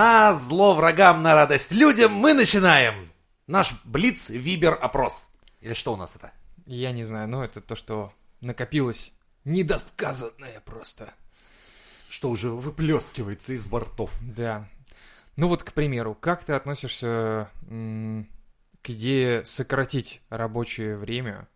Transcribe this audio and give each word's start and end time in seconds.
на 0.00 0.32
зло 0.32 0.74
врагам, 0.74 1.22
на 1.22 1.34
радость 1.34 1.72
людям 1.72 2.14
мы 2.14 2.32
начинаем 2.32 3.10
наш 3.46 3.74
Блиц-Вибер-опрос. 3.84 5.28
Или 5.60 5.74
что 5.74 5.92
у 5.92 5.96
нас 5.96 6.16
это? 6.16 6.32
Я 6.64 6.92
не 6.92 7.04
знаю, 7.04 7.28
но 7.28 7.44
это 7.44 7.60
то, 7.60 7.76
что 7.76 8.10
накопилось 8.40 9.12
недосказанное 9.44 10.62
просто. 10.64 11.12
Что 12.08 12.30
уже 12.30 12.48
выплескивается 12.48 13.52
из 13.52 13.66
бортов. 13.66 14.10
Да. 14.22 14.66
Ну 15.36 15.48
вот, 15.48 15.64
к 15.64 15.74
примеру, 15.74 16.16
как 16.18 16.44
ты 16.44 16.54
относишься 16.54 17.50
к 17.60 18.88
идее 18.88 19.44
сократить 19.44 20.22
рабочее 20.30 20.96
время 20.96 21.46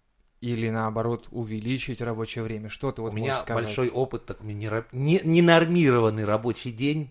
или 0.42 0.68
наоборот 0.68 1.28
увеличить 1.30 2.02
рабочее 2.02 2.44
время? 2.44 2.68
Что 2.68 2.92
ты 2.92 3.00
вот 3.00 3.14
у 3.14 3.16
меня 3.16 3.28
можешь 3.28 3.44
сказать? 3.44 3.64
большой 3.64 3.88
опыт, 3.88 4.26
так 4.26 4.42
мне 4.42 4.52
не, 4.52 4.66
ра- 4.66 4.84
не- 4.92 5.22
ненормированный 5.24 6.26
рабочий 6.26 6.72
день. 6.72 7.10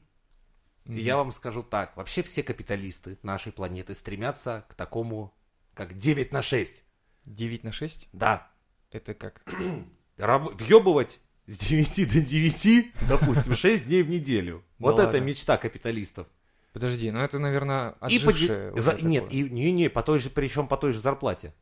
И 0.85 0.99
Я 1.01 1.17
вам 1.17 1.31
скажу 1.31 1.63
так, 1.63 1.95
вообще 1.95 2.23
все 2.23 2.43
капиталисты 2.43 3.17
нашей 3.23 3.51
планеты 3.51 3.95
стремятся 3.95 4.65
к 4.69 4.73
такому, 4.73 5.33
как 5.73 5.97
9 5.97 6.31
на 6.33 6.41
6. 6.41 6.83
9 7.25 7.63
на 7.63 7.71
6? 7.71 8.09
Да, 8.13 8.51
Это 8.91 9.13
как? 9.13 9.41
раб- 10.17 10.53
въебывать 10.59 11.19
с 11.47 11.57
9 11.57 12.13
до 12.13 12.21
9, 12.21 12.91
допустим, 13.07 13.55
6 13.55 13.87
дней 13.87 14.03
в 14.03 14.09
неделю. 14.09 14.63
Да 14.79 14.89
Вот 14.89 14.99
это 14.99 15.05
ладно. 15.13 15.17
мечта 15.21 15.57
капиталистов. 15.57 16.27
Подожди, 16.73 17.09
ну 17.11 17.19
это, 17.19 17.39
наверное, 17.39 17.89
И 18.09 18.19
по 18.19 18.33
де- 18.33 18.45
отжившее. 18.45 18.73
за- 18.75 19.01
Нет, 19.05 19.31
и, 19.31 19.43
не, 19.43 19.71
не, 19.71 19.89
по 19.89 20.03
той 20.03 20.19
же, 20.19 20.29
причем 20.29 20.67
по 20.67 20.75
той 20.75 20.91
же 20.91 20.99
зарплате. 20.99 21.53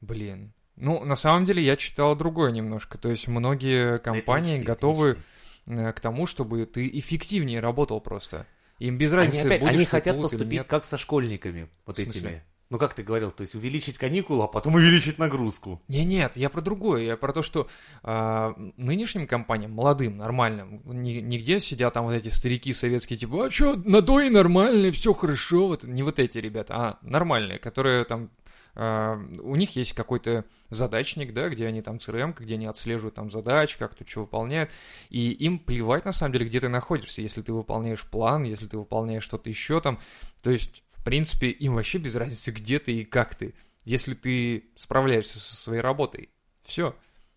Блин. 0.00 0.52
Ну, 0.76 1.04
на 1.04 1.16
самом 1.16 1.44
деле, 1.44 1.62
я 1.62 1.76
читал 1.76 2.16
другое 2.16 2.50
немножко. 2.52 2.98
То 2.98 3.08
есть, 3.10 3.28
многие 3.28 3.98
компании 3.98 4.54
мечты, 4.54 4.62
это 4.62 4.66
готовы 4.66 5.08
мечты. 5.10 5.22
Э, 5.68 5.92
к 5.92 6.00
тому, 6.00 6.26
чтобы 6.26 6.66
ты 6.66 6.88
эффективнее 6.88 7.60
работал 7.60 8.00
просто. 8.00 8.46
Им 8.78 8.96
без 8.98 9.12
Они, 9.12 9.26
разницы, 9.26 9.46
опять, 9.46 9.60
будешь 9.60 9.74
они 9.74 9.84
хотят 9.84 10.14
или 10.14 10.22
поступить 10.22 10.66
как 10.66 10.84
со 10.84 10.96
школьниками, 10.96 11.68
вот 11.86 11.98
этими. 11.98 12.42
Ну, 12.70 12.76
как 12.76 12.92
ты 12.92 13.02
говорил, 13.02 13.30
то 13.30 13.40
есть 13.40 13.54
увеличить 13.54 13.96
каникулы, 13.96 14.44
а 14.44 14.46
потом 14.46 14.74
увеличить 14.74 15.18
нагрузку. 15.18 15.80
Не, 15.88 16.04
нет, 16.04 16.36
я 16.36 16.50
про 16.50 16.60
другое. 16.60 17.02
Я 17.02 17.16
про 17.16 17.32
то, 17.32 17.40
что 17.40 17.66
а, 18.02 18.54
нынешним 18.76 19.26
компаниям, 19.26 19.72
молодым, 19.72 20.18
нормальным, 20.18 20.82
ни- 20.84 21.20
нигде 21.20 21.60
сидят 21.60 21.94
там 21.94 22.04
вот 22.04 22.12
эти 22.12 22.28
старики 22.28 22.74
советские, 22.74 23.18
типа, 23.18 23.46
а 23.46 23.50
что, 23.50 23.74
на 23.74 24.02
то 24.02 24.20
и 24.20 24.28
нормальные, 24.28 24.92
все 24.92 25.14
хорошо. 25.14 25.68
Вот, 25.68 25.84
не 25.84 26.02
вот 26.02 26.18
эти 26.18 26.36
ребята, 26.36 26.74
а 26.76 26.98
нормальные, 27.00 27.58
которые 27.58 28.04
там 28.04 28.30
у 28.78 29.56
них 29.56 29.74
есть 29.74 29.92
какой-то 29.92 30.44
задачник, 30.70 31.34
да, 31.34 31.48
где 31.48 31.66
они 31.66 31.82
там 31.82 31.96
CRM, 31.96 32.34
где 32.38 32.54
они 32.54 32.66
отслеживают 32.66 33.16
там 33.16 33.28
задачи, 33.28 33.76
как 33.76 33.96
тут 33.96 34.08
что 34.08 34.20
выполняют, 34.20 34.70
и 35.10 35.32
им 35.32 35.58
плевать 35.58 36.04
на 36.04 36.12
самом 36.12 36.34
деле, 36.34 36.46
где 36.46 36.60
ты 36.60 36.68
находишься, 36.68 37.20
если 37.20 37.42
ты 37.42 37.52
выполняешь 37.52 38.04
план, 38.04 38.44
если 38.44 38.68
ты 38.68 38.78
выполняешь 38.78 39.24
что-то 39.24 39.48
еще 39.48 39.80
там, 39.80 39.98
то 40.42 40.50
есть, 40.50 40.84
в 40.88 41.02
принципе, 41.02 41.50
им 41.50 41.74
вообще 41.74 41.98
без 41.98 42.14
разницы, 42.14 42.52
где 42.52 42.78
ты 42.78 42.92
и 42.92 43.04
как 43.04 43.34
ты, 43.34 43.54
если 43.84 44.14
ты 44.14 44.70
справляешься 44.76 45.40
со 45.40 45.56
своей 45.56 45.80
работой, 45.80 46.30
все. 46.62 46.94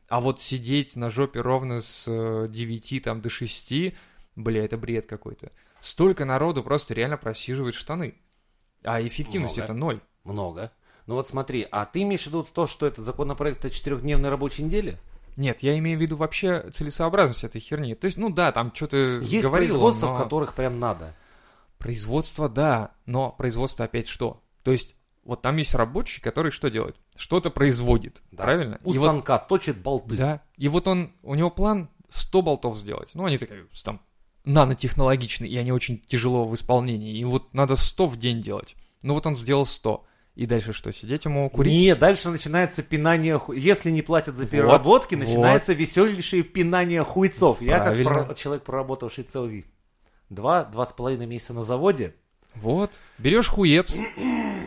А 0.10 0.20
вот 0.20 0.42
сидеть 0.42 0.96
на 0.96 1.10
жопе 1.10 1.40
ровно 1.40 1.80
с 1.80 2.06
э, 2.08 2.48
9 2.50 3.02
там, 3.04 3.22
до 3.22 3.30
6, 3.30 3.74
бля, 4.36 4.66
это 4.66 4.78
бред 4.78 5.08
какой-то. 5.08 5.52
Столько 5.80 6.26
народу 6.26 6.62
просто 6.62 6.94
реально 6.94 7.18
просиживает 7.18 7.74
штаны. 7.74 8.14
А 8.84 9.02
эффективность 9.02 9.58
Много. 9.58 9.66
это 9.66 9.74
ноль. 9.74 10.02
Много. 10.24 10.72
Ну 11.12 11.18
вот 11.18 11.28
смотри, 11.28 11.68
а 11.72 11.86
ты 11.86 12.04
имеешь 12.04 12.24
в 12.24 12.28
виду 12.28 12.44
то, 12.44 12.68
что 12.68 12.86
этот 12.88 13.04
законопроект 13.04 13.66
о 13.66 13.70
четырехдневной 13.70 14.30
рабочей 14.30 14.64
неделе? 14.64 14.98
Нет, 15.36 15.62
я 15.62 15.78
имею 15.78 15.98
в 15.98 16.02
виду 16.02 16.16
вообще 16.16 16.70
целесообразность 16.72 17.44
этой 17.44 17.60
херни. 17.60 17.96
То 17.96 18.06
есть, 18.06 18.16
ну 18.16 18.30
да, 18.30 18.54
там 18.54 18.74
что-то 18.74 18.96
Есть 19.20 19.44
говорил, 19.44 19.72
производства, 19.72 20.08
но... 20.08 20.16
в 20.16 20.18
которых 20.18 20.54
прям 20.54 20.80
надо. 20.80 21.14
Производство, 21.80 22.48
да, 22.48 22.92
но 23.06 23.30
производство 23.30 23.84
опять 23.84 24.08
что? 24.08 24.42
То 24.64 24.72
есть, 24.72 24.96
вот 25.26 25.42
там 25.42 25.58
есть 25.58 25.76
рабочий, 25.76 26.22
который 26.22 26.50
что 26.50 26.70
делает? 26.70 26.96
Что-то 27.18 27.50
производит, 27.50 28.24
Да. 28.32 28.46
правильно? 28.46 28.80
У 28.86 28.94
И 28.94 28.98
вот- 28.98 29.08
станка 29.10 29.38
точит 29.38 29.80
болты. 29.80 30.16
Да. 30.16 30.42
И 30.56 30.70
вот 30.70 30.88
он, 30.88 31.12
у 31.24 31.36
него 31.36 31.50
план 31.50 31.90
100 32.08 32.42
болтов 32.42 32.78
сделать. 32.78 33.10
Ну, 33.16 33.26
они 33.26 33.38
такие, 33.38 33.66
там, 33.84 34.00
нанотехнологичные, 34.46 35.52
и 35.52 35.58
они 35.58 35.74
очень 35.74 36.00
тяжело 36.08 36.46
в 36.46 36.56
исполнении. 36.56 37.18
И 37.18 37.26
вот 37.26 37.54
надо 37.54 37.76
100 37.76 38.08
в 38.08 38.18
день 38.18 38.42
делать. 38.42 38.78
Ну, 39.04 39.14
вот 39.14 39.28
он 39.28 39.36
сделал 39.36 39.66
100. 39.66 40.06
И 40.36 40.46
дальше 40.46 40.72
что, 40.74 40.92
сидеть 40.94 41.26
ему 41.26 41.50
курить? 41.50 41.74
Не, 41.74 41.94
дальше 41.96 42.30
начинается 42.30 42.84
пинание 42.84 43.38
ху- 43.38 43.52
Если 43.52 43.92
не 43.92 44.02
платят 44.02 44.36
за 44.38 44.44
Вот, 44.44 44.52
переработки, 44.52 45.16
вот. 45.16 45.26
начинается 45.26 45.74
веселейшее 45.74 46.44
пинание 46.44 47.04
хуйцов. 47.04 47.62
Я 47.62 47.78
как 47.78 47.84
Правильно. 47.88 48.24
про- 48.24 48.34
человек, 48.36 48.64
проработавший 48.64 49.26
целый 49.26 49.66
два, 50.30 50.64
два 50.64 50.86
с 50.86 50.94
половиной 50.94 51.26
месяца 51.26 51.54
на 51.54 51.64
заводе, 51.64 52.16
Вот. 52.56 53.00
Берешь 53.18 53.48
хуец 53.48 53.98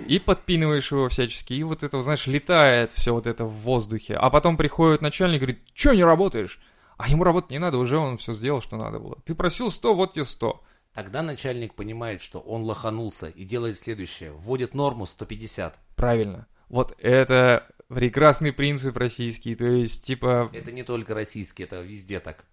и 0.06 0.18
подпинываешь 0.18 0.90
его 0.92 1.08
всячески. 1.08 1.52
И 1.54 1.62
вот 1.62 1.82
это, 1.82 2.02
знаешь, 2.02 2.26
летает 2.26 2.92
все 2.92 3.12
вот 3.12 3.26
это 3.26 3.44
в 3.44 3.52
воздухе. 3.52 4.14
А 4.14 4.30
потом 4.30 4.56
приходит 4.56 5.00
начальник 5.02 5.36
и 5.36 5.44
говорит, 5.44 5.62
что 5.74 5.92
не 5.94 6.04
работаешь? 6.04 6.60
А 6.96 7.08
ему 7.08 7.24
работать 7.24 7.50
не 7.50 7.58
надо, 7.58 7.76
уже 7.78 7.98
он 7.98 8.16
все 8.18 8.32
сделал, 8.34 8.62
что 8.62 8.76
надо 8.76 9.00
было. 9.00 9.18
Ты 9.24 9.34
просил 9.34 9.70
100, 9.70 9.94
вот 9.94 10.12
тебе 10.14 10.24
100. 10.24 10.62
Тогда 10.94 11.22
начальник 11.22 11.74
понимает, 11.74 12.22
что 12.22 12.40
он 12.40 12.62
лоханулся 12.62 13.28
и 13.28 13.44
делает 13.44 13.78
следующее. 13.78 14.32
Вводит 14.32 14.74
норму 14.74 15.06
150. 15.06 15.78
Правильно. 15.96 16.46
Вот 16.68 16.94
это 16.98 17.68
прекрасный 17.88 18.52
принцип 18.52 18.96
российский. 18.96 19.54
То 19.54 19.66
есть, 19.66 20.04
типа, 20.04 20.50
Это 20.54 20.72
не 20.72 20.82
только 20.82 21.14
российский, 21.14 21.64
это 21.64 21.80
везде 21.82 22.20
так. 22.20 22.44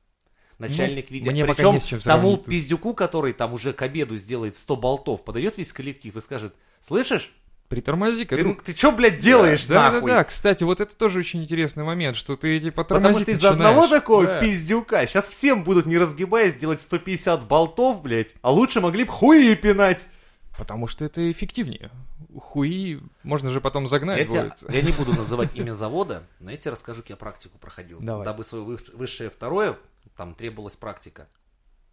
Начальник 0.57 1.09
Ну, 1.09 1.13
видит. 1.15 1.31
мне 1.31 1.43
пока 1.45 1.55
Причем 1.55 1.73
не 1.73 1.79
с 1.79 1.85
чем 1.85 1.99
тому 1.99 2.37
тут. 2.37 2.45
пиздюку, 2.45 2.93
который 2.93 3.33
там 3.33 3.53
уже 3.53 3.73
к 3.73 3.81
обеду 3.81 4.17
сделает 4.17 4.55
100 4.55 4.75
болтов, 4.75 5.23
подает 5.23 5.57
весь 5.57 5.73
коллектив 5.73 6.15
и 6.15 6.21
скажет, 6.21 6.53
слышишь, 6.79 7.33
притормози-ка. 7.71 8.35
ты, 8.35 8.43
друг». 8.43 8.61
ты 8.61 8.75
что, 8.75 8.91
блядь, 8.91 9.17
делаешь 9.19 9.65
да, 9.65 9.91
нахуй? 9.91 10.11
Да, 10.11 10.17
да, 10.17 10.23
кстати, 10.25 10.63
вот 10.63 10.79
это 10.81 10.95
тоже 10.95 11.19
очень 11.19 11.41
интересный 11.41 11.83
момент, 11.83 12.15
что 12.15 12.35
ты 12.35 12.59
типа 12.59 12.83
Потому 12.83 13.13
что 13.13 13.31
из-за 13.31 13.51
одного 13.51 13.81
начинаешь. 13.81 14.01
такого 14.01 14.23
Да. 14.25 14.39
пиздюка 14.41 15.07
сейчас 15.07 15.27
всем 15.27 15.63
будут, 15.63 15.85
не 15.87 15.97
разгибаясь, 15.97 16.55
делать 16.57 16.81
150 16.81 17.47
болтов, 17.47 18.01
блядь, 18.03 18.35
а 18.41 18.51
лучше 18.51 18.81
могли 18.81 19.05
бы 19.05 19.11
хуи 19.11 19.55
пинать. 19.55 20.09
Потому 20.57 20.85
что 20.87 21.05
это 21.05 21.31
эффективнее. 21.31 21.89
Хуи 22.37 22.99
можно 23.23 23.49
же 23.49 23.61
потом 23.61 23.87
загнать 23.87 24.19
Я, 24.31 24.43
будет. 24.43 24.69
я 24.69 24.81
не 24.81 24.91
буду 24.91 25.13
называть 25.17 25.55
имя 25.57 25.71
завода, 25.73 26.23
но 26.39 26.51
я 26.51 26.57
тебе 26.57 26.71
расскажу, 26.71 27.01
как 27.01 27.09
я 27.09 27.15
практику 27.15 27.57
проходил. 27.57 27.99
Давай. 28.01 28.25
Дабы 28.25 28.43
свое 28.43 28.77
высшее 28.93 29.29
второе, 29.29 29.77
там 30.15 30.35
требовалась 30.35 30.75
практика. 30.75 31.27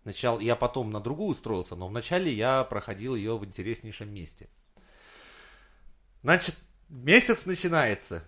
Начал, 0.04 0.38
я 0.40 0.56
потом 0.56 0.90
на 0.90 1.00
другую 1.00 1.30
устроился, 1.30 1.76
но 1.76 1.86
вначале 1.88 2.32
я 2.32 2.64
проходил 2.64 3.14
ее 3.14 3.36
в 3.36 3.44
интереснейшем 3.44 4.12
месте. 4.12 4.48
Значит, 6.22 6.56
месяц 6.88 7.46
начинается. 7.46 8.24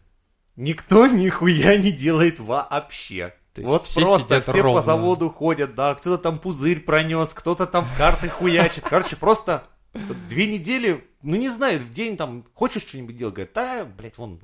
Никто 0.57 1.07
нихуя 1.09 1.77
не 1.77 1.93
делает 1.93 2.41
вообще. 2.41 3.35
То 3.55 3.63
вот 3.63 3.87
все 3.87 4.03
просто 4.03 4.41
все 4.41 4.61
ровно. 4.61 4.81
по 4.81 4.87
заводу 4.87 5.29
ходят, 5.29 5.75
да, 5.75 5.95
кто-то 5.95 6.23
там 6.23 6.39
пузырь 6.39 6.81
пронес, 6.81 7.35
кто-то 7.35 7.67
там 7.67 7.85
в 7.85 7.97
карты 7.97 8.29
хуячит. 8.29 8.85
Короче, 8.85 9.17
просто 9.17 9.65
две 10.29 10.47
недели, 10.47 11.05
ну 11.23 11.35
не 11.37 11.49
знаю, 11.49 11.81
в 11.81 11.91
день 11.91 12.17
там, 12.17 12.47
хочешь 12.55 12.85
что-нибудь 12.85 13.17
делать? 13.17 13.35
Говорит, 13.35 13.53
да, 13.55 13.85
блядь, 13.85 14.17
вон, 14.19 14.41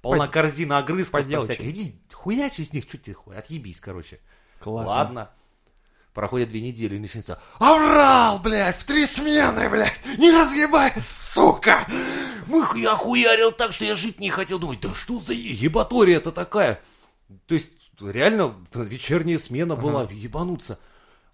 полна 0.00 0.26
Под- 0.26 0.32
корзина 0.32 0.78
огрызков 0.78 1.28
там 1.28 1.42
всяких. 1.42 1.64
Иди, 1.64 2.00
хуячь 2.12 2.60
из 2.60 2.72
них, 2.72 2.84
что 2.84 2.98
ты 2.98 3.14
хуй, 3.14 3.36
отъебись, 3.36 3.80
короче. 3.80 4.20
Классно. 4.60 4.90
Ладно. 4.90 5.30
Проходят 6.14 6.48
две 6.48 6.62
недели 6.62 6.96
и 6.96 6.98
начинается 6.98 7.38
Аврал, 7.58 8.38
блядь, 8.38 8.78
в 8.78 8.84
три 8.84 9.06
смены, 9.06 9.68
блядь, 9.68 10.00
не 10.16 10.30
разъебай, 10.30 10.92
сука! 10.98 11.86
Я 12.46 12.94
хуярил 12.94 13.52
так, 13.52 13.72
что 13.72 13.84
я 13.84 13.96
жить 13.96 14.20
не 14.20 14.30
хотел. 14.30 14.58
Думаю, 14.58 14.78
да 14.80 14.94
что 14.94 15.20
за 15.20 15.32
ебатория 15.32 16.18
это 16.18 16.32
такая? 16.32 16.80
То 17.46 17.54
есть, 17.54 17.72
реально, 18.00 18.54
вечерняя 18.74 19.38
смена 19.38 19.76
была, 19.76 20.08
ебануться. 20.10 20.78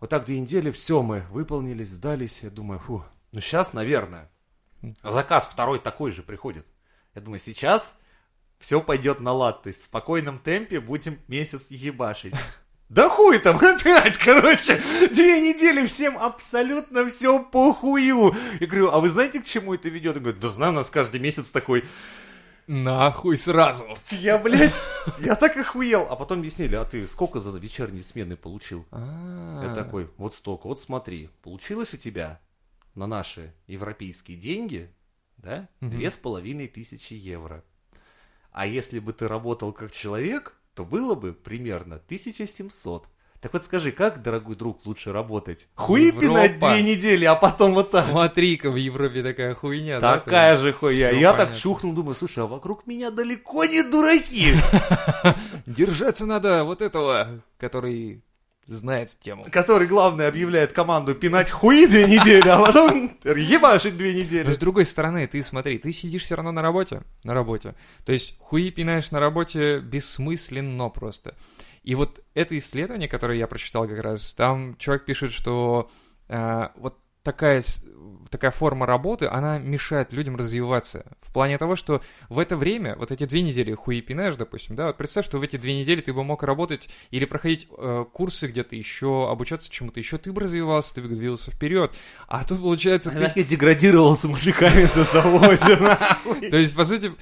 Вот 0.01 0.11
так 0.11 0.25
две 0.25 0.41
недели, 0.41 0.71
все, 0.71 1.03
мы 1.03 1.25
выполнились, 1.31 1.91
сдались. 1.91 2.43
Я 2.43 2.51
думаю, 2.51 2.81
фу, 2.81 3.05
ну 3.31 3.41
сейчас, 3.41 3.73
наверное. 3.73 4.31
Заказ 5.03 5.47
второй 5.47 5.79
такой 5.79 6.11
же 6.13 6.23
приходит. 6.23 6.67
Я 7.15 7.21
думаю, 7.21 7.39
сейчас 7.39 7.95
все 8.59 8.81
пойдет 8.81 9.21
на 9.21 9.33
лад. 9.33 9.63
То 9.63 9.69
есть 9.69 9.83
в 9.83 9.85
спокойном 9.85 10.39
темпе 10.39 10.81
будем 10.81 11.19
месяц 11.29 11.71
ебашить. 11.71 12.35
Да 12.93 13.09
хуй 13.09 13.39
там 13.39 13.57
опять, 13.57 14.19
короче, 14.19 14.79
две 15.11 15.41
недели 15.41 15.87
всем 15.87 16.19
абсолютно 16.19 17.09
все 17.09 17.43
похую. 17.43 18.35
Я 18.61 18.67
говорю, 18.67 18.91
а 18.91 19.01
вы 19.01 19.09
знаете, 19.09 19.41
к 19.41 19.47
чему 19.47 19.73
это 19.73 19.89
ведет? 19.89 20.17
Он 20.19 20.23
говорит, 20.25 20.43
да 20.43 20.51
знаю, 20.51 20.73
у 20.73 20.77
нас 20.77 20.91
каждый 20.91 21.19
месяц 21.19 21.51
такой. 21.51 21.85
Нахуй 22.67 23.39
сразу. 23.39 23.87
Я, 24.11 24.37
блядь, 24.37 24.75
я 25.21 25.37
так 25.37 25.57
охуел. 25.57 26.07
А 26.11 26.17
потом 26.17 26.41
объяснили, 26.41 26.75
а 26.75 26.85
ты 26.85 27.07
сколько 27.07 27.41
за 27.41 27.59
вечерние 27.59 28.03
смены 28.03 28.37
получил? 28.37 28.85
А, 28.91 29.65
Я 29.65 29.75
такой, 29.75 30.11
вот 30.19 30.35
столько, 30.35 30.67
вот 30.67 30.79
смотри, 30.79 31.31
получилось 31.43 31.95
у 31.95 31.97
тебя 31.97 32.41
на 32.95 33.07
наши 33.07 33.55
европейские 33.69 34.37
деньги, 34.37 34.95
да, 35.39 35.67
две 35.81 36.11
с 36.11 36.19
половиной 36.19 36.69
тысячи 36.69 37.15
евро. 37.15 37.65
А 38.53 38.67
если 38.67 38.99
бы 38.99 39.15
ты 39.15 39.29
работал 39.29 39.73
как 39.73 39.93
человек, 39.93 40.55
то 40.75 40.85
было 40.85 41.15
бы 41.15 41.33
примерно 41.33 41.97
1700. 41.97 43.09
Так 43.41 43.53
вот 43.55 43.65
скажи, 43.65 43.91
как, 43.91 44.23
дорогой 44.23 44.55
друг, 44.55 44.87
лучше 44.87 45.13
работать? 45.13 45.67
Хуи 45.75 46.13
пинать 46.13 46.61
две 46.61 46.81
недели, 46.81 47.25
а 47.25 47.35
потом 47.35 47.75
вот 47.75 47.91
так? 47.91 48.09
Смотри-ка, 48.09 48.71
в 48.71 48.77
Европе 48.77 49.25
такая 49.25 49.53
хуйня, 49.55 49.99
да? 49.99 50.21
Такая 50.21 50.57
же 50.57 50.73
хуйня. 50.73 51.11
Я 51.11 51.33
понятно. 51.33 51.47
так 51.47 51.57
чухнул, 51.57 51.93
думаю, 51.93 52.15
слушай, 52.15 52.45
а 52.45 52.47
вокруг 52.47 52.87
меня 52.87 53.11
далеко 53.11 53.65
не 53.65 53.83
дураки, 53.83 54.53
Держаться 55.67 56.25
надо 56.25 56.63
вот 56.63 56.83
этого, 56.83 57.43
который 57.59 58.23
знает 58.67 59.17
тему. 59.21 59.45
который, 59.51 59.87
главное, 59.87 60.29
объявляет 60.29 60.73
команду 60.73 61.15
пинать 61.15 61.51
хуи 61.51 61.87
две 61.87 62.07
недели, 62.07 62.49
а 62.49 62.59
потом 62.59 63.17
ебашить 63.25 63.97
две 63.97 64.13
Но 64.13 64.19
недели. 64.19 64.51
с 64.51 64.59
другой 64.59 64.87
стороны, 64.87 65.27
ты 65.27 65.43
смотри, 65.43 65.79
ты 65.79 65.93
сидишь 65.93 66.23
все 66.23 66.37
равно 66.37 66.53
на 66.53 66.63
работе, 66.63 67.03
на 67.25 67.35
работе. 67.35 67.75
То 68.05 68.13
есть 68.13 68.39
хуи 68.39 68.71
пинаешь 68.71 69.11
на 69.11 69.21
работе 69.21 69.81
бессмысленно 69.81 70.89
просто. 70.89 71.35
И 71.83 71.95
вот 71.95 72.21
это 72.35 72.57
исследование, 72.57 73.09
которое 73.09 73.39
я 73.39 73.47
прочитал 73.47 73.89
как 73.89 74.01
раз, 74.01 74.33
там 74.35 74.77
человек 74.79 75.05
пишет, 75.05 75.33
что 75.33 75.91
э, 76.29 76.69
вот 76.77 76.99
такая, 77.23 77.63
такая 78.31 78.51
форма 78.51 78.87
работы, 78.87 79.27
она 79.27 79.59
мешает 79.59 80.13
людям 80.13 80.37
развиваться. 80.37 81.05
В 81.21 81.33
плане 81.33 81.59
того, 81.59 81.77
что 81.77 82.03
в 82.29 82.39
это 82.39 82.57
время, 82.57 82.97
вот 82.97 83.13
эти 83.13 83.25
две 83.25 83.43
недели 83.43 83.75
хуи 83.75 84.01
пинаешь, 84.01 84.37
допустим, 84.37 84.75
да, 84.75 84.89
вот 84.89 84.97
представь, 84.97 85.25
что 85.25 85.39
в 85.39 85.43
эти 85.43 85.57
две 85.57 85.79
недели 85.79 86.01
ты 86.01 86.13
бы 86.13 86.25
мог 86.25 86.43
работать 86.43 86.89
или 87.11 87.25
проходить 87.25 87.69
э, 87.77 88.05
курсы 88.13 88.47
где-то 88.49 88.75
еще, 88.75 89.31
обучаться 89.31 89.71
чему-то 89.71 90.01
еще, 90.01 90.19
ты 90.19 90.33
бы 90.33 90.41
развивался, 90.41 90.95
ты 90.95 91.03
бы 91.03 91.09
двигался 91.09 91.51
вперед. 91.51 91.95
А 92.27 92.45
тут, 92.45 92.61
получается, 92.61 93.11
ты 93.11 93.41
Я 93.41 93.45
деградировал 93.45 94.17
с 94.17 94.25
мужиками 94.25 94.89
на 94.97 95.05
заводе, 95.05 95.77
то 96.51 96.57
есть, 96.57 96.75
по 96.75 96.85
сути, 96.85 97.13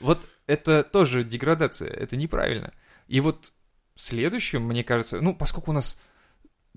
вот 0.00 0.20
это 0.46 0.82
тоже 0.82 1.24
деградация, 1.24 1.90
это 1.90 2.16
неправильно. 2.16 2.72
И 3.08 3.20
вот 3.20 3.52
следующим, 3.96 4.62
мне 4.62 4.84
кажется, 4.84 5.20
ну, 5.20 5.34
поскольку 5.34 5.70
у 5.70 5.74
нас 5.74 6.00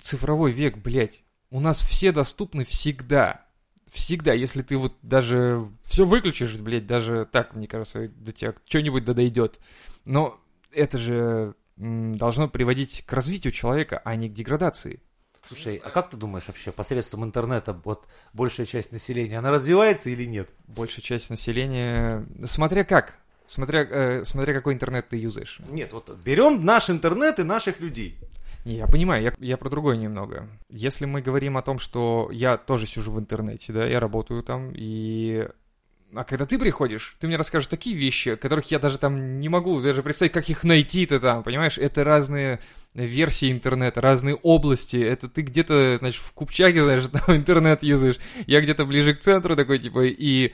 цифровой 0.02 0.52
век, 0.52 0.78
блядь, 0.78 1.22
у 1.50 1.60
нас 1.60 1.82
все 1.82 2.12
доступны 2.12 2.66
всегда. 2.66 3.46
Всегда, 3.90 4.34
если 4.34 4.62
ты 4.62 4.78
вот 4.78 4.94
даже 5.02 5.66
все 5.84 6.06
выключишь, 6.06 6.56
блядь, 6.56 6.86
даже 6.86 7.28
так, 7.32 7.56
мне 7.56 7.68
кажется, 7.68 8.10
до 8.10 8.32
тебя 8.32 8.54
что-нибудь 8.66 9.06
да 9.06 9.14
дойдет. 9.14 9.60
Но 10.06 10.40
это 10.72 10.98
же 10.98 11.56
должно 11.78 12.50
приводить 12.50 13.04
к 13.06 13.14
развитию 13.14 13.54
человека, 13.54 14.02
а 14.04 14.16
не 14.16 14.30
к 14.30 14.34
деградации. 14.34 15.02
Слушай, 15.48 15.78
а 15.78 15.90
как 15.90 16.10
ты 16.10 16.18
думаешь 16.18 16.48
вообще, 16.48 16.72
посредством 16.74 17.24
интернета 17.24 17.80
вот 17.86 18.08
большая 18.34 18.66
часть 18.66 18.92
населения, 18.92 19.40
она 19.40 19.50
развивается 19.50 20.10
или 20.10 20.26
нет? 20.26 20.50
Большая 20.68 21.02
часть 21.02 21.30
населения, 21.30 22.28
смотря 22.46 22.84
как, 22.84 23.16
смотря, 23.46 23.88
э, 23.90 24.24
смотря 24.26 24.54
какой 24.54 24.74
интернет 24.74 25.08
ты 25.08 25.16
юзаешь. 25.16 25.60
Нет, 25.70 25.94
вот 25.94 26.14
берем 26.26 26.66
наш 26.66 26.90
интернет 26.90 27.40
и 27.40 27.44
наших 27.44 27.80
людей. 27.80 28.18
Я 28.68 28.86
понимаю, 28.86 29.24
я, 29.24 29.34
я 29.40 29.56
про 29.56 29.70
другое 29.70 29.96
немного. 29.96 30.50
Если 30.70 31.06
мы 31.06 31.22
говорим 31.22 31.56
о 31.56 31.62
том, 31.62 31.80
что 31.80 32.30
я 32.34 32.58
тоже 32.58 32.86
сижу 32.86 33.14
в 33.14 33.20
интернете, 33.20 33.72
да, 33.72 33.88
я 33.88 34.02
работаю 34.02 34.44
там, 34.44 34.74
и... 34.76 35.48
А 36.14 36.24
когда 36.26 36.46
ты 36.46 36.60
приходишь, 36.60 37.16
ты 37.20 37.28
мне 37.28 37.38
расскажешь 37.38 37.68
такие 37.68 37.96
вещи, 37.96 38.36
которых 38.36 38.70
я 38.70 38.80
даже 38.80 38.98
там 38.98 39.40
не 39.40 39.48
могу 39.48 39.82
даже 39.82 40.04
представить, 40.04 40.34
как 40.34 40.50
их 40.50 40.66
найти-то 40.66 41.22
там, 41.22 41.44
понимаешь? 41.44 41.78
Это 41.78 42.04
разные 42.04 42.60
версии 42.94 43.52
интернета, 43.52 44.02
разные 44.02 44.36
области. 44.36 44.98
Это 44.98 45.30
ты 45.30 45.44
где-то, 45.44 45.98
значит, 46.00 46.22
в 46.22 46.34
Купчаге, 46.34 46.84
знаешь, 46.84 47.08
там 47.12 47.38
интернет 47.38 47.84
юзаешь. 47.84 48.20
Я 48.48 48.60
где-то 48.60 48.86
ближе 48.86 49.16
к 49.16 49.20
центру 49.20 49.56
такой, 49.56 49.80
типа, 49.80 50.06
и 50.06 50.54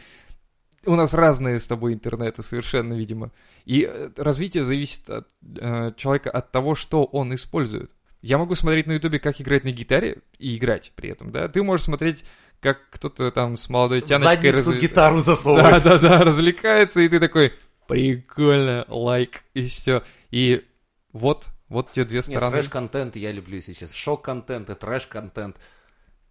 у 0.86 0.96
нас 0.96 1.16
разные 1.16 1.58
с 1.58 1.66
тобой 1.66 1.94
интернеты 1.94 2.44
совершенно, 2.44 2.94
видимо. 2.94 3.32
И 3.66 3.90
э, 3.90 4.10
развитие 4.18 4.64
зависит 4.64 5.10
от 5.10 5.30
э, 5.56 5.94
человека 5.98 6.30
от 6.30 6.52
того, 6.52 6.76
что 6.76 7.06
он 7.06 7.34
использует. 7.34 7.92
Я 8.24 8.38
могу 8.38 8.56
смотреть 8.56 8.88
на 8.88 8.94
ютубе, 8.94 9.20
как 9.20 9.42
играть 9.42 9.66
на 9.66 9.72
гитаре 9.72 10.20
и 10.40 10.56
играть 10.56 10.94
при 10.96 11.10
этом, 11.10 11.30
да? 11.30 11.50
Ты 11.50 11.62
можешь 11.62 11.84
смотреть, 11.84 12.24
как 12.62 12.90
кто-то 12.90 13.30
там 13.32 13.58
с 13.58 13.68
молодой 13.68 14.00
тяночкой... 14.00 14.52
задницу 14.52 14.72
раз- 14.72 14.80
гитару 14.80 15.20
засовывать. 15.20 15.84
Да-да-да, 15.84 16.24
развлекается, 16.24 17.02
и 17.02 17.10
ты 17.10 17.20
такой, 17.20 17.54
прикольно, 17.86 18.86
лайк, 18.88 19.44
и 19.54 19.66
все. 19.66 20.04
И 20.32 20.64
вот, 21.12 21.48
вот 21.68 21.92
те 21.92 22.06
две 22.06 22.20
Нет, 22.20 22.26
стороны. 22.26 22.54
трэш-контент 22.54 23.18
я 23.18 23.34
люблю 23.34 23.62
сейчас. 23.62 23.92
Шок-контент 23.92 24.70
и 24.70 24.74
трэш-контент. 24.74 25.58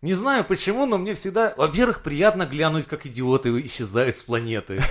Не 0.00 0.14
знаю 0.14 0.46
почему, 0.46 0.86
но 0.86 0.96
мне 0.96 1.14
всегда, 1.14 1.52
во-первых, 1.58 2.02
приятно 2.02 2.46
глянуть, 2.46 2.86
как 2.86 3.04
идиоты 3.04 3.50
исчезают 3.66 4.16
с 4.16 4.22
планеты. 4.22 4.82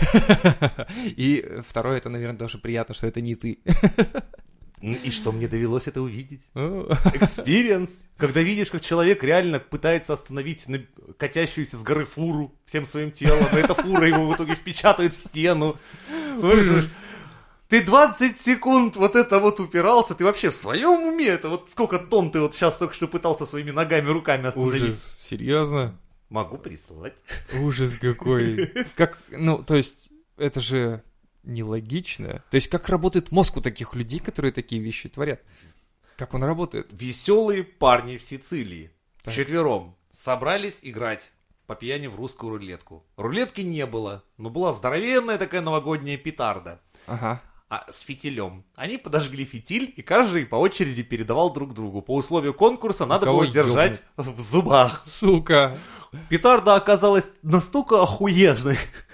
И 1.06 1.58
второе, 1.68 1.98
это, 1.98 2.10
наверное, 2.10 2.38
тоже 2.38 2.60
приятно, 2.60 2.94
что 2.94 3.08
это 3.08 3.22
не 3.22 3.36
ты. 3.36 3.58
М, 4.82 4.94
И 5.04 5.12
что 5.12 5.32
мне 5.32 5.48
довелось 5.48 5.88
это 5.88 6.02
увидеть? 6.02 6.50
Experience. 6.56 8.06
Когда 8.18 8.42
видишь, 8.42 8.70
как 8.70 8.82
человек 8.82 9.24
реально 9.24 9.60
пытается 9.60 10.14
остановить 10.14 10.68
катящуюся 11.18 11.78
с 11.78 11.84
горы 11.84 12.06
фуру 12.06 12.54
всем 12.66 12.86
своим 12.86 13.12
телом, 13.12 13.46
но 13.52 13.60
эта 13.60 13.74
фура 13.76 14.08
его 14.08 14.28
в 14.28 14.36
итоге 14.36 14.56
впечатает 14.56 15.14
в 15.14 15.18
стену. 15.18 15.78
Слышишь? 16.38 16.92
Ты 17.68 17.82
20 17.84 18.38
секунд 18.38 18.98
вот 18.98 19.16
это 19.16 19.40
вот 19.40 19.62
упирался, 19.62 20.14
ты 20.14 20.26
вообще 20.26 20.50
в 20.50 20.56
своем 20.56 21.04
уме? 21.04 21.28
Это 21.28 21.48
вот 21.48 21.70
сколько 21.70 22.00
тонн 22.00 22.30
ты 22.30 22.42
вот 22.42 22.54
сейчас 22.54 22.78
только 22.78 22.94
что 22.94 23.08
пытался 23.08 23.46
своими 23.46 23.72
ногами, 23.72 24.10
руками 24.10 24.48
остановить? 24.48 24.82
Ужас, 24.84 25.16
серьезно? 25.20 25.98
Могу 26.28 26.58
прислать. 26.58 27.18
Ужас 27.62 27.96
какой. 27.96 28.74
Как, 28.96 29.18
ну, 29.30 29.64
то 29.64 29.76
есть, 29.76 30.10
это 30.38 30.60
же 30.60 31.02
нелогично. 31.44 32.44
То 32.50 32.56
есть, 32.56 32.68
как 32.68 32.90
работает 32.90 33.32
мозг 33.32 33.58
у 33.58 33.62
таких 33.62 33.96
людей, 33.96 34.20
которые 34.20 34.52
такие 34.52 34.82
вещи 34.82 35.10
творят? 35.10 35.42
Как 36.18 36.34
он 36.34 36.44
работает? 36.44 36.88
Веселые 36.92 37.64
парни 37.64 38.18
в 38.18 38.22
Сицилии. 38.22 38.92
Так. 39.24 39.34
Вчетвером 39.34 39.96
собрались 40.12 40.80
играть 40.84 41.32
по 41.68 41.76
пьяни 41.76 42.08
в 42.08 42.16
русскую 42.16 42.52
рулетку. 42.52 43.06
Рулетки 43.18 43.62
не 43.62 43.86
было, 43.86 44.24
но 44.38 44.50
была 44.50 44.74
здоровенная 44.74 45.38
такая 45.38 45.62
новогодняя 45.62 46.18
петарда. 46.18 46.82
Ага. 47.08 47.42
а, 47.70 47.86
с 47.90 48.02
фитилем. 48.02 48.66
Они 48.76 48.98
подожгли 48.98 49.46
фитиль, 49.46 49.94
и 49.96 50.02
каждый 50.02 50.46
по 50.46 50.58
очереди 50.58 51.04
передавал 51.04 51.54
друг 51.54 51.74
другу. 51.74 52.02
По 52.02 52.14
условию 52.14 52.54
конкурса 52.54 53.06
надо 53.06 53.26
кого 53.26 53.40
было 53.40 53.48
держать 53.48 54.02
в 54.18 54.40
зубах. 54.42 55.02
Сука. 55.06 55.78
Петарда 56.30 56.76
оказалась 56.76 57.32
настолько 57.42 58.02
охуенной. 58.04 58.78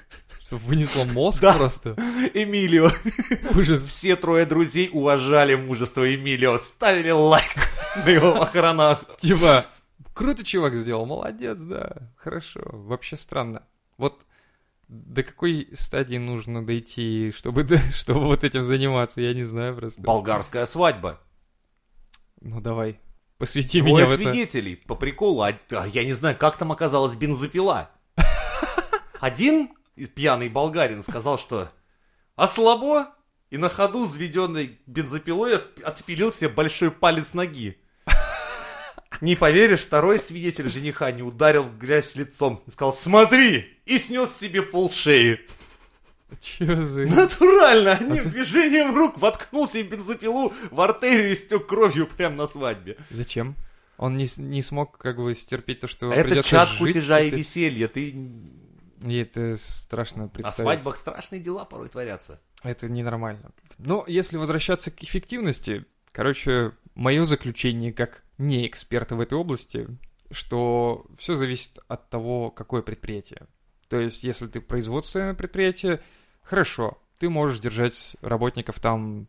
Что 0.48 0.56
вынесло 0.56 1.04
мозг 1.04 1.42
Да. 1.42 1.54
просто. 1.58 1.98
Эмилио. 2.34 2.90
Ужас. 3.54 3.82
Все 3.86 4.16
трое 4.16 4.46
друзей 4.46 4.90
уважали 4.94 5.56
мужество 5.56 6.16
Эмилио, 6.16 6.58
ставили 6.58 7.10
лайк 7.10 7.54
на 8.06 8.10
его 8.10 8.34
похоронах. 8.34 9.04
Типа, 9.18 9.66
круто 10.14 10.46
чувак 10.46 10.74
сделал, 10.76 11.06
молодец, 11.06 11.60
да, 11.60 12.14
хорошо. 12.16 12.62
Вообще 12.64 13.18
странно. 13.18 13.64
Вот 13.98 14.22
до 14.88 15.22
какой 15.22 15.68
стадии 15.74 16.16
нужно 16.16 16.66
дойти, 16.66 17.34
чтобы, 17.36 17.68
чтобы 17.94 18.22
вот 18.28 18.46
этим 18.46 18.64
заниматься, 18.64 19.20
я 19.20 19.34
не 19.34 19.44
знаю 19.44 19.76
просто. 19.76 20.02
Болгарская 20.02 20.66
свадьба. 20.66 21.20
Ну 22.40 22.62
давай, 22.62 23.02
посвяти 23.38 23.82
Двое 23.82 24.06
меня 24.06 24.16
в 24.16 24.18
это. 24.18 24.32
свидетелей, 24.32 24.78
по 24.78 24.96
приколу. 24.96 25.42
А, 25.42 25.50
а 25.72 25.88
я 25.88 26.06
не 26.06 26.14
знаю, 26.14 26.38
как 26.38 26.56
там 26.56 26.72
оказалась 26.72 27.16
бензопила. 27.18 27.90
Один 29.20 29.72
пьяный 30.06 30.50
болгарин 30.50 31.02
сказал, 31.04 31.38
что 31.38 31.70
ослабо, 32.36 33.08
и 33.50 33.58
на 33.58 33.70
ходу 33.70 34.06
заведенной 34.06 34.80
бензопилой 34.86 35.56
от- 35.56 35.80
отпилил 35.84 36.32
себе 36.32 36.50
большой 36.50 36.92
палец 36.92 37.34
ноги. 37.34 37.78
Не 39.22 39.36
поверишь, 39.36 39.80
второй 39.82 40.20
свидетель 40.20 40.70
жениха 40.70 41.12
не 41.12 41.24
ударил 41.24 41.64
в 41.64 41.78
грязь 41.78 42.16
лицом 42.16 42.62
и 42.68 42.72
сказал 42.72 42.94
«Смотри!» 42.94 43.66
и 43.86 43.98
снес 43.98 44.36
себе 44.38 44.62
полшеи. 44.62 45.40
Чё 46.42 46.84
за... 46.86 47.06
Натурально, 47.08 47.94
одним 47.94 48.12
А 48.28 48.30
движением 48.30 48.94
рук 48.94 49.18
воткнул 49.18 49.66
себе 49.68 49.84
бензопилу 49.84 50.54
в 50.72 50.82
артерию 50.82 51.32
и 51.32 51.36
стек 51.36 51.66
кровью 51.68 52.06
прямо 52.06 52.36
на 52.36 52.48
свадьбе. 52.48 52.98
Зачем? 53.10 53.56
Он 53.98 54.18
не, 54.18 54.28
не 54.38 54.62
смог 54.62 54.98
как 54.98 55.16
бы 55.18 55.34
стерпеть 55.34 55.80
то, 55.80 55.88
что 55.88 56.12
А 56.12 56.14
Это 56.14 56.44
чат 56.44 56.70
кутежа 56.78 57.22
и 57.22 57.28
теперь. 57.28 57.40
веселья. 57.40 57.88
Ты 57.88 58.14
И 59.08 59.18
это 59.18 59.56
страшно 59.58 60.24
На 60.24 60.30
представить. 60.30 60.56
свадьбах 60.56 60.98
страшные 60.98 61.42
дела 61.42 61.66
порой 61.66 61.88
творятся. 61.88 62.42
Это 62.64 62.90
ненормально. 62.90 63.52
Но 63.78 64.04
если 64.08 64.38
возвращаться 64.38 64.92
к 64.92 65.02
эффективности, 65.04 65.86
короче, 66.12 66.74
мое 66.96 67.24
заключение 67.26 67.94
как 67.94 68.24
не 68.38 68.68
эксперта 68.68 69.16
в 69.16 69.22
этой 69.22 69.38
области, 69.38 69.88
что 70.32 71.06
все 71.18 71.36
зависит 71.36 71.80
от 71.88 72.10
того, 72.10 72.50
какое 72.50 72.82
предприятие. 72.82 73.48
То 73.88 74.00
есть, 74.00 74.24
если 74.24 74.48
ты 74.48 74.60
производственное 74.60 75.34
предприятие, 75.34 76.02
хорошо, 76.44 76.98
ты 77.20 77.30
можешь 77.30 77.60
держать 77.60 78.18
работников 78.22 78.80
там 78.80 79.28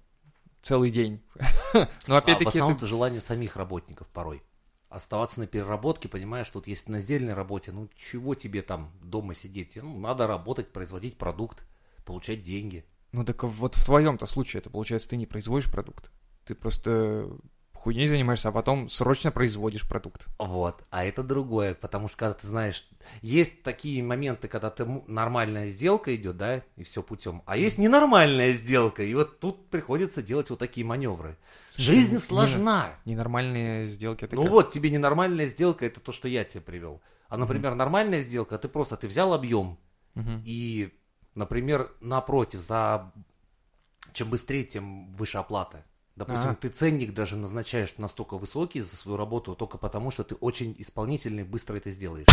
целый 0.62 0.90
день. 0.90 1.22
Но 1.74 1.86
а 2.06 2.14
в 2.14 2.16
опять-таки 2.16 2.48
основном 2.48 2.72
это... 2.72 2.78
это 2.78 2.86
желание 2.86 3.20
самих 3.20 3.56
работников 3.56 4.08
порой. 4.08 4.42
Оставаться 4.88 5.40
на 5.40 5.46
переработке, 5.46 6.08
понимаешь, 6.08 6.48
тут 6.48 6.66
есть 6.66 6.88
на 6.88 7.00
сдельной 7.00 7.34
работе, 7.34 7.72
ну 7.72 7.88
чего 7.94 8.34
тебе 8.34 8.62
там 8.62 8.90
дома 9.02 9.34
сидеть? 9.34 9.76
Ну, 9.76 9.98
надо 9.98 10.26
работать, 10.26 10.72
производить 10.72 11.18
продукт, 11.18 11.66
получать 12.06 12.42
деньги. 12.42 12.84
Ну 13.12 13.24
так 13.24 13.42
вот 13.44 13.74
в 13.74 13.84
твоем-то 13.84 14.26
случае 14.26 14.60
это 14.60 14.70
получается 14.70 15.10
ты 15.10 15.16
не 15.16 15.26
производишь 15.26 15.70
продукт. 15.70 16.10
Ты 16.44 16.54
просто 16.54 17.30
хуйней 17.78 18.06
занимаешься, 18.08 18.48
а 18.48 18.52
потом 18.52 18.88
срочно 18.88 19.30
производишь 19.30 19.88
продукт. 19.88 20.26
Вот, 20.38 20.82
а 20.90 21.04
это 21.04 21.22
другое, 21.22 21.74
потому 21.74 22.08
что 22.08 22.16
когда 22.18 22.34
ты 22.34 22.46
знаешь, 22.46 22.86
есть 23.22 23.62
такие 23.62 24.02
моменты, 24.02 24.48
когда 24.48 24.70
ты 24.70 24.84
нормальная 25.06 25.68
сделка 25.68 26.14
идет, 26.16 26.36
да, 26.36 26.60
и 26.76 26.82
все 26.82 27.02
путем, 27.02 27.42
а 27.46 27.56
есть 27.56 27.78
ненормальная 27.78 28.52
сделка, 28.52 29.02
и 29.02 29.14
вот 29.14 29.38
тут 29.40 29.70
приходится 29.70 30.22
делать 30.22 30.50
вот 30.50 30.58
такие 30.58 30.84
маневры. 30.84 31.36
Смысле, 31.70 31.92
Жизнь 31.94 32.12
не- 32.14 32.18
сложна. 32.18 32.90
Ненормальные 33.04 33.86
сделки. 33.86 34.24
это 34.24 34.34
Ну 34.34 34.42
как? 34.42 34.50
вот, 34.52 34.70
тебе 34.70 34.90
ненормальная 34.90 35.46
сделка, 35.46 35.86
это 35.86 36.00
то, 36.00 36.12
что 36.12 36.26
я 36.28 36.44
тебе 36.44 36.60
привел. 36.60 37.00
А, 37.28 37.36
например, 37.36 37.74
нормальная 37.74 38.22
сделка, 38.22 38.58
ты 38.58 38.68
просто, 38.68 38.96
ты 38.96 39.06
взял 39.06 39.32
объем, 39.32 39.78
Мгм. 40.14 40.42
и, 40.44 40.92
например, 41.34 41.90
напротив, 42.00 42.60
за 42.60 43.12
чем 44.14 44.30
быстрее, 44.30 44.64
тем 44.64 45.12
выше 45.12 45.38
оплата. 45.38 45.84
Допустим, 46.18 46.50
А. 46.50 46.54
ты 46.56 46.68
ценник 46.68 47.14
даже 47.14 47.36
назначаешь 47.36 47.94
настолько 47.96 48.38
высокий 48.38 48.80
за 48.80 48.96
свою 48.96 49.16
работу 49.16 49.54
только 49.54 49.78
потому, 49.78 50.10
что 50.10 50.24
ты 50.24 50.34
очень 50.34 50.74
исполнительный, 50.76 51.44
быстро 51.44 51.76
это 51.76 51.90
сделаешь. 51.90 52.26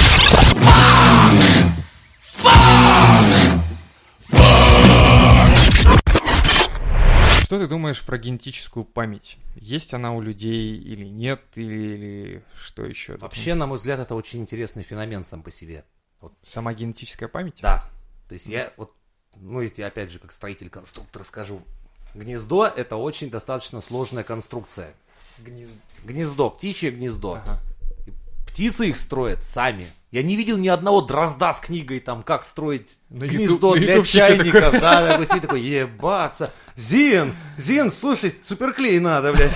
Что 7.43 7.59
ты 7.59 7.67
думаешь 7.67 8.03
про 8.03 8.17
генетическую 8.17 8.85
память? 8.85 9.37
Есть 9.53 9.93
она 9.93 10.13
у 10.13 10.21
людей 10.21 10.75
или 10.79 11.05
нет, 11.05 11.43
или, 11.53 11.93
или 11.93 12.45
что 12.59 12.83
еще? 12.83 13.17
Вообще, 13.17 13.53
на 13.53 13.67
мой 13.67 13.77
взгляд, 13.77 13.99
это 13.99 14.15
очень 14.15 14.41
интересный 14.41 14.81
феномен 14.81 15.23
сам 15.23 15.43
по 15.43 15.51
себе. 15.51 15.85
Сама 16.41 16.73
генетическая 16.73 17.27
память? 17.27 17.59
Да. 17.61 17.87
То 18.29 18.33
есть 18.33 18.47
я 18.47 18.73
вот, 18.77 18.95
ну, 19.35 19.61
я 19.61 19.69
тебе 19.69 19.85
опять 19.85 20.09
же, 20.09 20.17
как 20.17 20.31
строитель-конструктор 20.31 21.23
скажу. 21.23 21.61
Гнездо– 22.15 22.65
это 22.75 22.95
очень 22.95 23.29
достаточно 23.29 23.81
сложная 23.81 24.23
конструкция. 24.23 24.93
Гнездо, 26.03 26.49
птичье 26.49 26.91
гнездо. 26.91 27.41
Ага. 27.43 27.59
Птицы 28.47 28.87
их 28.87 28.97
строят 28.97 29.43
сами. 29.43 29.87
Я 30.11 30.23
не 30.23 30.37
видел 30.37 30.57
ни 30.57 30.69
одного 30.69 31.01
дрозда 31.01 31.53
с 31.53 31.59
книгой, 31.59 31.99
там, 31.99 32.23
как 32.23 32.45
строить 32.45 32.99
На 33.09 33.27
гнездо 33.27 33.75
ютуб- 33.75 33.79
для 33.79 33.95
такой. 33.95 34.79
Да, 34.79 35.07
такой 35.11 35.27
сидит 35.27 35.41
такой, 35.41 35.61
ебаться. 35.61 36.53
Зин, 36.77 37.35
Зин, 37.57 37.91
слушай, 37.91 38.33
суперклей 38.41 38.99
надо, 38.99 39.33
блядь. 39.33 39.51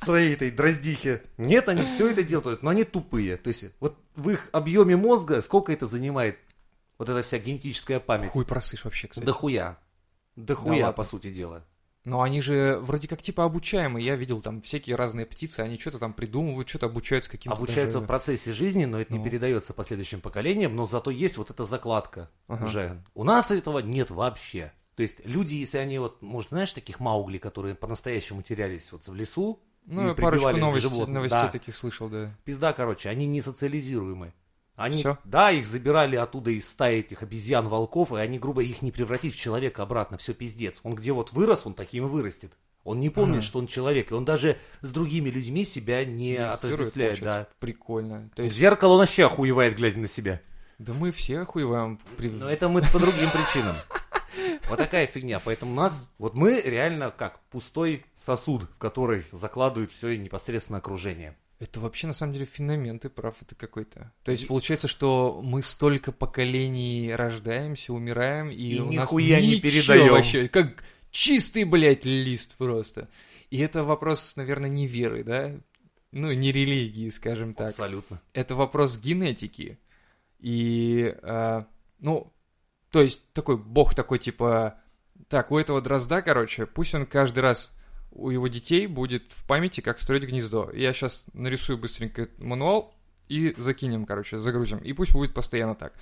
Своей 0.00 0.34
этой 0.34 0.52
дроздихе. 0.52 1.22
Нет, 1.36 1.68
они 1.68 1.84
все 1.86 2.10
это 2.10 2.22
делают, 2.22 2.62
но 2.62 2.70
они 2.70 2.84
тупые. 2.84 3.36
То 3.36 3.48
есть, 3.48 3.64
вот 3.80 3.98
в 4.14 4.30
их 4.30 4.48
объеме 4.52 4.96
мозга 4.96 5.42
сколько 5.42 5.72
это 5.72 5.88
занимает, 5.88 6.38
вот 6.96 7.08
эта 7.08 7.22
вся 7.22 7.38
генетическая 7.38 7.98
память? 7.98 8.30
Хуй 8.30 8.44
просышь 8.46 8.84
вообще, 8.84 9.08
кстати. 9.08 9.26
Да 9.26 9.32
хуя. 9.32 9.78
Да 10.44 10.54
хуя, 10.54 10.86
ладно. 10.86 10.92
по 10.92 11.04
сути 11.04 11.32
дела. 11.32 11.64
Но 12.04 12.22
они 12.22 12.40
же 12.40 12.78
вроде 12.82 13.08
как 13.08 13.20
типа 13.20 13.44
обучаемые. 13.44 14.04
Я 14.04 14.16
видел 14.16 14.40
там 14.40 14.62
всякие 14.62 14.96
разные 14.96 15.26
птицы, 15.26 15.60
они 15.60 15.76
что-то 15.78 15.98
там 15.98 16.14
придумывают, 16.14 16.66
что-то 16.68 16.86
обучаются 16.86 17.30
каким-то 17.30 17.56
Обучаются 17.58 17.98
даже- 17.98 18.04
в 18.04 18.08
процессе 18.08 18.52
жизни, 18.54 18.86
но 18.86 18.98
это 19.00 19.12
не 19.12 19.18
Ну. 19.18 19.24
передается 19.24 19.74
последующим 19.74 20.20
поколениям, 20.22 20.74
но 20.74 20.86
зато 20.86 21.10
есть 21.10 21.36
вот 21.36 21.50
эта 21.50 21.64
закладка 21.64 22.30
Ага. 22.48 22.64
уже. 22.64 23.04
У 23.14 23.22
нас 23.24 23.50
этого 23.50 23.80
нет 23.80 24.10
вообще. 24.10 24.72
То 24.96 25.02
есть 25.02 25.24
люди, 25.26 25.56
если 25.56 25.76
они 25.78 25.98
вот, 25.98 26.22
может, 26.22 26.50
знаешь, 26.50 26.72
таких 26.72 27.00
маугли, 27.00 27.36
которые 27.38 27.74
по-настоящему 27.74 28.40
терялись 28.42 28.90
вот 28.92 29.06
в 29.06 29.14
лесу, 29.14 29.62
Ну, 29.86 30.04
и 30.04 30.08
я 30.08 30.14
парочку 30.14 30.56
новостей, 30.56 31.06
новостей 31.06 31.38
Да. 31.42 31.48
таких 31.48 31.76
слышал, 31.76 32.08
да. 32.08 32.34
Пизда, 32.44 32.72
короче, 32.72 33.08
они 33.10 33.26
не 33.26 33.42
социализируемы. 33.42 34.32
Они, 34.80 35.00
Всё? 35.00 35.18
да, 35.24 35.50
их 35.50 35.66
забирали 35.66 36.16
оттуда 36.16 36.50
из 36.50 36.68
стаи 36.68 37.00
этих 37.00 37.22
обезьян-волков, 37.22 38.12
и 38.12 38.16
они, 38.16 38.38
грубо, 38.38 38.62
их 38.62 38.80
не 38.82 38.90
превратить 38.90 39.34
в 39.34 39.38
человека 39.38 39.82
обратно, 39.82 40.16
все 40.16 40.32
пиздец. 40.32 40.80
Он 40.84 40.94
где 40.94 41.12
вот 41.12 41.32
вырос, 41.32 41.66
он 41.66 41.74
таким 41.74 42.06
и 42.06 42.08
вырастет. 42.08 42.56
Он 42.82 42.98
не 42.98 43.10
помнит, 43.10 43.36
Ага. 43.40 43.44
что 43.46 43.58
он 43.58 43.66
человек, 43.66 44.10
и 44.10 44.14
он 44.14 44.24
даже 44.24 44.56
с 44.80 44.90
другими 44.92 45.28
людьми 45.28 45.64
себя 45.64 46.04
не 46.06 46.36
отождествляет, 46.36 47.20
да. 47.20 47.46
Прикольно. 47.58 48.30
То 48.34 48.42
есть, 48.42 48.56
зеркало 48.56 48.94
он 48.94 49.00
вообще 49.00 49.26
охуевает, 49.26 49.76
глядя 49.76 49.98
на 49.98 50.08
себя. 50.08 50.40
да 50.78 50.94
мы 50.94 51.12
все 51.12 51.40
охуеваем. 51.40 52.00
При... 52.16 52.30
Но 52.30 52.48
это 52.48 52.70
мы 52.70 52.80
по 52.90 52.98
другим 52.98 53.28
причинам. 53.30 53.76
Вот 54.68 54.78
такая 54.78 55.06
фигня. 55.06 55.40
Поэтому 55.44 55.74
нас, 55.74 56.08
вот 56.16 56.34
мы 56.34 56.60
реально 56.64 57.10
как 57.10 57.40
пустой 57.50 58.06
сосуд, 58.14 58.62
в 58.62 58.78
который 58.78 59.24
закладывают 59.32 59.92
все 59.92 60.16
непосредственно 60.16 60.78
окружение. 60.78 61.36
Это 61.60 61.78
вообще 61.78 62.06
на 62.06 62.14
самом 62.14 62.32
деле 62.32 62.46
феномен, 62.46 62.98
ты 62.98 63.10
прав, 63.10 63.36
это 63.42 63.54
какой-то. 63.54 64.10
То 64.24 64.32
есть 64.32 64.48
получается, 64.48 64.88
что 64.88 65.40
мы 65.44 65.62
столько 65.62 66.10
поколений 66.10 67.12
рождаемся, 67.14 67.92
умираем, 67.92 68.50
и, 68.50 68.68
И 68.68 68.80
у 68.80 68.86
нас 68.90 69.10
нихуя 69.10 69.40
не 69.40 69.56
ничего 69.56 69.62
передаем. 69.62 70.12
вообще, 70.12 70.48
как 70.48 70.82
чистый, 71.10 71.64
блядь, 71.64 72.06
лист 72.06 72.56
просто. 72.56 73.08
И 73.50 73.58
это 73.58 73.84
вопрос, 73.84 74.36
наверное, 74.36 74.70
не 74.70 74.86
веры, 74.86 75.22
да? 75.22 75.52
Ну, 76.12 76.32
не 76.32 76.50
религии, 76.50 77.10
скажем 77.10 77.52
так. 77.52 77.68
Абсолютно. 77.68 78.22
Это 78.32 78.54
вопрос 78.54 78.98
генетики. 78.98 79.78
И, 80.38 81.14
э, 81.22 81.62
ну, 81.98 82.32
то 82.90 83.02
есть 83.02 83.30
такой 83.34 83.58
бог 83.58 83.94
такой, 83.94 84.18
типа, 84.18 84.80
так, 85.28 85.50
у 85.50 85.58
этого 85.58 85.82
дрозда, 85.82 86.22
короче, 86.22 86.64
пусть 86.64 86.94
он 86.94 87.04
каждый 87.04 87.40
раз 87.40 87.76
у 88.12 88.30
его 88.30 88.48
детей 88.48 88.86
будет 88.86 89.32
в 89.32 89.44
памяти, 89.46 89.80
как 89.80 89.98
строить 90.00 90.24
гнездо. 90.24 90.70
Я 90.72 90.92
сейчас 90.92 91.24
нарисую 91.32 91.78
быстренько 91.78 92.28
мануал 92.38 92.94
и 93.28 93.54
закинем, 93.56 94.04
короче, 94.04 94.38
загрузим. 94.38 94.78
И 94.78 94.92
пусть 94.92 95.12
будет 95.12 95.32
постоянно 95.34 95.74
так. 95.74 95.92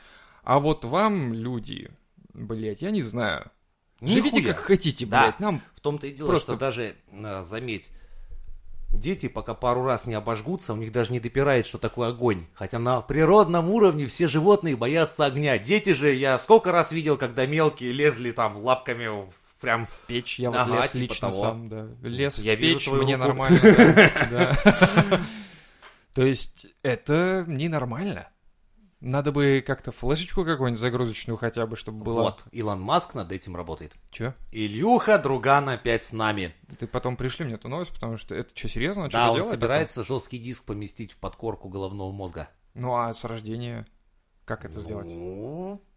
А 0.43 0.59
вот 0.59 0.85
вам, 0.85 1.35
люди, 1.35 1.91
блядь, 2.33 2.83
я 2.83 2.91
не 2.91 3.03
знаю. 3.03 3.50
Живите 4.00 4.37
Нихуя. 4.41 4.55
как 4.55 4.65
хотите, 4.65 5.07
Да. 5.07 5.23
блядь. 5.25 5.41
Нам 5.41 5.62
В 5.75 5.81
том-то 5.81 6.07
и 6.07 6.12
дело, 6.12 6.29
Просто- 6.31 6.53
что 6.53 6.59
даже, 6.59 6.95
э, 7.11 7.43
заметь, 7.45 7.91
дети 8.93 9.29
пока 9.29 9.55
пару 9.55 9.85
раз 9.85 10.07
не 10.07 10.15
обожгутся, 10.15 10.73
у 10.73 10.77
них 10.77 10.93
даже 10.93 11.12
не 11.12 11.21
допирает, 11.21 11.67
что 11.67 11.79
такое 11.79 12.09
огонь. 12.09 12.47
Хотя 12.55 12.79
на 12.79 13.00
природном 13.00 13.69
уровне 13.69 14.07
все 14.07 14.29
животные 14.29 14.77
боятся 14.77 15.25
огня. 15.27 15.59
Дети 15.59 15.93
же, 15.93 16.12
я 16.15 16.38
сколько 16.38 16.73
раз 16.73 16.93
видел, 16.93 17.17
когда 17.19 17.45
мелкие 17.47 17.93
лезли 17.93 18.31
там 18.31 18.57
лапками 18.57 19.07
в- 19.09 19.33
прям 19.61 19.87
печь, 20.07 20.38
я 20.38 20.50
вот 20.50 20.61
Ага, 20.61 20.81
лез 20.83 20.93
типа 20.93 21.03
лично 21.12 21.31
того. 21.31 21.43
сам, 21.45 21.69
да. 21.69 21.88
Лез 22.03 22.38
Я 22.38 22.57
в 22.57 22.59
вижу 22.61 22.79
печь, 22.79 22.88
мне 23.03 23.15
руку. 23.17 23.27
нормально, 23.29 23.61
да, 23.62 24.59
да. 24.65 25.21
То 26.15 26.23
есть 26.23 26.67
это 26.83 27.45
ненормально. 27.47 28.29
Надо 29.00 29.31
бы 29.31 29.62
как-то 29.65 29.93
флешечку 29.93 30.45
какую-нибудь 30.45 30.81
загрузочную 30.81 31.37
хотя 31.37 31.65
бы, 31.67 31.77
чтобы 31.77 32.03
было. 32.03 32.23
Вот, 32.23 32.43
Илон 32.50 32.81
Маск 32.81 33.15
над 33.15 33.31
этим 33.31 33.55
работает. 33.55 33.95
Чё? 34.11 34.35
Илюха, 34.50 35.19
друган 35.19 35.69
опять 35.69 36.03
с 36.03 36.12
нами. 36.12 36.53
Ты 36.81 36.88
потом 36.88 37.17
пришли 37.17 37.45
мне 37.45 37.55
эту 37.55 37.69
новость, 37.69 37.93
потому 37.93 38.17
что 38.19 38.35
это 38.35 38.50
что, 38.57 38.69
серьезно? 38.69 39.05
да, 39.09 39.27
Что-то 39.27 39.45
он 39.45 39.50
собирается 39.53 40.03
жесткий 40.03 40.38
диск 40.38 40.65
поместить 40.65 41.12
в 41.12 41.19
подкорку 41.19 41.69
головного 41.69 42.11
мозга. 42.11 42.49
Ну 42.75 42.97
а 42.97 43.15
с 43.15 43.25
рождения 43.25 43.87
как 44.45 44.65
это 44.65 44.81
сделать? 44.81 45.09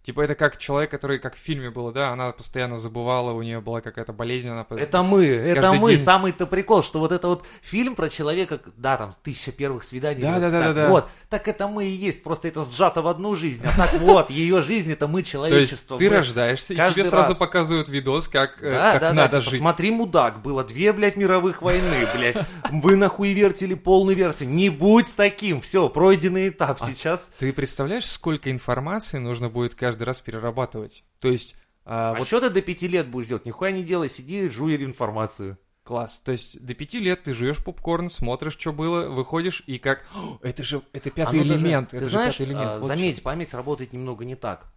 Типа 0.03 0.21
это 0.21 0.33
как 0.33 0.57
человек, 0.57 0.89
который, 0.89 1.19
как 1.19 1.35
в 1.35 1.37
фильме 1.37 1.69
было, 1.69 1.91
да, 1.91 2.09
она 2.09 2.31
постоянно 2.31 2.79
забывала, 2.79 3.33
у 3.33 3.43
нее 3.43 3.61
была 3.61 3.81
какая-то 3.81 4.13
болезнь, 4.13 4.49
она... 4.49 4.65
Это 4.71 5.03
мы, 5.03 5.25
это 5.25 5.73
мы. 5.73 5.91
день. 5.91 6.03
Самый-то 6.03 6.47
прикол, 6.47 6.81
что 6.81 6.99
вот 6.99 7.11
это 7.11 7.27
вот 7.27 7.45
фильм 7.61 7.93
про 7.93 8.09
человека, 8.09 8.61
да, 8.77 8.97
там, 8.97 9.13
тысяча 9.21 9.51
первых 9.51 9.83
свиданий. 9.83 10.23
Да, 10.23 10.33
вот 10.33 10.41
да, 10.41 10.49
да, 10.49 10.59
так 10.59 10.75
да, 10.75 10.81
да. 10.81 10.89
Вот, 10.89 11.09
так 11.29 11.47
это 11.47 11.67
мы 11.67 11.85
и 11.85 11.91
есть, 11.91 12.23
просто 12.23 12.47
это 12.47 12.63
сжато 12.63 13.03
в 13.03 13.07
одну 13.07 13.35
жизнь. 13.35 13.63
А 13.63 13.77
так 13.77 13.93
вот, 13.99 14.31
ее 14.31 14.63
жизнь, 14.63 14.91
это 14.91 15.07
мы, 15.07 15.21
человечество. 15.21 15.99
ты 15.99 16.09
рождаешься, 16.09 16.73
и 16.73 16.77
тебе 16.77 17.05
сразу 17.05 17.29
раз. 17.29 17.37
показывают 17.37 17.87
видос, 17.87 18.27
как, 18.27 18.57
э, 18.63 19.11
надо 19.13 19.37
типа, 19.37 19.51
жить. 19.51 19.59
смотри, 19.59 19.91
мудак, 19.91 20.41
было 20.41 20.63
две, 20.63 20.93
блядь, 20.93 21.15
мировых 21.15 21.61
войны, 21.61 22.07
блядь. 22.15 22.37
Вы 22.71 22.95
нахуй 22.95 23.33
вертили 23.33 23.75
полную 23.75 24.17
версию. 24.17 24.49
Не 24.49 24.69
будь 24.69 25.13
таким, 25.15 25.61
все, 25.61 25.89
пройденный 25.89 26.49
этап 26.49 26.81
А 26.81 26.87
сейчас. 26.87 27.29
Ты 27.37 27.53
представляешь, 27.53 28.05
сколько 28.05 28.49
информации 28.49 29.19
нужно 29.19 29.49
будет 29.49 29.75
каждый 29.75 29.90
раз 29.99 30.19
перерабатывать? 30.21 31.03
То 31.19 31.27
есть, 31.29 31.55
а, 31.85 32.11
А 32.11 32.15
вот 32.15 32.27
что 32.27 32.39
ты 32.39 32.49
до 32.49 32.61
пяти 32.61 32.87
лет 32.87 33.07
будешь 33.07 33.27
делать? 33.27 33.45
Нихуя 33.45 33.71
не 33.71 33.83
делай, 33.83 34.09
сиди, 34.09 34.47
жуй 34.49 34.75
информацию. 34.83 35.57
класс. 35.83 36.21
То 36.23 36.31
есть, 36.31 36.63
до 36.63 36.73
пяти 36.75 36.99
лет 36.99 37.23
ты 37.23 37.33
жуешь 37.33 37.63
попкорн, 37.63 38.09
смотришь, 38.09 38.53
что 38.57 38.71
было, 38.71 39.09
выходишь, 39.09 39.63
и 39.65 39.79
как... 39.79 40.05
«О, 40.15 40.37
это 40.43 40.63
же, 40.63 40.81
это 40.93 41.09
пятый 41.09 41.39
Оно 41.41 41.49
даже- 41.49 41.65
элемент, 41.65 41.89
ты 41.89 41.97
это 41.97 42.05
знаешь, 42.05 42.33
же 42.33 42.39
пятый 42.39 42.49
элемент. 42.51 42.69
а, 42.69 42.79
вот 42.79 42.87
заметь, 42.87 43.23
память 43.23 43.53
работает 43.53 43.91
немного 43.93 44.23
не 44.23 44.35
так. 44.35 44.71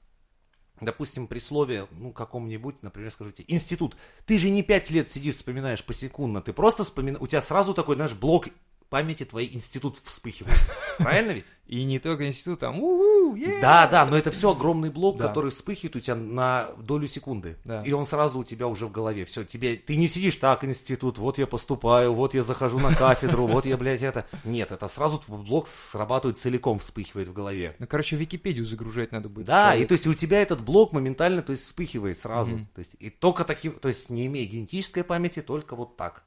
Допустим, 0.80 1.28
при 1.28 1.38
слове, 1.38 1.86
ну, 1.92 2.10
каком-нибудь, 2.12 2.82
например, 2.82 3.10
скажу 3.12 3.30
тебе, 3.30 3.44
институт. 3.48 3.96
Ты 4.26 4.38
же 4.38 4.50
не 4.50 4.62
пять 4.62 4.90
лет 4.90 5.08
сидишь, 5.08 5.36
вспоминаешь 5.36 5.84
посекундно, 5.84 6.42
ты 6.42 6.52
просто 6.52 6.82
вспоминаешь, 6.82 7.22
у 7.22 7.26
тебя 7.28 7.40
сразу 7.42 7.74
такой, 7.74 7.94
знаешь, 7.96 8.12
блок 8.14 8.48
памяти 8.88 9.24
твоей 9.24 9.54
институт 9.54 9.98
вспыхивает. 10.02 10.58
Правильно 10.98 11.32
ведь? 11.32 11.46
И 11.66 11.84
не 11.84 11.98
только 11.98 12.26
институт, 12.26 12.60
там, 12.60 12.78
у 12.80 13.34
Да, 13.60 13.86
да, 13.86 14.06
но 14.06 14.16
это 14.16 14.30
все 14.30 14.52
огромный 14.52 14.90
блок, 14.90 15.18
который 15.18 15.50
вспыхивает 15.50 15.96
у 15.96 16.00
тебя 16.00 16.14
на 16.14 16.68
долю 16.78 17.08
секунды. 17.08 17.56
И 17.84 17.92
он 17.92 18.06
сразу 18.06 18.38
у 18.38 18.44
тебя 18.44 18.66
уже 18.68 18.86
в 18.86 18.92
голове. 18.92 19.24
Все, 19.24 19.44
тебе, 19.44 19.76
ты 19.76 19.96
не 19.96 20.08
сидишь 20.08 20.36
так, 20.36 20.64
институт, 20.64 21.18
вот 21.18 21.38
я 21.38 21.46
поступаю, 21.46 22.14
вот 22.14 22.34
я 22.34 22.42
захожу 22.42 22.78
на 22.78 22.94
кафедру, 22.94 23.46
вот 23.48 23.66
я, 23.66 23.76
блядь, 23.76 24.02
это. 24.02 24.26
Нет, 24.44 24.72
это 24.72 24.88
сразу 24.88 25.18
твой 25.18 25.42
блок 25.42 25.66
срабатывает 25.68 26.38
целиком, 26.38 26.78
вспыхивает 26.78 27.28
в 27.28 27.32
голове. 27.32 27.74
Ну, 27.78 27.86
короче, 27.86 28.16
Википедию 28.16 28.66
загружать 28.66 29.12
надо 29.12 29.28
будет. 29.28 29.46
Да, 29.46 29.74
и 29.74 29.84
то 29.84 29.92
есть 29.92 30.06
у 30.06 30.14
тебя 30.14 30.40
этот 30.40 30.60
блок 30.62 30.92
моментально, 30.92 31.42
то 31.42 31.52
есть 31.52 31.64
вспыхивает 31.64 32.18
сразу. 32.18 32.60
То 32.74 32.78
есть 32.78 32.96
и 32.98 33.10
только 33.10 33.44
таким, 33.44 33.72
то 33.72 33.88
есть 33.88 34.10
не 34.10 34.26
имея 34.26 34.46
генетической 34.46 35.04
памяти, 35.04 35.42
только 35.42 35.76
вот 35.76 35.96
так. 35.96 36.24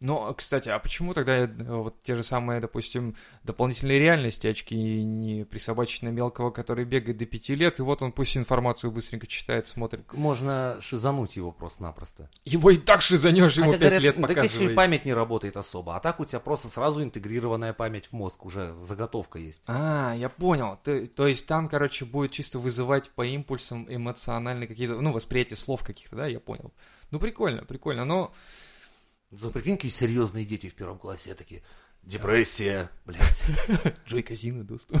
Ну, 0.00 0.26
а, 0.26 0.34
кстати, 0.34 0.68
а 0.68 0.78
почему 0.78 1.14
тогда 1.14 1.38
э, 1.38 1.46
вот 1.46 2.02
те 2.02 2.14
же 2.14 2.22
самые, 2.22 2.60
допустим, 2.60 3.16
дополнительные 3.42 3.98
реальности 3.98 4.46
очки 4.46 4.74
не 5.02 5.44
присобачить 5.44 6.02
на 6.02 6.08
мелкого, 6.08 6.50
который 6.50 6.84
бегает 6.84 7.16
до 7.16 7.24
пяти 7.24 7.54
лет, 7.54 7.78
и 7.78 7.82
вот 7.82 8.02
он 8.02 8.12
пусть 8.12 8.36
информацию 8.36 8.90
быстренько 8.90 9.26
читает, 9.26 9.66
смотрит. 9.66 10.04
Можно 10.12 10.76
шизануть 10.80 11.36
его 11.36 11.52
просто-напросто. 11.52 12.28
Его 12.44 12.70
и 12.70 12.76
так 12.76 13.00
шизанешь, 13.00 13.56
ему 13.56 13.70
Хотя 13.70 13.78
пять 13.78 13.92
говорят, 13.92 14.02
лет 14.02 14.14
так 14.16 14.30
если 14.30 14.42
показывает. 14.42 14.76
память 14.76 15.04
не 15.06 15.14
работает 15.14 15.56
особо, 15.56 15.96
а 15.96 16.00
так 16.00 16.20
у 16.20 16.26
тебя 16.26 16.40
просто 16.40 16.68
сразу 16.68 17.02
интегрированная 17.02 17.72
память 17.72 18.08
в 18.08 18.12
мозг, 18.12 18.44
уже 18.44 18.74
заготовка 18.74 19.38
есть. 19.38 19.62
А, 19.66 20.14
я 20.18 20.28
понял. 20.28 20.78
Ты- 20.84 21.06
то 21.06 21.26
есть 21.26 21.46
там, 21.46 21.68
короче, 21.68 22.04
будет 22.04 22.32
чисто 22.32 22.58
вызывать 22.58 23.10
по 23.10 23.24
импульсам 23.24 23.86
эмоциональные 23.88 24.68
какие-то, 24.68 25.00
ну, 25.00 25.12
восприятие 25.12 25.56
слов 25.56 25.82
каких-то, 25.82 26.16
да, 26.16 26.26
я 26.26 26.40
понял. 26.40 26.74
Ну, 27.10 27.18
прикольно, 27.18 27.64
прикольно, 27.64 28.04
но... 28.04 28.34
За 29.36 29.50
прикинь, 29.50 29.76
какие 29.76 29.90
серьезные 29.90 30.44
дети 30.44 30.68
в 30.68 30.74
первом 30.74 30.98
классе, 30.98 31.34
такие, 31.34 31.62
депрессия, 32.04 32.88
блядь, 33.04 33.44
Джой 34.06 34.22
Казино 34.22 34.62
доступ. 34.62 34.98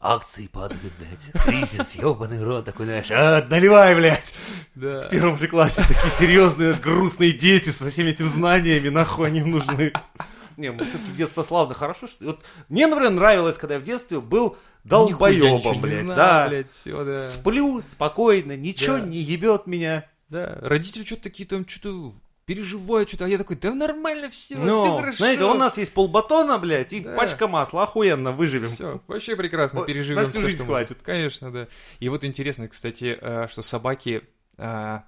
акции 0.00 0.46
падают, 0.46 0.80
блядь, 0.98 1.44
кризис, 1.44 1.96
ебаный 1.96 2.42
рот, 2.42 2.64
такой, 2.64 2.86
знаешь, 2.86 3.10
а, 3.10 3.44
наливай, 3.50 3.94
блядь. 3.94 4.32
Да. 4.74 5.02
В 5.02 5.10
первом 5.10 5.38
же 5.38 5.48
классе 5.48 5.82
такие 5.86 6.10
серьезные, 6.10 6.74
грустные 6.74 7.32
дети 7.32 7.70
со 7.70 7.90
всеми 7.90 8.10
этими 8.10 8.28
знаниями, 8.28 8.88
нахуй 8.88 9.26
они 9.26 9.40
им 9.40 9.50
нужны. 9.50 9.92
Не, 10.56 10.72
мы 10.72 10.84
все-таки 10.86 11.12
детство 11.12 11.42
славно, 11.42 11.74
хорошо. 11.74 12.06
Что... 12.08 12.24
Вот 12.24 12.42
мне, 12.68 12.86
например, 12.86 13.12
нравилось, 13.12 13.58
когда 13.58 13.74
я 13.74 13.80
в 13.80 13.84
детстве 13.84 14.20
был 14.20 14.56
долбоебом, 14.84 15.80
блядь, 15.80 16.00
знал, 16.00 16.16
да. 16.16 16.48
блядь, 16.48 16.70
всё, 16.70 17.04
да. 17.04 17.20
Сплю 17.20 17.80
спокойно, 17.82 18.56
ничего 18.56 18.98
Да. 18.98 19.04
не 19.04 19.18
ебет 19.18 19.66
меня. 19.66 20.04
Да, 20.30 20.58
родители 20.62 21.04
что-то 21.04 21.24
такие 21.24 21.48
там 21.48 21.66
что-то 21.66 22.12
переживают, 22.48 23.10
что-то, 23.10 23.26
а 23.26 23.28
я 23.28 23.36
такой, 23.36 23.56
да 23.56 23.74
нормально 23.74 24.30
все, 24.30 24.54
все 24.56 24.64
Ну, 24.64 24.96
хорошо. 24.96 25.18
знаете, 25.18 25.44
у 25.44 25.52
нас 25.54 25.76
есть 25.76 25.92
полбатона, 25.92 26.58
блядь, 26.58 26.94
и 26.94 27.00
Да. 27.00 27.14
пачка 27.14 27.46
масла, 27.46 27.82
охуенно, 27.84 28.32
выживем. 28.32 28.68
Все, 28.70 29.02
вообще 29.06 29.36
прекрасно, 29.36 29.84
переживем. 29.84 30.22
на 30.22 30.26
всю 30.26 30.40
жизнь 30.40 30.64
хватит. 30.64 30.98
Конечно, 31.02 31.52
да. 31.52 31.68
И 32.00 32.08
вот 32.08 32.24
интересно, 32.24 32.66
кстати, 32.66 33.18
э, 33.20 33.46
что 33.50 33.60
собаки 33.60 34.22
э, 34.56 34.98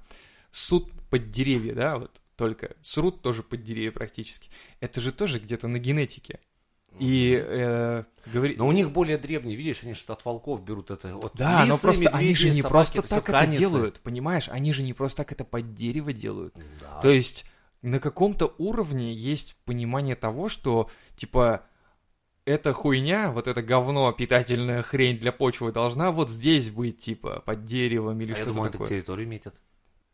ссут 0.51 0.93
под 1.09 1.31
деревья, 1.31 1.75
да, 1.75 1.99
вот 1.99 2.11
только 2.37 2.77
срут 2.83 3.23
тоже 3.23 3.43
под 3.43 3.63
деревья 3.65 3.91
практически. 3.91 4.51
Это 4.81 5.01
же 5.01 5.11
тоже 5.11 5.39
где-то 5.39 5.67
на 5.67 5.79
генетике. 5.79 6.41
И 6.99 7.43
э, 7.43 8.05
говори... 8.27 8.57
Но 8.57 8.67
у 8.67 8.73
них 8.73 8.91
более 8.91 9.17
древние, 9.17 9.57
видишь, 9.57 9.85
они 9.85 9.95
же 9.95 10.03
от 10.09 10.25
волков 10.25 10.65
берут 10.65 10.91
это. 10.91 11.15
Вот 11.15 11.33
Да, 11.35 11.61
но 11.61 11.75
лисы, 11.75 11.83
просто 11.83 12.11
они 12.11 12.35
же 12.35 12.45
медведи, 12.45 12.57
не 12.57 12.63
собаки, 12.63 12.73
просто 12.73 13.03
так 13.03 13.23
это 13.29 13.33
канисы. 13.33 13.61
делают, 13.61 14.01
понимаешь? 14.01 14.49
Они 14.49 14.73
же 14.73 14.83
не 14.83 14.93
просто 14.93 15.19
так 15.19 15.33
это 15.33 15.45
под 15.45 15.75
дерево 15.75 16.13
делают. 16.13 16.55
Да. 16.81 17.01
То 17.01 17.11
есть 17.11 17.47
на 17.83 18.01
каком-то 18.01 18.55
уровне 18.59 19.13
есть 19.13 19.57
понимание 19.65 20.17
того, 20.17 20.49
что 20.49 20.91
типа 21.17 21.65
эта 22.45 22.73
хуйня, 22.73 23.31
вот 23.31 23.47
это 23.47 23.63
говно, 23.63 24.11
питательная 24.13 24.83
хрень 24.83 25.19
для 25.19 25.33
почвы 25.33 25.73
должна 25.73 26.11
вот 26.11 26.31
здесь 26.31 26.71
быть, 26.71 26.99
типа, 26.99 27.43
под 27.45 27.65
деревом 27.65 28.21
или 28.21 28.33
А 28.33 28.37
я 28.37 28.43
что-то 28.43 28.55
думал, 28.55 28.67
это 28.67 28.87
территорию 28.87 29.29
метят. 29.29 29.55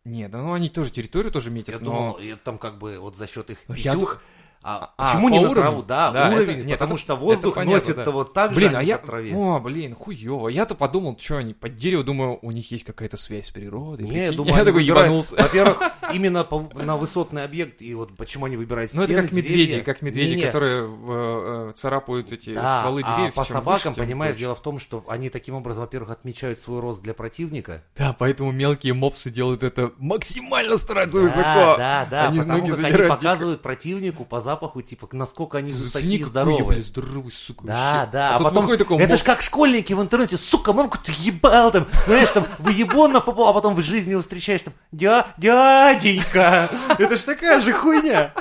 Нет, 0.04 0.30
да 0.30 0.40
ну 0.40 0.52
они 0.52 0.68
тоже 0.68 0.92
территорию 0.92 1.32
тоже 1.32 1.50
метят, 1.50 1.74
Я 1.74 1.80
но... 1.80 2.16
думал, 2.16 2.38
там 2.44 2.58
как 2.58 2.78
бы 2.78 2.98
вот 2.98 3.16
за 3.16 3.26
счет 3.26 3.50
их 3.50 3.58
Я 3.68 3.94
писюх. 3.94 4.22
А, 4.62 4.92
А, 4.96 5.06
почему 5.06 5.28
по 5.28 5.32
не 5.32 5.38
на 5.38 5.42
уровню? 5.50 5.54
траву? 5.62 5.82
Да, 5.82 6.10
Да, 6.10 6.28
уровень, 6.30 6.56
это- 6.58 6.66
нет, 6.66 6.78
потому 6.78 6.94
это- 6.94 7.02
что 7.02 7.14
воздух 7.16 7.52
это 7.52 7.60
понятно, 7.60 7.72
носит-то 7.74 8.04
да. 8.04 8.10
вот 8.10 8.32
так 8.32 8.52
Блин, 8.52 8.70
же, 8.70 8.76
а 8.76 8.82
не 8.82 8.88
я... 8.88 8.98
по 8.98 9.06
траве. 9.06 9.32
О, 9.34 9.60
блин, 9.60 9.94
хуёво. 9.94 10.48
Я-то 10.48 10.74
подумал, 10.74 11.16
что 11.20 11.36
они 11.36 11.54
под 11.54 11.76
дерево, 11.76 12.02
думаю, 12.02 12.38
у 12.42 12.50
них 12.50 12.68
есть 12.72 12.84
какая-то 12.84 13.16
связь 13.16 13.46
с 13.46 13.50
природой. 13.52 14.08
Не, 14.08 14.24
я 14.24 14.32
думаю, 14.32 14.54
я 14.56 14.64
такой 14.64 14.80
выбирают, 14.82 15.06
ебанулся. 15.06 15.36
Во-первых, 15.36 15.78
именно 16.12 16.42
по- 16.42 16.68
на 16.74 16.96
высотный 16.96 17.44
объект, 17.44 17.80
и 17.80 17.94
вот 17.94 18.16
почему 18.16 18.46
они 18.46 18.56
выбирают 18.56 18.92
Ну, 18.94 19.02
это 19.02 19.12
стены, 19.12 19.22
как 19.28 19.32
медведи, 19.36 19.66
деревья. 19.66 19.84
как 19.84 20.02
медведи, 20.02 20.30
Не-не. 20.30 20.42
которые 20.42 20.82
э, 20.84 21.68
э, 21.68 21.72
царапают 21.76 22.32
эти 22.32 22.52
Да, 22.52 22.80
стволы 22.80 23.02
а 23.04 23.14
деревьев. 23.14 23.34
по 23.34 23.44
чем 23.44 23.52
собакам, 23.52 23.92
выше, 23.92 24.02
понимаешь, 24.04 24.36
дело 24.36 24.56
в 24.56 24.62
том, 24.62 24.80
что 24.80 25.04
они 25.08 25.30
таким 25.30 25.54
образом, 25.54 25.82
во-первых, 25.82 26.10
отмечают 26.10 26.58
свой 26.58 26.80
рост 26.80 27.02
для 27.02 27.14
противника. 27.14 27.82
Да, 27.96 28.16
поэтому 28.18 28.50
мелкие 28.50 28.94
мопсы 28.94 29.30
делают 29.30 29.62
это 29.62 29.92
максимально 29.98 30.76
стараются 30.76 31.18
Да, 31.18 31.22
высоко. 31.24 31.76
да, 31.78 32.08
да, 32.10 32.28
Они 32.28 32.40
потому 32.40 32.66
как 32.66 32.78
они 32.84 33.08
показывают 33.08 33.62
противнику 33.62 34.24
по 34.24 34.40
запаху, 34.40 34.55
типа, 34.84 35.08
насколько 35.12 35.58
они 35.58 35.70
высокие 35.70 36.18
и 36.18 36.24
здоровые. 36.24 36.82
здоровый, 36.82 37.32
сука, 37.32 37.66
Да, 37.66 37.72
вообще. 37.74 38.10
да, 38.12 38.30
А, 38.30 38.36
а, 38.36 38.42
потом, 38.42 38.66
такой 38.76 38.98
это 38.98 39.16
ж 39.16 39.22
как 39.22 39.42
школьники 39.42 39.92
в 39.92 40.00
интернете, 40.02 40.36
сука, 40.36 40.72
мамку 40.72 40.98
ты 41.02 41.12
ебал 41.18 41.70
там, 41.72 41.86
знаешь, 42.06 42.28
там, 42.30 42.46
выебонов 42.58 43.24
попал, 43.24 43.48
а 43.48 43.52
потом 43.52 43.74
в 43.74 43.82
жизни 43.82 44.12
его 44.12 44.20
встречаешь 44.20 44.62
там, 44.62 44.74
дя, 44.92 45.26
дяденька, 45.36 46.70
это 46.98 47.16
ж 47.16 47.20
такая 47.20 47.60
же 47.60 47.72
хуйня. 47.72 48.32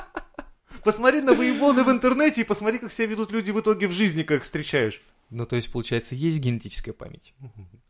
Посмотри 0.83 1.21
на 1.21 1.33
выебоны 1.33 1.83
в 1.83 1.89
интернете 1.89 2.41
и 2.41 2.43
посмотри, 2.43 2.77
как 2.77 2.91
себя 2.91 3.07
ведут 3.07 3.31
люди 3.31 3.49
в 3.51 3.59
итоге 3.59 3.87
в 3.87 3.91
жизни, 3.91 4.21
как 4.21 4.37
их 4.37 4.43
встречаешь. 4.43 5.01
Ну, 5.31 5.45
то 5.47 5.55
есть, 5.55 5.71
получается, 5.71 6.13
есть 6.13 6.37
генетическая 6.37 6.93
память. 6.93 7.33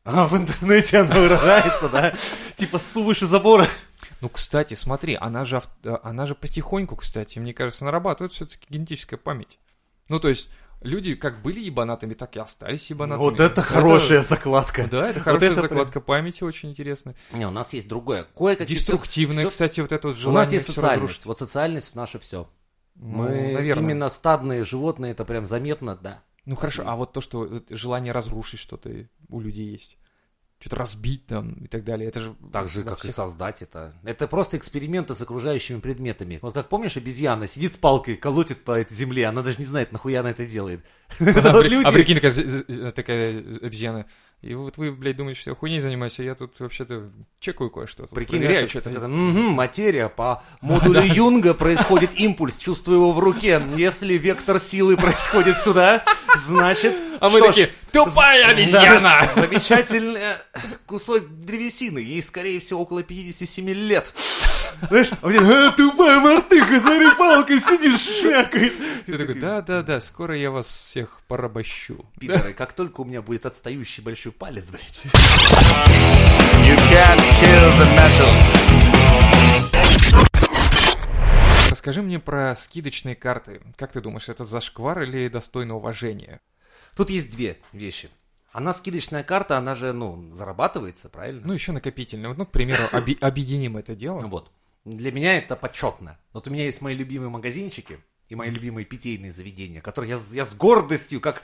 А 0.05 0.25
в 0.27 0.37
интернете 0.37 0.99
она 0.99 1.15
выражается, 1.15 1.89
да? 1.89 2.13
Типа 2.55 2.77
ссу 2.77 3.03
выше 3.03 3.25
забора. 3.25 3.67
Ну, 4.25 4.29
кстати, 4.29 4.73
смотри, 4.73 5.15
она 5.21 5.45
же, 5.45 5.61
э, 5.83 5.97
она 6.01 6.25
же 6.25 6.33
потихоньку, 6.33 6.95
кстати, 6.95 7.37
мне 7.37 7.53
кажется, 7.53 7.85
нарабатывает 7.85 8.33
все-таки 8.33 8.65
генетическая 8.71 9.17
память. 9.17 9.59
Ну, 10.09 10.19
то 10.19 10.29
есть, 10.29 10.49
люди 10.81 11.13
как 11.13 11.43
были 11.43 11.59
ебанатами, 11.59 12.15
так 12.15 12.35
и 12.35 12.39
остались 12.39 12.89
ебанатами. 12.89 13.23
Вот 13.23 13.39
это 13.39 13.61
хорошая 13.61 14.23
закладка. 14.23 14.87
Да, 14.89 15.09
это 15.09 15.19
Вот 15.19 15.23
хорошая 15.25 15.51
это 15.51 15.61
прям- 15.61 15.69
закладка 15.69 16.01
памяти, 16.01 16.43
очень 16.43 16.71
интересная. 16.71 17.15
Не, 17.33 17.45
у 17.45 17.51
нас 17.51 17.71
есть 17.73 17.87
другое. 17.87 18.25
Кое-какие 18.35 18.75
Деструктивная, 18.75 19.41
всё- 19.41 19.49
кстати, 19.51 19.79
вот 19.81 19.91
это 19.91 20.07
вот 20.07 20.17
У 20.17 20.19
желание 20.19 20.39
нас 20.41 20.51
есть 20.53 20.65
социальность. 20.65 20.95
разрушить. 21.03 21.25
Вот 21.27 21.37
социальность 21.37 21.93
наше 21.93 22.17
все. 22.17 22.49
Ну, 22.95 23.05
Мы 23.25 23.51
наверное. 23.53 23.83
именно 23.83 24.09
стадные 24.09 24.65
животные, 24.65 25.11
это 25.11 25.23
прям 25.23 25.45
заметно, 25.45 25.95
да. 26.01 26.23
Ну, 26.45 26.55
хорошо, 26.55 26.81
а 26.87 26.95
вот 26.95 27.13
то, 27.13 27.21
что 27.21 27.41
вот 27.45 27.65
желание 27.69 28.11
разрушить 28.11 28.59
что-то 28.59 28.89
у 29.29 29.39
людей 29.39 29.67
есть. 29.71 29.99
Что-то 30.65 30.77
разбить 30.77 31.27
там 31.27 31.51
и 31.63 31.67
так 31.67 31.83
далее. 31.83 32.07
Это 32.07 32.19
же 32.19 32.35
Так 32.51 32.67
же, 32.69 32.81
как 32.83 32.97
и 32.97 33.01
всех- 33.01 33.13
создать 33.13 33.61
это. 33.61 33.93
Это 34.03 34.27
просто 34.27 34.57
эксперименты 34.57 35.13
с 35.13 35.21
окружающими 35.21 35.79
предметами. 35.79 36.39
Вот 36.41 36.55
как 36.55 36.69
помнишь, 36.69 36.97
обезьяна 36.97 37.47
сидит 37.47 37.75
с 37.75 37.77
палкой, 37.77 38.15
колотит 38.15 38.63
по 38.63 38.71
этой 38.71 38.95
земле, 38.95 39.27
она 39.27 39.43
даже 39.43 39.59
не 39.59 39.65
знает, 39.65 39.93
нахуя 39.93 40.21
она 40.21 40.31
это 40.31 40.43
делает. 40.47 40.83
Это 41.19 41.51
А, 41.51 41.91
прикинь, 41.91 42.19
такая 42.95 43.41
обезьяна. 43.61 44.07
И 44.41 44.53
вот 44.53 44.77
вы, 44.77 44.91
блядь, 44.91 45.17
думаете, 45.17 45.41
что 45.41 45.49
я 45.49 45.55
хуйней 45.55 45.79
занимаюсь, 45.79 46.19
а 46.19 46.23
я 46.23 46.35
тут 46.35 46.59
вообще-то 46.59 47.09
чекаю 47.39 47.71
кое-что. 47.71 48.05
Прикинь, 48.07 48.43
что 48.67 48.79
что-то. 48.79 49.07
материя 49.07 50.07
по 50.07 50.43
модулю 50.61 51.01
Юнга 51.03 51.55
происходит 51.55 52.11
импульс, 52.19 52.57
чувствую 52.57 52.99
его 52.99 53.11
в 53.11 53.19
руке. 53.19 53.61
Если 53.75 54.13
вектор 54.15 54.59
силы 54.59 54.97
происходит 54.97 55.57
сюда, 55.57 56.03
значит... 56.35 56.95
А 57.19 57.29
мы 57.29 57.41
такие, 57.41 57.71
тупая 57.91 58.47
обезьяна! 58.49 59.27
замечательный 59.35 60.21
кусок 60.85 61.27
древесины. 61.27 61.99
Ей, 61.99 62.21
скорее 62.21 62.59
всего, 62.59 62.81
около 62.81 63.01
57 63.01 63.69
лет. 63.69 64.13
Знаешь, 64.89 65.11
а 65.21 65.27
мне, 65.27 65.39
«А, 65.39 65.71
тупая 65.71 66.19
мартыха, 66.19 66.79
смотри, 66.79 67.09
палкой 67.17 67.59
сидишь, 67.59 68.01
шмякает. 68.21 68.73
Ты 69.05 69.17
такой, 69.17 69.35
да-да-да, 69.35 69.99
скоро 69.99 70.35
я 70.35 70.51
вас 70.51 70.67
всех 70.67 71.21
порабощу. 71.27 72.05
Пидоры, 72.19 72.53
как 72.53 72.73
только 72.73 73.01
у 73.01 73.05
меня 73.05 73.21
будет 73.21 73.45
отстающий 73.45 74.03
большой 74.03 74.31
палец, 74.31 74.69
блядь. 74.69 75.05
You 76.65 76.77
can't 76.89 77.21
kill 77.41 77.71
the 77.79 77.87
metal. 77.95 79.35
Расскажи 81.69 82.01
мне 82.01 82.19
про 82.19 82.55
скидочные 82.55 83.15
карты. 83.15 83.61
Как 83.77 83.91
ты 83.91 84.01
думаешь, 84.01 84.29
это 84.29 84.43
зашквар 84.43 85.01
или 85.03 85.27
достойно 85.27 85.75
уважения? 85.75 86.41
Тут 86.95 87.09
есть 87.09 87.31
две 87.31 87.57
вещи. 87.73 88.09
Она 88.51 88.71
скидочная 88.71 89.23
карта, 89.23 89.57
она 89.57 89.75
же, 89.75 89.91
ну, 89.91 90.31
зарабатывается, 90.31 91.09
правильно? 91.09 91.41
Ну, 91.45 91.53
еще 91.53 91.73
накопительные. 91.73 92.29
Вот, 92.29 92.37
Ну, 92.37 92.45
к 92.45 92.51
примеру, 92.51 92.81
объединим 93.19 93.75
это 93.75 93.95
дело. 93.95 94.21
Вот. 94.21 94.49
Для 94.85 95.11
меня 95.11 95.37
это 95.37 95.55
почетно. 95.55 96.17
Вот 96.31 96.47
у 96.47 96.51
меня 96.51 96.65
есть 96.65 96.81
мои 96.81 96.95
любимые 96.95 97.29
магазинчики 97.29 97.99
и 98.29 98.35
мои 98.35 98.49
любимые 98.49 98.85
питейные 98.85 99.31
заведения, 99.31 99.81
которые 99.81 100.11
я, 100.11 100.17
с- 100.17 100.31
я 100.33 100.45
с 100.45 100.53
гордостью, 100.55 101.19
как 101.21 101.43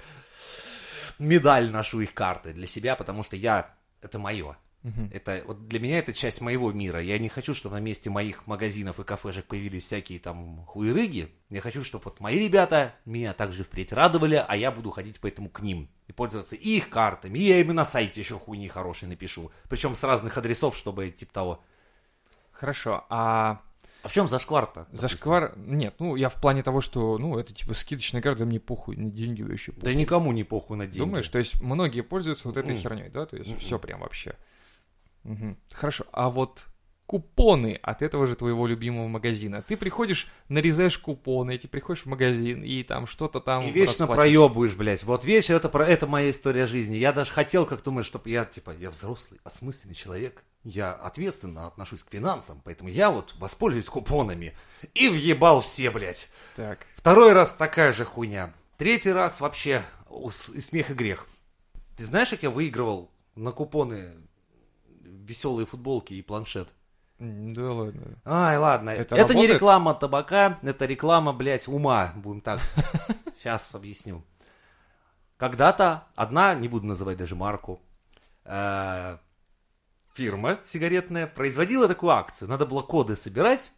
медаль 1.19 1.69
ношу 1.71 2.01
их 2.01 2.13
карты 2.13 2.53
для 2.53 2.67
себя, 2.67 2.95
потому 2.95 3.23
что 3.23 3.35
я, 3.35 3.73
это 4.01 4.19
мое. 4.19 4.57
Мгм. 4.83 5.11
Это 5.13 5.43
вот 5.45 5.67
для 5.67 5.79
меня 5.79 5.99
это 5.99 6.11
часть 6.11 6.41
моего 6.41 6.71
мира. 6.71 6.99
Я 6.99 7.19
не 7.19 7.29
хочу, 7.29 7.53
чтобы 7.53 7.75
на 7.75 7.79
месте 7.79 8.09
моих 8.09 8.47
магазинов 8.47 8.99
и 8.99 9.03
кафешек 9.03 9.45
появились 9.45 9.85
всякие 9.85 10.19
там 10.19 10.65
хуерыги. 10.65 11.31
Я 11.51 11.61
хочу, 11.61 11.83
чтобы 11.83 12.05
вот 12.05 12.19
мои 12.19 12.39
ребята 12.39 12.95
меня 13.05 13.33
также 13.33 13.63
впредь 13.63 13.93
радовали, 13.93 14.43
а 14.47 14.55
я 14.57 14.71
буду 14.71 14.89
ходить 14.89 15.19
поэтому 15.21 15.49
к 15.49 15.61
ним 15.61 15.87
и 16.07 16.13
пользоваться 16.13 16.55
их 16.55 16.89
картами. 16.89 17.37
И 17.37 17.43
я 17.43 17.59
им 17.59 17.67
на 17.75 17.85
сайте 17.85 18.21
еще 18.21 18.39
хуйни 18.39 18.67
хорошие 18.69 19.07
напишу. 19.07 19.51
Причем 19.69 19.95
с 19.95 20.03
разных 20.03 20.35
адресов, 20.37 20.75
чтобы 20.75 21.11
типа 21.11 21.31
того. 21.31 21.63
Хорошо, 22.61 23.05
а 23.09 23.59
А 24.03 24.07
в 24.07 24.11
чем 24.13 24.27
зашквар-то? 24.27 24.87
зашквар... 24.91 25.53
Нет, 25.57 25.95
ну, 25.97 26.15
я 26.15 26.29
в 26.29 26.35
плане 26.39 26.61
того, 26.61 26.79
что, 26.79 27.17
ну, 27.17 27.39
это 27.39 27.53
типа 27.55 27.73
скидочная 27.73 28.21
карта, 28.21 28.45
мне 28.45 28.59
похуй, 28.59 28.95
на 28.97 29.09
деньги 29.09 29.41
вообще 29.41 29.71
похуй. 29.71 29.83
Да 29.83 29.95
никому 29.95 30.31
не 30.31 30.43
похуй 30.43 30.77
на 30.77 30.85
деньги. 30.85 30.99
Думаешь, 30.99 31.27
то 31.27 31.39
есть 31.39 31.59
многие 31.59 32.01
пользуются 32.01 32.47
вот 32.47 32.57
этой 32.57 32.73
Мгм. 32.75 32.79
херней, 32.81 33.09
да? 33.09 33.25
То 33.25 33.35
есть 33.35 33.49
Мгм. 33.49 33.57
все 33.59 33.79
прям 33.79 34.01
вообще. 34.01 34.35
Мгм. 35.23 35.57
Хорошо, 35.73 36.05
а 36.11 36.29
вот 36.29 36.65
купоны 37.07 37.79
от 37.81 38.03
этого 38.03 38.27
же 38.27 38.35
твоего 38.35 38.67
любимого 38.67 39.07
магазина. 39.07 39.63
Ты 39.67 39.75
приходишь, 39.75 40.27
нарезаешь 40.47 40.99
купоны, 40.99 41.57
ты 41.57 41.67
приходишь 41.67 42.03
в 42.03 42.05
магазин 42.05 42.61
и 42.63 42.83
там 42.83 43.07
что-то 43.07 43.39
там 43.41 43.63
И 43.63 43.71
вечно 43.71 44.05
расплачиваешься. 44.05 44.15
проебываешь, 44.15 44.75
блядь. 44.75 45.03
Вот 45.03 45.25
вечно 45.25 45.55
это, 45.55 45.67
про, 45.67 45.83
это 45.87 46.05
моя 46.05 46.29
история 46.29 46.67
жизни. 46.67 46.95
Я 46.97 47.11
даже 47.11 47.31
хотел, 47.31 47.65
как 47.65 47.81
думаешь, 47.83 48.05
чтобы 48.05 48.29
я, 48.29 48.45
типа, 48.45 48.71
я 48.79 48.91
взрослый, 48.91 49.39
осмысленный 49.43 49.95
человек. 49.95 50.43
Я 50.63 50.93
ответственно 50.93 51.65
отношусь 51.67 52.03
к 52.03 52.11
финансам, 52.11 52.61
поэтому 52.63 52.89
я 52.89 53.09
вот 53.09 53.33
воспользуюсь 53.39 53.89
купонами. 53.89 54.55
И 54.93 55.09
въебал 55.09 55.61
все, 55.61 55.89
блядь. 55.89 56.29
Так, 56.55 56.85
Второй 56.95 57.33
раз 57.33 57.53
такая 57.53 57.93
же 57.93 58.05
хуйня. 58.05 58.53
Третий 58.77 59.11
раз 59.11 59.41
вообще 59.41 59.83
и 60.53 60.61
смех 60.61 60.91
и 60.91 60.93
грех. 60.93 61.27
Ты 61.97 62.05
знаешь, 62.05 62.29
как 62.29 62.43
я 62.43 62.51
выигрывал 62.51 63.09
на 63.35 63.51
купоны 63.51 64.11
веселые 64.99 65.65
футболки 65.65 66.13
и 66.13 66.21
планшет? 66.21 66.69
Да 67.17 67.71
ладно. 67.71 68.19
Ай, 68.25 68.57
ладно. 68.57 68.89
Это 68.91 69.15
Это, 69.15 69.35
не 69.35 69.47
реклама 69.47 69.93
табака, 69.93 70.59
это 70.61 70.85
реклама, 70.85 71.33
блядь, 71.33 71.67
ума. 71.67 72.11
Будем 72.15 72.41
так. 72.41 72.59
Сейчас 73.37 73.73
объясню. 73.73 74.23
Когда-то 75.37 76.07
одна, 76.15 76.53
не 76.53 76.67
буду 76.67 76.85
называть 76.85 77.17
даже 77.17 77.35
марку, 77.35 77.79
э, 78.45 79.17
фирма 80.13 80.59
сигаретная 80.63 81.27
производила 81.27 81.87
такую 81.87 82.11
акцию. 82.11 82.49
Надо 82.49 82.65
было 82.65 82.81
коды 82.81 83.15
собирать 83.15 83.71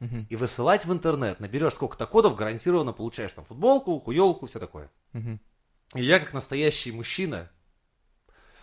Мгм, 0.00 0.26
и 0.28 0.36
высылать 0.36 0.84
в 0.86 0.92
интернет. 0.92 1.40
Наберешь 1.40 1.74
сколько-то 1.74 2.06
кодов, 2.06 2.34
гарантированно 2.36 2.92
получаешь 2.92 3.32
там 3.32 3.44
футболку, 3.44 4.00
хуелку, 4.00 4.46
все 4.46 4.58
такое. 4.58 4.90
мгм. 5.12 5.40
И 5.94 6.02
я, 6.04 6.18
как 6.18 6.32
настоящий 6.32 6.90
мужчина, 6.90 7.48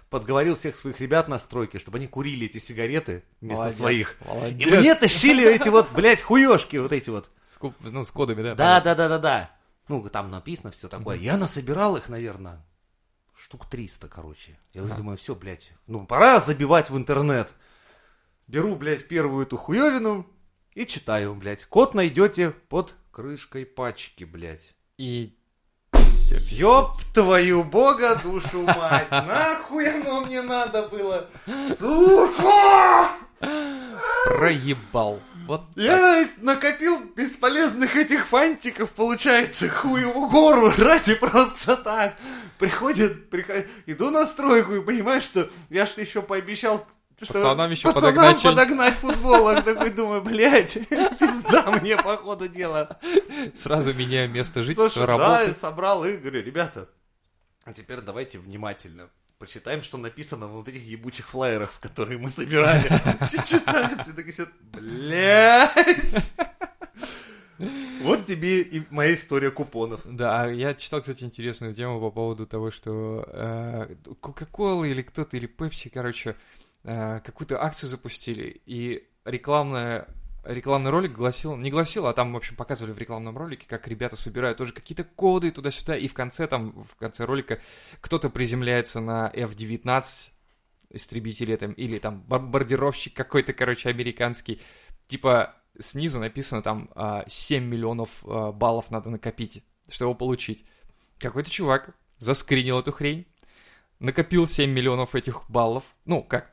подговорил 0.09 0.55
всех 0.55 0.75
своих 0.75 0.99
ребят 0.99 1.29
на 1.29 1.39
стройке, 1.39 1.79
чтобы 1.79 1.97
они 1.97 2.07
курили 2.07 2.45
эти 2.47 2.57
сигареты 2.57 3.23
вместо 3.39 3.61
Молодец, 3.63 3.77
своих. 3.77 4.17
молодец. 4.27 4.67
И 4.67 4.71
мне 4.71 4.95
тащили 4.95 5.49
эти 5.49 5.69
вот, 5.69 5.89
блядь, 5.93 6.21
хуёшки 6.21 6.75
вот 6.77 6.91
эти 6.91 7.09
вот. 7.09 7.31
С 7.45 7.57
Ну, 7.79 8.03
с 8.03 8.11
кодами, 8.11 8.43
да? 8.43 8.55
Да, 8.55 8.81
да, 8.81 8.95
да, 8.95 9.07
да, 9.07 9.19
да. 9.19 9.51
Ну, 9.87 10.07
там 10.09 10.29
написано 10.29 10.71
все 10.71 10.89
такое. 10.89 11.17
Я 11.17 11.37
насобирал 11.37 11.95
их, 11.95 12.09
наверное, 12.09 12.61
штук 13.35 13.69
300, 13.69 14.07
короче. 14.07 14.59
Я 14.73 14.83
уже 14.83 14.93
думаю, 14.95 15.17
все, 15.17 15.35
блядь, 15.35 15.73
ну, 15.87 16.05
пора 16.05 16.39
забивать 16.39 16.89
в 16.89 16.97
интернет. 16.97 17.53
Беру, 18.47 18.75
блядь, 18.75 19.07
первую 19.07 19.45
эту 19.45 19.57
хуевину 19.57 20.27
и 20.73 20.85
читаю, 20.85 21.35
блядь. 21.35 21.65
Код 21.65 21.93
найдете 21.93 22.51
под 22.51 22.95
крышкой 23.11 23.65
пачки, 23.65 24.23
блядь. 24.23 24.75
И... 24.97 25.37
Всё, 26.05 26.37
Ёб 26.37 26.91
твою 27.13 27.63
бога 27.63 28.15
душу 28.23 28.63
мать, 28.63 29.11
нахуй 29.11 30.01
оно 30.01 30.21
мне 30.21 30.41
надо 30.41 30.87
было, 30.87 31.27
сука! 31.77 33.11
Проебал. 34.25 35.19
Вот 35.47 35.63
Я 35.75 36.29
накопил 36.37 37.03
бесполезных 37.15 37.95
этих 37.95 38.27
фантиков, 38.27 38.91
получается, 38.91 39.67
хуеву 39.69 40.29
гору 40.29 40.71
ради 40.77 41.15
просто 41.15 41.75
так. 41.75 42.15
Приходит, 42.57 43.29
приходит, 43.29 43.69
иду 43.87 44.11
на 44.11 44.25
стройку 44.25 44.75
и 44.75 44.81
понимаю, 44.81 45.19
что 45.19 45.49
я 45.69 45.85
что 45.87 45.99
еще 46.01 46.21
пообещал, 46.21 46.85
что 47.21 47.33
Пацанам 47.33 47.71
еще 47.71 47.91
пацанам 47.91 48.13
подогнать 48.15 48.43
подогнать 48.43 48.93
футболок. 48.95 49.63
Такой 49.65 49.89
думаю, 49.89 50.21
блядь, 50.21 50.73
пизда 51.19 51.71
мне 51.81 51.97
по 51.97 52.17
ходу 52.17 52.47
дела. 52.47 52.99
сразу 53.55 53.93
меняю 53.93 54.29
место 54.29 54.63
жительства, 54.63 54.89
Слушай, 54.89 55.07
да, 55.07 55.17
работы. 55.17 55.47
я 55.47 55.53
собрал 55.53 56.05
и 56.05 56.17
говорю, 56.17 56.43
ребята, 56.43 56.87
а 57.63 57.73
теперь 57.73 58.01
давайте 58.01 58.39
внимательно 58.39 59.09
почитаем, 59.41 59.81
что 59.81 59.97
написано 59.97 60.47
на 60.47 60.53
вот 60.53 60.67
этих 60.67 60.83
ебучих 60.83 61.27
флайерах, 61.27 61.79
которые 61.79 62.19
мы 62.19 62.29
собирали. 62.29 62.83
Читается, 63.43 64.11
и 64.11 64.13
такой 64.13 64.31
сидит, 64.31 64.53
блядь. 64.71 66.31
Вот 68.01 68.25
тебе 68.25 68.61
и 68.61 68.83
моя 68.91 69.15
история 69.15 69.49
купонов. 69.49 70.01
Да, 70.05 70.47
я 70.47 70.75
читал, 70.75 71.01
кстати, 71.01 71.23
интересную 71.23 71.73
тему 71.73 71.99
по 71.99 72.11
поводу 72.11 72.45
того, 72.45 72.69
что 72.69 73.25
э, 73.27 73.95
Coca-Cola 74.21 74.87
или 74.87 75.01
кто-то, 75.01 75.35
или 75.37 75.47
Pepsi, 75.47 75.89
короче, 75.91 76.35
э, 76.83 77.19
какую-то 77.23 77.63
акцию 77.63 77.89
запустили, 77.89 78.61
и 78.67 79.07
рекламная 79.25 80.07
рекламный 80.43 80.91
ролик 80.91 81.11
гласил, 81.11 81.55
не 81.55 81.69
гласил, 81.69 82.07
а 82.07 82.13
там, 82.13 82.33
в 82.33 82.37
общем, 82.37 82.55
показывали 82.55 82.93
в 82.93 82.97
рекламном 82.97 83.37
ролике, 83.37 83.65
как 83.67 83.87
ребята 83.87 84.15
собирают 84.15 84.57
тоже 84.57 84.73
какие-то 84.73 85.03
коды 85.03 85.51
туда-сюда, 85.51 85.97
и 85.97 86.07
в 86.07 86.13
конце 86.13 86.47
там, 86.47 86.71
в 86.83 86.95
конце 86.95 87.25
ролика 87.25 87.59
кто-то 87.99 88.29
приземляется 88.29 88.99
на 88.99 89.31
F-19, 89.33 90.31
истребитель 90.91 91.55
там, 91.57 91.71
или 91.73 91.99
там 91.99 92.21
бомбардировщик 92.21 93.13
какой-то, 93.13 93.53
короче, 93.53 93.89
американский, 93.89 94.61
типа 95.07 95.55
снизу 95.79 96.19
написано 96.19 96.61
там 96.61 96.89
а, 96.95 97.23
7 97.27 97.63
миллионов 97.63 98.23
а, 98.25 98.51
баллов 98.51 98.91
надо 98.91 99.09
накопить, 99.09 99.63
чтобы 99.87 100.09
его 100.09 100.15
получить. 100.15 100.65
Какой-то 101.19 101.49
чувак 101.49 101.95
заскринил 102.17 102.79
эту 102.79 102.91
хрень, 102.91 103.27
накопил 103.99 104.47
7 104.47 104.69
миллионов 104.69 105.15
этих 105.15 105.49
баллов. 105.49 105.83
Ну, 106.05 106.23
как? 106.23 106.51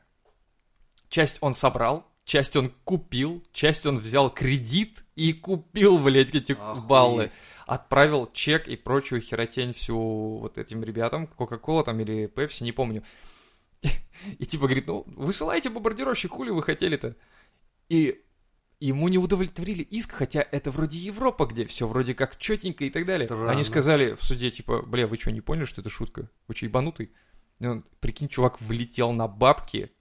Часть 1.09 1.39
он 1.41 1.53
собрал, 1.53 2.08
часть 2.29 2.55
он 2.55 2.71
купил, 2.83 3.43
часть 3.51 3.87
он 3.87 3.97
взял 3.97 4.29
кредит 4.29 5.03
и 5.15 5.33
купил, 5.33 5.97
блядь, 5.97 6.33
эти 6.35 6.51
Охуеть. 6.51 6.85
баллы. 6.85 7.31
Отправил 7.65 8.29
чек 8.31 8.67
и 8.67 8.75
прочую 8.75 9.19
херотень 9.19 9.73
всю 9.73 10.37
вот 10.37 10.59
этим 10.59 10.83
ребятам, 10.83 11.25
Кока-Кола 11.25 11.83
там 11.83 11.99
или 11.99 12.27
Пепси, 12.27 12.63
не 12.63 12.71
помню. 12.71 13.03
И 14.37 14.45
типа 14.45 14.65
говорит, 14.65 14.85
ну, 14.85 15.03
высылайте 15.07 15.69
бомбардировщик, 15.69 16.31
хули 16.31 16.51
вы 16.51 16.61
хотели-то? 16.61 17.15
И 17.89 18.23
ему 18.79 19.07
не 19.07 19.17
удовлетворили 19.17 19.81
иск, 19.81 20.11
хотя 20.11 20.45
это 20.51 20.69
вроде 20.69 20.99
Европа, 20.99 21.47
где 21.47 21.65
все 21.65 21.87
вроде 21.87 22.13
как 22.13 22.37
четенько 22.37 22.85
и 22.85 22.91
так 22.91 23.05
далее. 23.05 23.27
Странно. 23.27 23.51
Они 23.51 23.63
сказали 23.63 24.13
в 24.13 24.23
суде, 24.23 24.51
типа, 24.51 24.83
бля, 24.83 25.07
вы 25.07 25.17
что, 25.17 25.31
не 25.31 25.41
поняли, 25.41 25.65
что 25.65 25.81
это 25.81 25.89
шутка? 25.89 26.29
Вы 26.47 26.55
что, 26.55 26.67
ебанутый? 26.67 27.11
И 27.59 27.65
он, 27.65 27.85
прикинь, 27.99 28.27
чувак 28.27 28.61
влетел 28.61 29.13
на 29.13 29.27
бабки, 29.27 29.91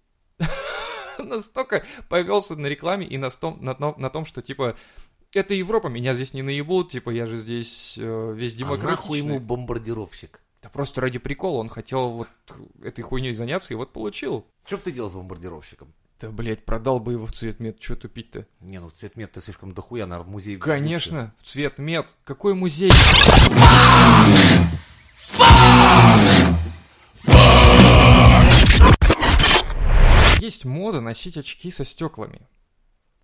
настолько 1.24 1.84
повелся 2.08 2.56
на 2.56 2.66
рекламе 2.66 3.06
и 3.06 3.18
на 3.18 3.30
том, 3.30 3.58
на, 3.60 3.74
том- 3.74 3.94
на 3.98 4.10
том, 4.10 4.24
что, 4.24 4.42
типа, 4.42 4.76
это 5.32 5.54
Европа, 5.54 5.88
меня 5.88 6.14
здесь 6.14 6.32
не 6.34 6.42
наебут, 6.42 6.90
типа, 6.90 7.10
я 7.10 7.26
же 7.26 7.36
здесь 7.36 7.96
э, 7.98 8.32
весь 8.36 8.54
А 8.60 8.64
нахуй 8.64 8.78
демократичный. 8.78 9.18
ему 9.18 9.40
бомбардировщик? 9.40 10.40
Да 10.62 10.70
просто 10.70 11.00
ради 11.00 11.18
прикола 11.18 11.58
он 11.58 11.68
хотел 11.68 12.10
вот 12.10 12.28
этой 12.82 13.02
хуйней 13.02 13.32
заняться 13.32 13.72
и 13.72 13.76
вот 13.76 13.92
получил. 13.92 14.44
Что 14.66 14.76
бы 14.76 14.82
ты 14.82 14.92
делал 14.92 15.08
с 15.10 15.14
бомбардировщиком? 15.14 15.94
Да, 16.20 16.30
блядь, 16.30 16.64
продал 16.64 16.98
бы 16.98 17.12
его 17.12 17.26
в 17.26 17.32
цвет 17.32 17.60
мед, 17.60 17.80
что 17.80 17.94
тупить-то? 17.94 18.44
Не, 18.60 18.80
ну 18.80 18.90
цветмет 18.90 19.30
ты 19.30 19.40
слишком 19.40 19.70
дохуя, 19.70 20.04
наверное, 20.06 20.28
в 20.28 20.32
музей. 20.32 20.56
Конечно, 20.56 21.32
в 21.38 21.44
цвет 21.44 21.78
мед. 21.78 22.12
Какой 22.24 22.54
музей? 22.54 22.90
Есть 30.40 30.64
мода 30.64 31.00
носить 31.00 31.36
очки 31.36 31.70
со 31.70 31.84
стеклами. 31.84 32.40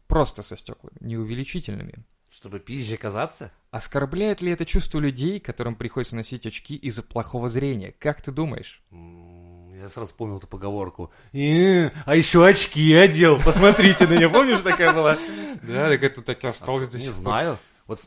Просто 0.06 0.42
со 0.42 0.56
стеклами, 0.56 0.96
не 1.00 1.16
увеличительными. 1.16 2.04
Чтобы 2.30 2.60
пизже 2.60 2.96
казаться? 2.96 3.52
Оскорбляет 3.70 4.40
ли 4.40 4.52
это 4.52 4.64
чувство 4.64 4.98
людей, 4.98 5.40
которым 5.40 5.76
приходится 5.76 6.16
носить 6.16 6.46
очки 6.46 6.76
из-за 6.76 7.02
плохого 7.02 7.48
зрения? 7.48 7.92
Как 7.92 8.20
ты 8.20 8.32
думаешь? 8.32 8.82
Я 8.90 9.88
сразу 9.88 10.08
вспомнил 10.08 10.38
эту 10.38 10.46
поговорку. 10.46 11.12
«Э, 11.32 11.90
а 12.06 12.16
еще 12.16 12.46
очки 12.46 12.94
одел, 12.94 13.40
посмотрите 13.40 14.06
на 14.06 14.14
нее. 14.16 14.30
Помнишь, 14.30 14.60
такая 14.60 14.92
была? 14.92 15.18
Да, 15.62 15.88
так 15.88 16.02
это 16.02 16.22
так 16.22 16.42
и 16.42 16.46
осталось 16.46 16.92
Не 16.92 17.10
знаю. 17.10 17.58
Вот, 17.86 18.06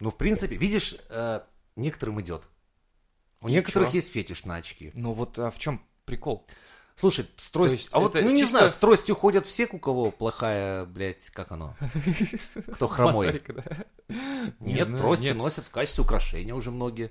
ну, 0.00 0.10
в 0.10 0.16
принципе, 0.16 0.56
видишь, 0.56 0.96
э, 1.10 1.40
некоторым 1.76 2.20
идет. 2.20 2.48
У 3.40 3.48
некоторых 3.48 3.94
есть 3.94 4.12
фетиш 4.12 4.44
на 4.44 4.56
очки. 4.56 4.90
Ну 4.94 5.12
вот 5.12 5.38
а 5.38 5.50
в 5.50 5.58
чем 5.58 5.80
прикол? 6.04 6.46
Слушай, 6.96 7.26
с 7.36 7.50
трость- 7.50 7.72
есть 7.72 7.88
А 7.92 8.00
вот, 8.00 8.14
ну, 8.14 8.30
не 8.30 8.40
чисто- 8.42 8.58
знаю, 8.58 8.70
с 8.70 8.76
тростью 8.76 9.16
ходят 9.16 9.46
все, 9.46 9.66
у 9.70 9.78
кого 9.78 10.10
плохая, 10.10 10.84
блядь, 10.84 11.30
как 11.30 11.50
оно? 11.52 11.74
Кто 12.74 12.86
хромой? 12.86 13.26
Моторика, 13.26 13.52
да. 13.54 14.14
Не 14.60 14.74
Нет, 14.74 14.84
знаю, 14.84 14.98
трости 14.98 15.24
нет. 15.24 15.36
носят 15.36 15.64
в 15.64 15.70
качестве 15.70 16.04
украшения 16.04 16.54
уже 16.54 16.70
многие. 16.70 17.10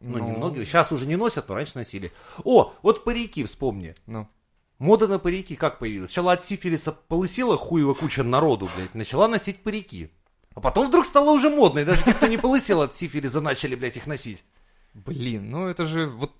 Ну, 0.00 0.18
не 0.18 0.30
Ну. 0.32 0.36
многие. 0.38 0.64
Сейчас 0.64 0.92
уже 0.92 1.06
не 1.06 1.16
носят, 1.16 1.48
но 1.48 1.54
раньше 1.54 1.78
носили. 1.78 2.12
О, 2.44 2.72
вот 2.82 3.04
парики 3.04 3.44
вспомни. 3.44 3.94
Ну, 4.06 4.28
Мода 4.78 5.06
на 5.06 5.20
парики 5.20 5.54
как 5.54 5.78
появилась? 5.78 6.10
Сначала 6.10 6.32
от 6.32 6.44
сифилиса 6.44 6.90
полысела 6.92 7.56
хуева 7.56 7.94
куча 7.94 8.24
народу, 8.24 8.68
блядь, 8.76 8.94
начала 8.94 9.28
носить 9.28 9.62
парики. 9.62 10.10
А 10.54 10.60
потом 10.60 10.88
вдруг 10.88 11.06
стало 11.06 11.30
уже 11.30 11.50
модно, 11.50 11.78
и 11.80 11.84
даже 11.84 12.02
те, 12.04 12.12
кто 12.14 12.26
не 12.26 12.36
полысел 12.36 12.82
от 12.82 12.94
сифилиса, 12.94 13.40
начали, 13.40 13.76
блядь, 13.76 13.96
их 13.96 14.06
носить. 14.08 14.44
Блин, 14.92 15.50
ну 15.50 15.66
это 15.68 15.86
же 15.86 16.06
вот... 16.08 16.32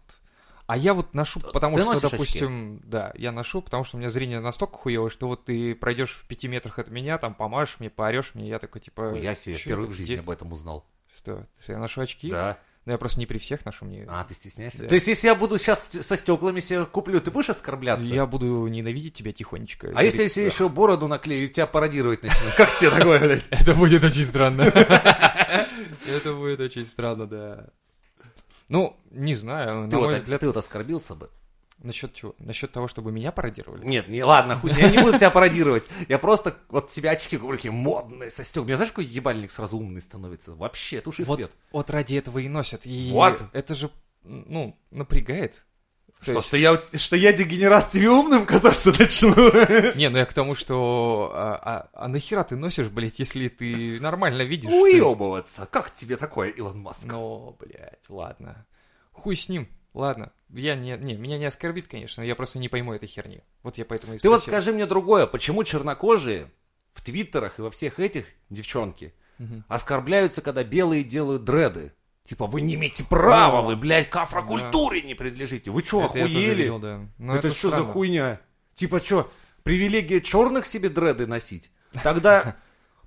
А 0.66 0.76
я 0.76 0.94
вот 0.94 1.14
ношу, 1.14 1.40
потому 1.40 1.76
ты 1.76 1.82
что, 1.82 2.10
допустим, 2.10 2.80
да, 2.84 3.12
я 3.14 3.32
ношу, 3.32 3.62
потому 3.62 3.84
что 3.84 3.96
у 3.96 4.00
меня 4.00 4.10
зрение 4.10 4.40
настолько 4.40 4.78
хуевое, 4.78 5.10
что 5.10 5.28
вот 5.28 5.44
ты 5.44 5.74
пройдешь 5.74 6.12
в 6.12 6.26
пяти 6.26 6.48
метрах 6.48 6.78
от 6.78 6.88
меня, 6.88 7.18
там 7.18 7.34
помашешь 7.34 7.76
мне, 7.80 7.90
поорешь 7.90 8.34
мне, 8.34 8.48
я 8.48 8.58
такой, 8.58 8.80
типа... 8.80 9.14
Я 9.14 9.34
себе 9.34 9.56
«Чё 9.56 9.62
впервые 9.62 9.88
в 9.88 9.92
жизни 9.94 10.16
об 10.16 10.30
этом 10.30 10.52
узнал. 10.52 10.86
Что, 11.14 11.46
я 11.66 11.78
ношу 11.78 12.00
очки? 12.00 12.30
Да. 12.30 12.58
Ну, 12.84 12.92
я 12.92 12.98
просто 12.98 13.20
не 13.20 13.26
при 13.26 13.38
всех 13.38 13.64
ношу, 13.64 13.84
мне... 13.84 14.04
А, 14.08 14.24
ты 14.24 14.34
стесняешься? 14.34 14.82
Да. 14.82 14.88
То 14.88 14.94
есть, 14.96 15.06
если 15.06 15.28
я 15.28 15.36
буду 15.36 15.56
сейчас 15.56 15.92
со 16.00 16.16
стеклами 16.16 16.58
себе 16.58 16.84
куплю, 16.84 17.20
ты 17.20 17.30
будешь 17.30 17.48
оскорбляться? 17.50 18.06
Я 18.06 18.26
буду 18.26 18.66
ненавидеть 18.66 19.14
тебя 19.14 19.30
тихонечко. 19.30 19.92
А 19.94 20.02
если 20.02 20.24
я 20.24 20.28
себе 20.28 20.46
еще 20.46 20.68
бороду 20.68 21.06
наклею 21.06 21.44
и 21.44 21.48
тебя 21.48 21.68
пародировать 21.68 22.24
начну? 22.24 22.50
Как 22.56 22.78
тебе 22.78 22.90
такое, 22.90 23.20
блядь? 23.20 23.48
Это 23.50 23.74
будет 23.74 24.02
очень 24.02 24.24
странно. 24.24 24.62
Это 26.06 26.34
будет 26.34 26.58
очень 26.58 26.84
странно, 26.84 27.26
да. 27.28 27.68
Ну, 28.68 28.96
не 29.10 29.34
знаю, 29.34 29.88
Ты 29.88 29.96
вот, 29.96 30.06
мой 30.06 30.18
взгляд... 30.18 30.40
ты 30.40 30.46
вот 30.46 30.56
оскорбился 30.56 31.14
бы? 31.14 31.30
Насчет 31.82 32.14
чего? 32.14 32.34
Насчет 32.38 32.70
того, 32.70 32.86
чтобы 32.86 33.10
меня 33.10 33.32
пародировали? 33.32 33.84
Нет, 33.84 34.08
не, 34.08 34.22
ладно, 34.22 34.56
хуй, 34.56 34.70
я 34.70 34.88
не 34.88 34.98
буду 34.98 35.18
тебя 35.18 35.30
пародировать. 35.30 35.82
Я 36.08 36.18
просто 36.18 36.56
вот 36.68 36.92
себе 36.92 37.10
очки 37.10 37.36
такие 37.36 37.72
модные, 37.72 38.30
со 38.30 38.44
стеклами. 38.44 38.66
Мне 38.66 38.76
знаешь, 38.76 38.92
какой 38.92 39.06
ебальник 39.06 39.50
сразу 39.50 39.78
умный 39.78 40.00
становится? 40.00 40.54
Вообще, 40.54 41.00
туши 41.00 41.24
вот, 41.24 41.36
свет. 41.36 41.50
вот 41.72 41.90
ради 41.90 42.14
этого 42.14 42.38
и 42.38 42.48
носят. 42.48 42.86
И 42.86 43.10
Вот. 43.12 43.42
это 43.52 43.74
же, 43.74 43.90
ну, 44.22 44.78
напрягает. 44.92 45.64
То 46.24 46.26
Что, 46.26 46.32
есть- 46.34 46.46
что, 46.48 46.56
я, 46.56 46.80
что 46.98 47.16
я 47.16 47.32
дегенерат 47.32 47.90
тебе 47.90 48.08
умным 48.08 48.46
казаться 48.46 48.90
начну? 48.96 49.34
Не, 49.96 50.08
ну 50.08 50.18
я 50.18 50.24
к 50.26 50.32
тому, 50.32 50.54
что... 50.54 51.32
А, 51.34 51.54
а- 51.62 51.88
а 52.04 52.08
нахера 52.08 52.44
ты 52.44 52.54
носишь, 52.56 52.88
блядь, 52.88 53.18
если 53.18 53.48
ты 53.48 53.98
нормально 54.00 54.42
видишь? 54.42 54.70
то 54.70 54.86
есть- 54.86 55.02
Уебываться. 55.02 55.66
Как 55.70 55.92
тебе 55.92 56.16
такое, 56.16 56.50
Илон 56.50 56.78
Маск? 56.80 57.04
Ну, 57.06 57.56
блядь, 57.58 58.08
ладно. 58.08 58.66
Хуй 59.10 59.34
с 59.34 59.48
ним. 59.48 59.68
Ладно. 59.94 60.32
Я 60.50 60.76
не... 60.76 60.96
Не, 60.96 61.14
меня 61.16 61.38
не 61.38 61.44
оскорбит, 61.46 61.88
конечно, 61.88 62.22
я 62.22 62.34
просто 62.36 62.58
не 62.60 62.68
пойму 62.68 62.92
этой 62.94 63.08
херни. 63.08 63.42
Вот 63.64 63.76
я 63.78 63.84
поэтому 63.84 64.14
и 64.14 64.18
Ты 64.18 64.28
вот 64.28 64.42
спросил. 64.42 64.60
скажи 64.60 64.72
мне 64.74 64.86
другое, 64.86 65.26
почему 65.26 65.64
чернокожие 65.64 66.46
в 66.94 67.02
твиттерах 67.02 67.58
и 67.58 67.62
во 67.62 67.70
всех 67.70 67.98
этих 67.98 68.26
девчонки 68.48 69.12
Мгм. 69.38 69.64
оскорбляются, 69.68 70.40
когда 70.40 70.62
белые 70.62 71.02
делают 71.04 71.42
дреды? 71.44 71.92
Типа, 72.24 72.46
вы 72.46 72.60
не 72.60 72.76
имеете 72.76 73.02
права, 73.04 73.58
О. 73.58 73.62
вы, 73.62 73.76
блядь, 73.76 74.08
к 74.08 74.16
афрокультуре 74.16 75.02
не 75.02 75.14
принадлежите. 75.14 75.70
Вы 75.70 75.82
что, 75.82 76.02
Это 76.04 76.24
охуели? 76.24 76.62
видел, 76.62 76.78
да. 76.78 77.00
Но 77.18 77.36
это 77.36 77.52
что 77.52 77.70
за 77.70 77.82
хуйня? 77.84 78.40
Типа 78.74 79.00
что, 79.00 79.30
привилегия 79.64 80.20
черных 80.20 80.64
себе 80.66 80.88
дреды 80.88 81.26
носить? 81.26 81.70
Тогда 82.04 82.56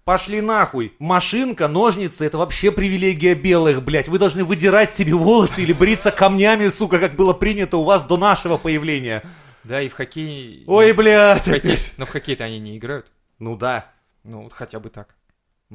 пошли 0.04 0.42
нахуй. 0.42 0.94
Машинка, 1.00 1.68
ножницы, 1.68 2.26
это 2.26 2.38
вообще 2.38 2.72
привилегия 2.72 3.36
белых, 3.36 3.84
блядь. 3.84 4.10
Вы 4.10 4.20
должны 4.20 4.44
выдирать 4.44 4.94
себе 4.94 5.14
волосы 5.14 5.64
или 5.64 5.74
бриться 5.74 6.12
камнями, 6.12 6.68
сука, 6.68 7.00
как 7.00 7.16
было 7.16 7.34
принято 7.34 7.78
у 7.78 7.84
вас 7.86 8.04
до 8.04 8.18
нашего 8.18 8.58
появления. 8.58 9.24
Да, 9.64 9.82
и 9.82 9.88
в 9.88 9.94
хоккей... 9.94 10.64
Ой, 10.68 10.92
блядь, 10.92 11.48
в 11.48 11.52
хоккей-. 11.52 11.94
Но 11.98 12.06
в 12.06 12.10
хоккей-то 12.10 12.44
они 12.44 12.60
не 12.60 12.78
играют. 12.78 13.08
Ну 13.40 13.56
да. 13.56 13.92
Ну, 14.24 14.44
вот 14.44 14.54
хотя 14.54 14.80
бы 14.80 14.90
так. 14.90 15.15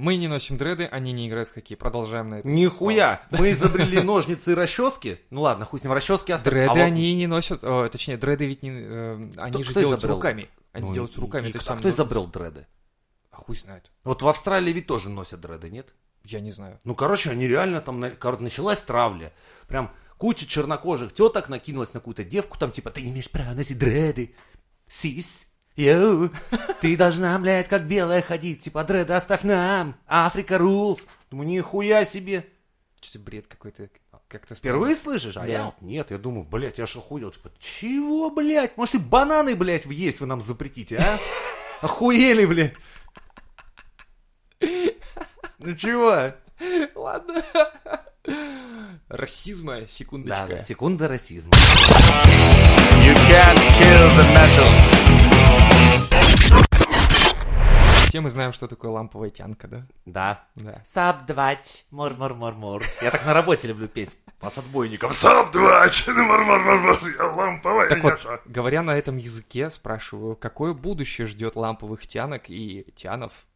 Мы 0.01 0.17
не 0.17 0.29
носим 0.29 0.57
дреды, 0.57 0.87
они 0.87 1.13
не 1.13 1.29
играют 1.29 1.51
в 1.51 1.53
хоккей. 1.55 1.77
Продолжаем 1.77 2.29
на 2.31 2.35
это. 2.39 2.49
Нихуя. 2.49 3.21
Мы 3.31 3.51
изобрели 3.53 4.01
ножницы 4.01 4.53
и 4.53 4.55
расчески. 4.55 5.19
Ну 5.29 5.43
ладно, 5.43 5.67
хуй 5.67 5.79
с 5.79 5.85
ним, 5.85 5.93
расчески 5.93 6.33
оставим. 6.33 6.55
Дреды 6.59 6.71
А 6.71 6.75
вот- 6.75 6.81
они 6.83 7.15
не 7.15 7.27
носят... 7.27 7.63
о, 7.63 7.87
точнее, 7.89 8.17
дреды 8.17 8.47
ведь 8.47 8.63
не... 8.63 8.71
э, 8.73 9.15
они 9.37 9.51
Кто- 9.53 9.63
же 9.63 9.71
кто 9.73 9.81
делают 9.81 10.01
изобрел? 10.01 10.17
руками. 10.17 10.49
Они 10.73 10.89
Ну, 10.89 10.95
делают 10.95 11.17
и- 11.19 11.21
руками. 11.21 11.43
и 11.49 11.53
есть 11.53 11.59
кто- 11.65 11.75
кто 11.77 11.89
изобрел 11.91 12.27
дреды? 12.29 12.67
А 13.31 13.37
хуй 13.37 13.57
знает. 13.57 13.93
Вот 14.05 14.23
в 14.23 14.29
Австралии 14.29 14.73
ведь 14.73 14.87
тоже 14.87 15.11
носят 15.11 15.41
дреды, 15.43 15.69
нет? 15.71 15.93
Я 16.25 16.41
не 16.41 16.51
знаю. 16.51 16.79
Ну, 16.85 16.95
короче, 16.95 17.29
они 17.31 17.47
реально 17.47 17.81
там, 17.83 18.01
на- 18.01 18.11
кор- 18.11 18.41
началась 18.41 18.83
травля. 18.83 19.33
Прям 19.69 19.93
куча 20.17 20.47
чернокожих 20.47 21.13
теток 21.13 21.49
накинулась 21.51 21.93
на 21.93 22.01
какую-то 22.01 22.25
девку, 22.25 22.59
там 22.59 22.71
типа, 22.71 22.89
ты 22.91 23.03
не 23.03 23.11
имеешь 23.11 23.31
права 23.31 23.53
носить 23.53 23.79
дреды. 23.79 24.35
Сис. 24.89 25.47
Йоу, 25.81 26.31
ты 26.81 26.97
должна, 26.97 27.39
блядь, 27.39 27.69
как 27.69 27.87
белая 27.87 28.21
ходить. 28.23 28.61
Типа, 28.65 28.85
дреды 28.85 29.15
оставь 29.15 29.43
нам. 29.45 29.97
Африка 30.07 30.57
rules. 30.57 31.07
Думаю, 31.31 31.49
нихуя 31.49 32.05
себе. 32.05 32.47
Что-то 33.01 33.19
бред 33.21 33.47
какой-то. 33.47 33.89
Как-то 34.29 34.55
Впервые 34.55 34.95
слышишь? 34.95 35.37
А 35.37 35.41
Да. 35.41 35.47
я 35.47 35.65
вот 35.65 35.75
нет, 35.81 36.11
я 36.13 36.19
думаю, 36.19 36.45
блядь, 36.45 36.79
я 36.79 36.87
ж 36.87 36.97
охуел. 36.97 37.33
Типа, 37.33 37.51
чего, 37.59 38.31
блядь? 38.31 38.77
Может 38.77 38.95
и 38.97 38.99
бананы, 38.99 39.57
блядь, 39.57 39.87
есть 39.87 40.21
вы 40.21 40.27
нам 40.27 40.41
запретите, 40.41 40.99
а? 40.99 41.19
Охуели, 41.81 42.47
блядь. 42.47 42.75
Ну 45.59 45.75
чего? 45.77 46.33
Ладно. 46.95 47.43
Расизма, 49.09 49.87
секундочка. 49.89 50.47
Да, 50.47 50.55
да, 50.57 50.61
секунда 50.61 51.09
расизма. 51.09 51.51
You 53.03 53.15
can't 53.29 53.59
kill 53.79 54.11
the 54.17 54.25
metal. 54.35 55.10
Все 58.11 58.21
мы 58.21 58.31
знаем, 58.31 58.53
что 58.53 58.67
такое 58.67 58.91
ламповая 58.91 59.31
тянка, 59.31 59.69
да? 59.69 59.87
Да. 60.05 60.45
Да. 60.57 60.83
Сабдвач, 60.85 61.85
мур-мур-мур-мур. 61.93 62.83
Я 63.03 63.13
так 63.13 63.25
на 63.25 63.33
работе 63.33 63.69
люблю 63.69 63.87
петь 63.87 64.19
по 64.41 64.51
с 64.51 64.59
отбойником. 64.59 65.13
Сабдвач, 65.13 66.09
мур-мур-мур-мур, 66.09 66.99
я 67.17 67.27
ламповая 67.27 67.89
Так 67.89 68.03
вот, 68.03 68.19
говоря 68.47 68.83
на 68.83 68.99
этом 68.99 69.17
языке, 69.17 69.71
спрашиваю, 69.71 70.35
какое 70.35 70.75
будущее 70.75 71.29
ждет 71.29 71.55
ламповых 71.55 72.05
тянок 72.05 72.51
и 72.51 72.85
тянов? 72.97 73.47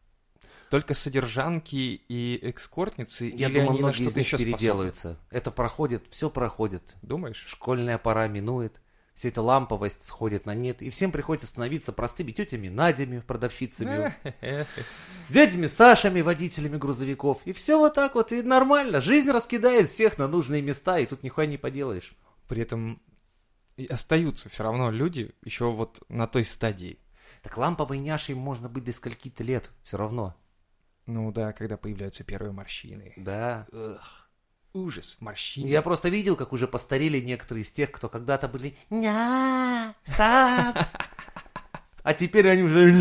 Только 0.69 0.93
содержанки 0.93 2.01
и 2.07 2.39
экскортницы? 2.41 3.25
Я 3.25 3.49
или 3.49 3.55
думаю, 3.55 3.69
они 3.71 3.79
на 3.79 3.87
многие 3.87 4.03
из 4.03 4.05
что-то 4.05 4.19
них 4.19 4.27
еще 4.27 4.37
способны? 4.37 4.57
переделаются. 4.57 5.17
Это 5.31 5.51
проходит, 5.51 6.05
все 6.11 6.29
проходит. 6.29 6.95
Думаешь? 7.01 7.43
Школьная 7.45 7.97
пора 7.97 8.29
минует. 8.29 8.79
Вся 9.15 9.29
эта 9.29 9.41
ламповость 9.41 10.05
сходит 10.05 10.45
на 10.45 10.53
нет. 10.53 10.81
И 10.81 10.89
всем 10.89 11.09
приходится 11.09 11.47
становиться 11.47 11.93
простыми 11.93 12.31
тетями 12.33 12.67
Надями, 12.67 13.21
продавщицами, 13.21 14.13
дядями 15.29 15.67
Сашами, 15.67 16.19
водителями 16.19 16.75
грузовиков. 16.75 17.41
И 17.45 17.53
все 17.53 17.79
вот 17.79 17.95
так 17.95 18.15
вот, 18.15 18.33
и 18.33 18.41
нормально. 18.41 18.99
Жизнь 18.99 19.31
раскидает 19.31 19.87
всех 19.87 20.17
на 20.17 20.27
нужные 20.27 20.61
места, 20.61 20.99
и 20.99 21.05
тут 21.05 21.23
нихуя 21.23 21.47
не 21.47 21.57
поделаешь. 21.57 22.13
При 22.49 22.61
этом 22.61 23.01
остаются 23.89 24.49
все 24.49 24.63
равно 24.63 24.91
люди 24.91 25.33
еще 25.45 25.71
вот 25.71 26.03
на 26.09 26.27
той 26.27 26.43
стадии. 26.43 26.99
Так 27.41 27.57
ламповой 27.57 27.99
няшей 27.99 28.35
можно 28.35 28.67
быть 28.67 28.83
до 28.83 28.91
скольки-то 28.91 29.45
лет, 29.45 29.71
все 29.83 29.95
равно. 29.95 30.35
Ну 31.05 31.31
да, 31.31 31.53
когда 31.53 31.77
появляются 31.77 32.25
первые 32.25 32.51
морщины. 32.51 33.13
Да. 33.15 33.65
Эх, 33.71 34.24
ужас, 34.75 35.17
морщины. 35.19 35.67
Я 35.67 35.81
просто 35.81 36.09
видел, 36.09 36.35
как 36.35 36.53
уже 36.53 36.67
постарели 36.67 37.19
некоторые 37.19 37.63
из 37.63 37.71
тех, 37.71 37.91
кто 37.91 38.09
когда-то 38.09 38.47
были 38.47 38.75
ня 38.89 39.93
сам. 40.03 40.75
А 42.03 42.13
теперь 42.13 42.47
они 42.47 42.61
уже. 42.61 42.91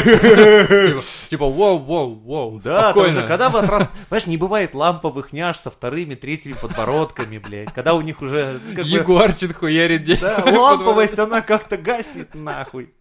Типа, 0.00 1.02
типа, 1.30 1.46
воу, 1.46 1.78
воу, 1.78 2.14
воу, 2.14 2.60
Да, 2.60 2.90
спокойно. 2.90 3.22
же, 3.22 3.26
когда 3.26 3.50
вот 3.50 3.68
раз, 3.68 3.90
понимаешь, 4.08 4.26
не 4.28 4.36
бывает 4.36 4.72
ламповых 4.76 5.32
няш 5.32 5.56
со 5.58 5.68
вторыми, 5.68 6.14
третьими 6.14 6.52
подбородками, 6.52 7.38
блядь. 7.38 7.72
Когда 7.72 7.94
у 7.94 8.02
них 8.02 8.22
уже 8.22 8.60
как 8.76 8.84
бы, 8.84 8.88
Егорчин 8.90 9.52
хуярит 9.52 10.04
день. 10.04 10.20
да, 10.20 10.44
ламповость, 10.46 11.18
она 11.18 11.40
как-то 11.40 11.76
гаснет 11.76 12.36
нахуй. 12.36 12.94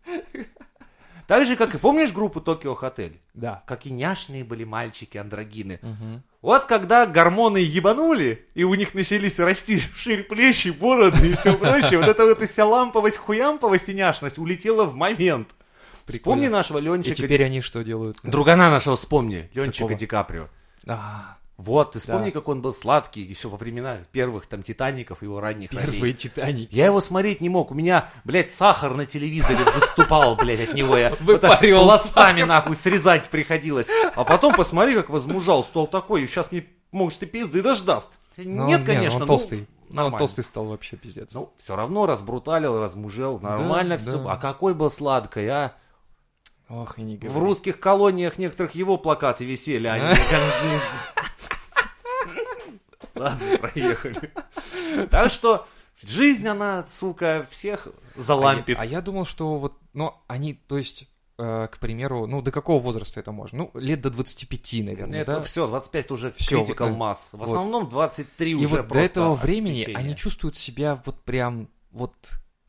Так 1.27 1.45
же, 1.45 1.55
как 1.55 1.73
и 1.73 1.77
помнишь 1.77 2.11
группу 2.11 2.39
Токио 2.39 2.75
Хотель? 2.75 3.19
Да. 3.33 3.63
Какие 3.65 3.93
няшные 3.93 4.43
были 4.43 4.63
мальчики, 4.63 5.17
андрогины. 5.17 5.79
Вот 6.41 6.65
когда 6.65 7.07
гормоны 7.07 7.57
ебанули, 7.57 8.45
и 8.53 8.63
у 8.63 8.75
них 8.75 8.93
начались 8.93 9.39
расти 9.39 9.79
шире 9.95 10.23
плечи, 10.23 10.69
бороды 10.69 11.29
и 11.31 11.33
все 11.33 11.57
прочее, 11.57 11.99
вот 11.99 12.07
эта 12.07 12.23
вот 12.25 12.41
вся 12.41 12.65
ламповость, 12.65 13.17
хуямповость 13.17 13.89
и 13.89 13.93
няшность 13.95 14.37
улетела 14.37 14.85
в 14.85 14.95
момент. 14.95 15.55
Прикольно. 16.05 16.19
Вспомни 16.19 16.47
нашего 16.49 16.77
И 16.77 16.81
Ленчика. 16.81 17.15
теперь 17.15 17.43
они 17.43 17.61
что 17.61 17.83
делают? 17.83 18.17
Другана 18.21 18.69
нашего 18.69 18.95
вспомни, 18.95 19.49
Ленчика? 19.55 19.95
Ди 19.95 20.05
Каприо. 20.05 20.49
А, 20.87 21.37
Вот, 21.57 21.93
ты 21.93 21.99
вспомни, 21.99 22.25
Да. 22.31 22.39
как 22.39 22.49
он 22.49 22.61
был 22.61 22.73
сладкий 22.73 23.21
еще 23.21 23.47
во 23.47 23.55
времена 23.57 23.99
первых 24.11 24.45
там 24.45 24.61
Титаников, 24.61 25.21
его 25.21 25.39
ранних 25.39 25.69
первые 25.69 26.01
ролей. 26.01 26.13
Титаники. 26.13 26.75
Я 26.75 26.87
его 26.87 26.99
смотреть 26.99 27.39
не 27.39 27.47
мог. 27.47 27.71
У 27.71 27.73
меня, 27.73 28.09
блядь, 28.25 28.51
сахар 28.51 28.93
на 28.93 29.05
телевизоре 29.05 29.63
выступал, 29.73 30.35
блядь, 30.35 30.69
от 30.69 30.73
него. 30.75 30.97
Я 30.97 31.11
вот 31.21 31.39
так 31.39 31.51
Выпаривал 31.61 31.83
пластами, 31.85 32.43
нахуй, 32.43 32.75
срезать 32.75 33.29
приходилось. 33.29 33.87
А 34.15 34.25
потом 34.25 34.53
посмотри, 34.53 34.95
как 34.95 35.09
возмужал. 35.09 35.63
Стол 35.63 35.87
такой, 35.87 36.27
сейчас 36.27 36.51
мне, 36.51 36.65
может, 36.91 37.23
и 37.23 37.25
пизды 37.25 37.61
дождаст. 37.61 38.09
Ну, 38.35 38.67
Нет, 38.67 38.81
не, 38.81 38.85
конечно. 38.85 39.15
он 39.15 39.21
ну, 39.21 39.27
толстый. 39.27 39.67
Ну, 39.89 40.05
он 40.07 40.17
толстый 40.17 40.43
стал 40.43 40.65
вообще 40.65 40.97
пиздец. 40.97 41.33
Ну, 41.33 41.53
все 41.57 41.77
равно 41.77 42.05
разбруталил, 42.05 42.79
размужел. 42.79 43.39
Нормально 43.39 43.95
Да, 43.97 44.01
все. 44.01 44.17
да. 44.21 44.33
А 44.33 44.35
какой 44.37 44.73
был 44.73 44.91
сладкой, 44.91 45.47
а? 45.47 45.73
Ох, 46.67 46.97
и 46.99 47.03
не 47.03 47.15
В 47.15 47.19
говори. 47.21 47.39
русских 47.39 47.79
колониях 47.79 48.37
некоторых 48.39 48.73
его 48.75 48.97
плакаты 48.97 49.45
висели, 49.45 49.87
а 49.87 49.99
не... 49.99 50.17
Ладно, 53.15 53.57
проехали. 53.59 54.31
Так 55.09 55.31
что 55.31 55.67
Жизнь, 56.05 56.45
она, 56.47 56.85
сука, 56.87 57.47
всех 57.49 57.87
А 57.87 58.21
залампит. 58.21 58.75
я, 58.75 58.81
а 58.81 58.85
я 58.85 59.01
думал, 59.01 59.25
что 59.25 59.57
вот, 59.57 59.73
ну, 59.93 60.13
они, 60.27 60.53
то 60.53 60.77
есть, 60.77 61.07
э, 61.37 61.67
к 61.71 61.77
примеру, 61.79 62.27
ну, 62.27 62.41
до 62.41 62.51
какого 62.51 62.81
возраста 62.81 63.21
это 63.21 63.31
можно? 63.31 63.69
Ну, 63.73 63.79
лет 63.79 64.01
до 64.01 64.09
25, 64.09 64.83
наверное, 64.85 65.21
Это 65.21 65.37
да? 65.37 65.41
все, 65.41 65.65
25 65.65 66.11
уже 66.11 66.33
Всё, 66.33 66.63
critical 66.63 66.89
вот, 66.91 66.97
mass. 66.99 67.17
В 67.31 67.37
вот. 67.37 67.43
основном 67.47 67.87
23 67.89 68.51
И 68.51 68.55
уже 68.55 68.67
вот 68.67 68.77
до 68.77 68.83
просто 68.83 69.05
этого 69.05 69.35
времени 69.35 69.81
отсечение. 69.83 69.97
они 69.97 70.15
чувствуют 70.17 70.57
себя 70.57 71.01
вот 71.05 71.23
прям, 71.23 71.69
вот, 71.91 72.13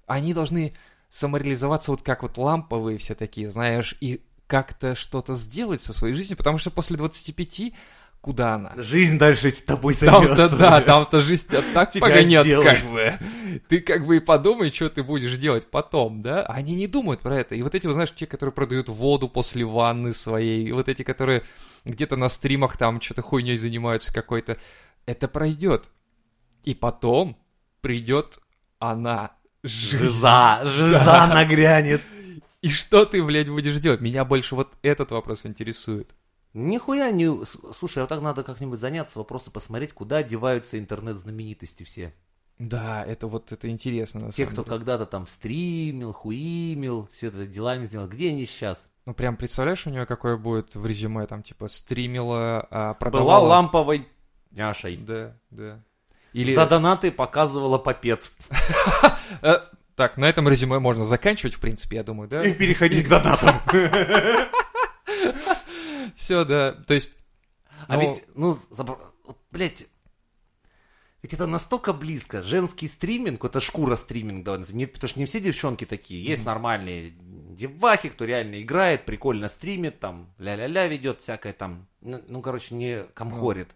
они 0.06 0.32
должны 0.32 0.74
самореализоваться 1.08 1.90
вот 1.90 2.02
как 2.02 2.22
вот 2.22 2.38
ламповые 2.38 2.96
все 2.98 3.16
такие, 3.16 3.50
знаешь, 3.50 3.96
и 4.00 4.22
как-то 4.46 4.94
что-то 4.94 5.34
сделать 5.34 5.82
со 5.82 5.92
своей 5.92 6.14
жизнью, 6.14 6.36
потому 6.36 6.58
что 6.58 6.70
после 6.70 6.96
25 6.96 7.72
куда 8.26 8.54
она? 8.54 8.72
Жизнь 8.74 9.18
дальше 9.18 9.52
с 9.52 9.62
тобой 9.62 9.94
Там-то 9.94 10.34
займется. 10.34 10.56
да, 10.56 10.70
блядь. 10.70 10.86
там-то 10.86 11.20
жизнь 11.20 11.46
тебя 11.46 11.62
так 11.72 11.92
погонят, 11.92 12.44
сделает. 12.44 12.82
как 12.82 12.90
бы. 12.90 13.12
Ты 13.68 13.80
как 13.80 14.04
бы 14.04 14.16
и 14.16 14.20
подумай, 14.20 14.72
что 14.72 14.90
ты 14.90 15.04
будешь 15.04 15.36
делать 15.36 15.70
потом, 15.70 16.22
да? 16.22 16.42
Они 16.46 16.74
не 16.74 16.88
думают 16.88 17.20
про 17.20 17.38
это. 17.38 17.54
И 17.54 17.62
вот 17.62 17.76
эти, 17.76 17.86
вот, 17.86 17.92
знаешь, 17.92 18.12
те, 18.12 18.26
которые 18.26 18.52
продают 18.52 18.88
воду 18.88 19.28
после 19.28 19.64
ванны 19.64 20.12
своей, 20.12 20.66
и 20.66 20.72
вот 20.72 20.88
эти, 20.88 21.04
которые 21.04 21.44
где-то 21.84 22.16
на 22.16 22.28
стримах 22.28 22.76
там 22.76 23.00
что-то 23.00 23.22
хуйней 23.22 23.56
занимаются 23.56 24.12
какой-то, 24.12 24.56
это 25.06 25.28
пройдет. 25.28 25.90
И 26.64 26.74
потом 26.74 27.36
придет 27.80 28.40
она. 28.80 29.36
Жиза, 29.62 30.60
жиза 30.64 31.28
нагрянет. 31.32 32.02
И 32.60 32.70
что 32.70 33.04
ты, 33.04 33.22
блядь, 33.22 33.48
будешь 33.48 33.78
делать? 33.78 34.00
Меня 34.00 34.24
больше 34.24 34.56
вот 34.56 34.72
этот 34.82 35.12
вопрос 35.12 35.46
интересует. 35.46 36.12
Нихуя 36.56 37.10
не... 37.10 37.44
Слушай, 37.74 37.98
а 37.98 38.00
вот 38.02 38.08
так 38.08 38.22
надо 38.22 38.42
как-нибудь 38.42 38.80
заняться, 38.80 39.18
вопросом 39.18 39.52
посмотреть, 39.52 39.92
куда 39.92 40.22
деваются 40.22 40.78
интернет-знаменитости 40.78 41.82
все. 41.82 42.14
Да, 42.58 43.04
это 43.04 43.26
вот 43.26 43.52
это 43.52 43.68
интересно, 43.68 44.20
на 44.20 44.30
Те, 44.30 44.44
самом 44.44 44.52
кто 44.54 44.64
деле. 44.64 44.78
когда-то 44.78 45.04
там 45.04 45.26
стримил, 45.26 46.14
хуимил, 46.14 47.10
все 47.12 47.26
это 47.26 47.46
делами 47.46 47.84
занимался. 47.84 48.14
Где 48.14 48.30
они 48.30 48.46
сейчас? 48.46 48.88
Ну, 49.04 49.12
прям 49.12 49.36
представляешь, 49.36 49.86
у 49.86 49.90
нее 49.90 50.06
какое 50.06 50.38
будет 50.38 50.74
в 50.74 50.86
резюме, 50.86 51.26
там, 51.26 51.42
типа, 51.42 51.68
стримила, 51.68 52.66
а, 52.70 52.86
Была 52.86 52.94
продавала... 52.94 53.48
ламповой 53.48 54.08
няшей. 54.50 54.96
Да, 54.96 55.36
да. 55.50 55.82
Или... 56.32 56.54
За 56.54 56.64
донаты 56.64 57.12
показывала 57.12 57.76
попец. 57.76 58.32
Э, 59.42 59.58
так, 59.94 60.16
на 60.16 60.24
этом 60.24 60.48
резюме 60.48 60.78
можно 60.78 61.04
заканчивать, 61.04 61.52
в 61.52 61.60
принципе, 61.60 61.96
я 61.96 62.02
думаю, 62.02 62.30
да? 62.30 62.42
И 62.42 62.54
переходить 62.54 63.04
к 63.04 63.10
донатам. 63.10 63.56
Все, 66.16 66.44
да. 66.44 66.72
То 66.72 66.94
есть... 66.94 67.12
А 67.86 67.96
ну, 67.96 68.00
ведь, 68.00 68.24
ну, 68.34 68.56
вот, 68.70 69.38
блядь, 69.50 69.86
ведь 71.22 71.34
это 71.34 71.46
настолько 71.46 71.92
близко. 71.92 72.42
Женский 72.42 72.88
стриминг, 72.88 73.44
это 73.44 73.60
шкура 73.60 73.96
стриминг, 73.96 74.42
давай. 74.42 74.64
Не- 74.72 74.86
потому 74.86 75.08
что 75.10 75.18
не 75.18 75.26
все 75.26 75.40
девчонки 75.40 75.84
такие. 75.84 76.24
Есть 76.24 76.46
нормальные 76.46 77.12
девахи, 77.50 78.08
кто 78.08 78.24
реально 78.24 78.62
играет, 78.62 79.04
прикольно 79.04 79.48
стримит, 79.48 80.00
там, 80.00 80.32
ля-ля-ля 80.38 80.86
ведет, 80.86 81.20
всякое 81.20 81.52
там, 81.52 81.86
ну, 82.00 82.22
ну, 82.28 82.40
короче, 82.40 82.74
не 82.74 83.04
комхорит. 83.12 83.68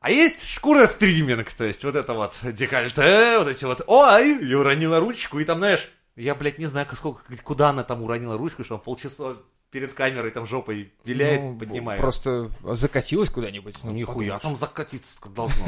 А 0.00 0.10
есть 0.10 0.44
шкура 0.44 0.86
стриминг, 0.86 1.50
то 1.52 1.64
есть 1.64 1.82
вот 1.82 1.96
это 1.96 2.12
вот 2.12 2.38
декольте, 2.42 3.38
вот 3.38 3.48
эти 3.48 3.64
вот, 3.64 3.82
ой, 3.86 4.46
я 4.46 4.58
уронила 4.58 5.00
ручку, 5.00 5.38
и 5.38 5.44
там, 5.44 5.58
знаешь, 5.58 5.88
я, 6.14 6.34
блядь, 6.34 6.58
не 6.58 6.66
знаю, 6.66 6.86
сколько, 6.94 7.22
куда 7.42 7.70
она 7.70 7.84
там 7.84 8.02
уронила 8.02 8.36
ручку, 8.36 8.64
что 8.64 8.78
полчаса 8.78 9.36
перед 9.70 9.94
камерой 9.94 10.30
там 10.30 10.46
жопой 10.46 10.92
виляет, 11.04 11.40
ну, 11.42 11.58
поднимает. 11.58 12.00
Просто 12.00 12.50
закатилась 12.62 13.30
куда-нибудь. 13.30 13.76
ну, 13.82 13.92
Нихуя, 13.92 14.14
подумаешь. 14.14 14.42
там 14.42 14.56
закатиться 14.56 15.18
должно. 15.34 15.64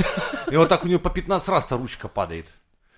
И 0.51 0.57
вот 0.57 0.69
так 0.69 0.85
у 0.85 0.87
нее 0.87 0.99
по 0.99 1.11
15 1.11 1.49
раз-то 1.49 1.77
ручка 1.77 2.09
падает. 2.09 2.47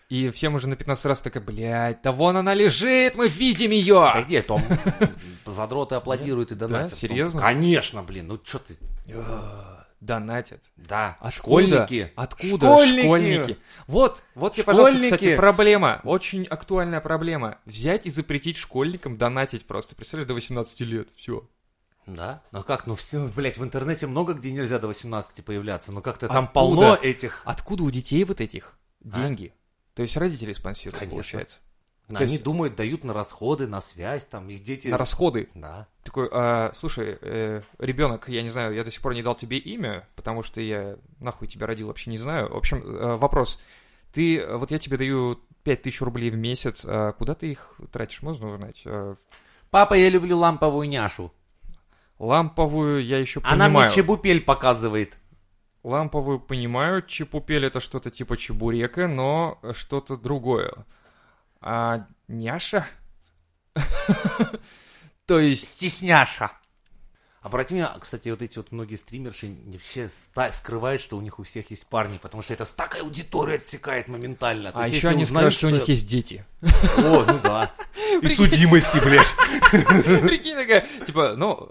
И 0.09 0.29
всем 0.29 0.55
уже 0.55 0.69
на 0.69 0.77
15 0.77 1.07
раз 1.07 1.21
такая, 1.23 1.43
блядь, 1.43 2.03
да 2.03 2.13
вон 2.13 2.37
она 2.37 2.53
лежит, 2.53 3.15
мы 3.15 3.29
видим 3.29 3.71
ее! 3.71 4.11
Да 4.13 4.23
где, 4.23 4.43
там 4.43 4.63
задроты 5.47 5.95
аплодируют 5.95 6.53
и 6.53 6.55
донатят. 6.55 6.99
серьезно? 6.99 7.41
Ну, 7.41 7.47
конечно, 7.47 8.03
блин, 8.03 8.27
ну 8.29 8.39
что 8.45 8.59
ты... 8.59 8.77
Донатят. 10.03 10.73
Да, 10.77 11.17
Откуда? 11.21 11.31
школьники. 11.69 12.13
Откуда 12.17 12.67
Школьники. 12.67 13.03
школьники? 13.05 13.59
Вот, 13.87 14.21
вот 14.35 14.55
тебе, 14.55 14.65
пожалуйста, 14.65 15.01
кстати, 15.01 15.37
проблема. 15.37 16.01
Очень 16.03 16.45
актуальная 16.45 17.01
проблема. 17.01 17.59
Взять 17.67 18.07
и 18.07 18.11
запретить 18.11 18.57
школьникам 18.57 19.17
донатить 19.17 19.65
просто. 19.65 19.95
Представляешь, 19.95 20.27
до 20.27 20.35
18 20.35 20.81
лет. 20.81 21.09
Все. 21.15 21.49
Да? 22.07 22.43
Ну 22.51 22.65
как, 22.65 22.89
ну, 22.89 22.97
все, 22.97 23.29
блядь, 23.29 23.59
в 23.59 23.63
интернете 23.63 24.09
много 24.09 24.33
где 24.35 24.51
нельзя 24.51 24.81
до 24.81 24.89
18 24.89 25.45
появляться, 25.45 25.93
но 25.93 26.01
как-то 26.01 26.27
там 26.27 26.47
Откуда? 26.47 26.53
полно 26.53 26.95
этих... 27.01 27.43
Откуда 27.45 27.85
у 27.85 27.91
детей 27.93 28.25
вот 28.25 28.41
этих 28.41 28.77
деньги? 29.05 29.55
То 29.95 30.03
есть 30.03 30.17
родители 30.17 30.53
спонсируют, 30.53 30.99
Конечно. 30.99 31.15
получается. 31.15 31.61
То 32.19 32.25
Они 32.25 32.33
есть- 32.33 32.45
думают, 32.45 32.77
дают 32.77 33.05
на 33.05 33.13
расходы, 33.13 33.67
на 33.67 33.81
связь, 33.81 34.27
там, 34.27 34.49
их 34.51 34.63
дети... 34.63 34.89
На 34.89 34.99
расходы. 34.99 35.49
Да. 35.55 35.87
Такой, 36.03 36.29
а, 36.33 36.71
слушай, 36.75 37.19
ребенок, 37.79 38.29
я 38.29 38.43
не 38.43 38.49
знаю, 38.49 38.75
я 38.75 38.85
до 38.85 38.91
сих 38.91 39.01
пор 39.03 39.15
не 39.15 39.23
дал 39.23 39.35
тебе 39.35 39.59
имя, 39.59 40.07
потому 40.17 40.43
что 40.43 40.61
я 40.61 40.97
нахуй 41.21 41.49
тебя 41.49 41.67
родил, 41.67 41.89
вообще 41.89 42.11
не 42.11 42.19
знаю. 42.19 42.53
В 42.53 42.57
общем, 42.57 42.79
э, 42.83 43.17
вопрос. 43.17 43.59
Ты, 44.13 44.39
э, 44.39 44.57
вот 44.57 44.71
я 44.71 44.79
тебе 44.79 44.97
даю 44.97 45.41
5000 45.63 46.01
рублей 46.03 46.31
в 46.31 46.37
месяц, 46.37 46.85
а 46.87 47.13
куда 47.13 47.35
ты 47.35 47.53
их 47.53 47.75
тратишь, 47.93 48.23
можно 48.23 48.55
узнать? 48.55 48.83
Э, 48.85 49.15
Папа, 49.71 49.95
я 49.95 50.11
люблю 50.11 50.37
ламповую 50.37 50.89
няшу. 50.89 51.33
Ламповую 52.19 53.05
я 53.05 53.19
еще 53.19 53.41
Она 53.43 53.67
понимаю. 53.67 53.87
мне 53.89 53.95
чебупель 53.97 54.41
показывает. 54.43 55.19
Ламповую 55.83 56.39
понимаю, 56.41 57.03
чепупель 57.03 57.65
это 57.67 57.81
что-то 57.81 58.11
типа 58.11 58.37
чебурека, 58.37 59.09
но 59.09 59.59
что-то 59.73 60.17
другое. 60.17 60.73
А 61.63 62.07
няша? 62.29 62.87
То 65.27 65.39
есть... 65.39 65.69
Стесняша. 65.69 66.51
Обрати 67.43 67.75
меня, 67.75 67.93
кстати, 68.01 68.29
вот 68.29 68.41
эти 68.41 68.59
вот 68.59 68.71
многие 68.71 68.95
стримерши 68.95 69.49
не 69.49 69.77
вообще 69.77 70.09
скрывают, 70.53 71.03
что 71.03 71.17
у 71.17 71.21
них 71.21 71.41
у 71.41 71.43
всех 71.43 71.71
есть 71.73 71.87
парни, 71.89 72.19
потому 72.19 72.41
что 72.43 72.53
это 72.53 72.65
с 72.65 72.71
такой 72.71 73.01
аудиторию 73.01 73.57
отсекает 73.57 74.07
моментально. 74.07 74.71
А 74.73 74.85
есть, 74.85 74.97
еще 74.97 75.09
они 75.09 75.25
узнают, 75.25 75.53
скажут, 75.53 75.59
что 75.59 75.67
у 75.69 75.71
них 75.71 75.89
есть 75.89 76.09
дети. 76.09 76.45
О, 76.99 77.25
ну 77.27 77.41
да. 77.43 77.73
И 78.23 78.29
судимости, 78.29 78.99
блядь. 78.99 79.35
Прикинь, 80.23 80.55
такая, 80.57 80.87
типа, 81.05 81.35
ну, 81.37 81.69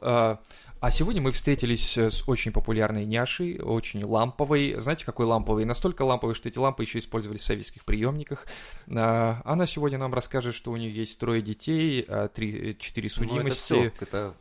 а, 0.82 0.90
сегодня 0.90 1.22
мы 1.22 1.32
встретились 1.32 1.96
э, 1.96 2.10
с 2.10 2.28
очень 2.28 2.52
популярной 2.52 3.06
няшей, 3.06 3.60
очень 3.60 4.04
ламповой. 4.04 4.76
Знаете, 4.80 5.06
какой 5.06 5.28
ламповой? 5.28 5.64
Настолько 5.64 6.02
ламповой, 6.02 6.34
что 6.34 6.50
эти 6.50 6.58
лампы 6.58 6.82
еще 6.82 6.98
использовались 6.98 7.42
в 7.42 7.46
советских 7.46 7.86
приемниках. 7.86 8.48
А, 8.90 9.42
Она 9.46 9.68
сегодня 9.68 10.00
нам 10.00 10.12
расскажет, 10.12 10.56
что 10.56 10.72
у 10.72 10.78
нее 10.78 10.92
есть 10.92 11.20
трое 11.20 11.44
детей, 11.44 12.04
а, 12.08 12.30
три, 12.30 12.76
четыре 12.80 13.10
Ну, 13.16 13.26
это 13.26 13.32
судимости. 13.32 13.64
все. 13.64 13.94
Это... 14.02 14.34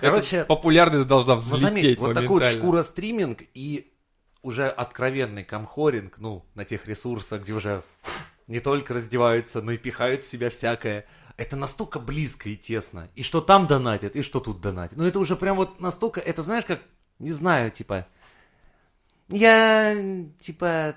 Короче, 0.00 0.44
Популярность 0.44 1.06
должна 1.06 1.36
ну, 1.36 1.40
заметь, 1.40 1.62
взлететь 1.62 2.00
вот 2.00 2.14
такой 2.14 2.40
вот 2.40 2.44
шкура 2.44 2.82
стриминг 2.82 3.42
и 3.54 3.92
уже 4.42 4.68
откровенный 4.68 5.44
камхоринг, 5.44 6.18
ну, 6.18 6.44
на 6.54 6.64
тех 6.64 6.88
ресурсах, 6.88 7.42
где 7.42 7.52
уже 7.52 7.84
не 8.48 8.60
только 8.60 8.94
раздеваются, 8.94 9.62
но 9.62 9.72
и 9.72 9.76
пихают 9.76 10.24
в 10.24 10.28
себя 10.28 10.50
всякое. 10.50 11.06
Это 11.36 11.56
настолько 11.56 11.98
близко 11.98 12.48
и 12.48 12.56
тесно. 12.56 13.10
И 13.14 13.22
что 13.22 13.40
там 13.40 13.66
донатят, 13.66 14.16
и 14.16 14.22
что 14.22 14.40
тут 14.40 14.60
донатят. 14.60 14.96
Ну, 14.96 15.04
это 15.04 15.18
уже 15.18 15.36
прям 15.36 15.56
вот 15.56 15.80
настолько, 15.80 16.20
это 16.20 16.42
знаешь, 16.42 16.64
как, 16.64 16.80
не 17.18 17.32
знаю, 17.32 17.70
типа, 17.70 18.06
я, 19.28 19.94
типа, 20.38 20.96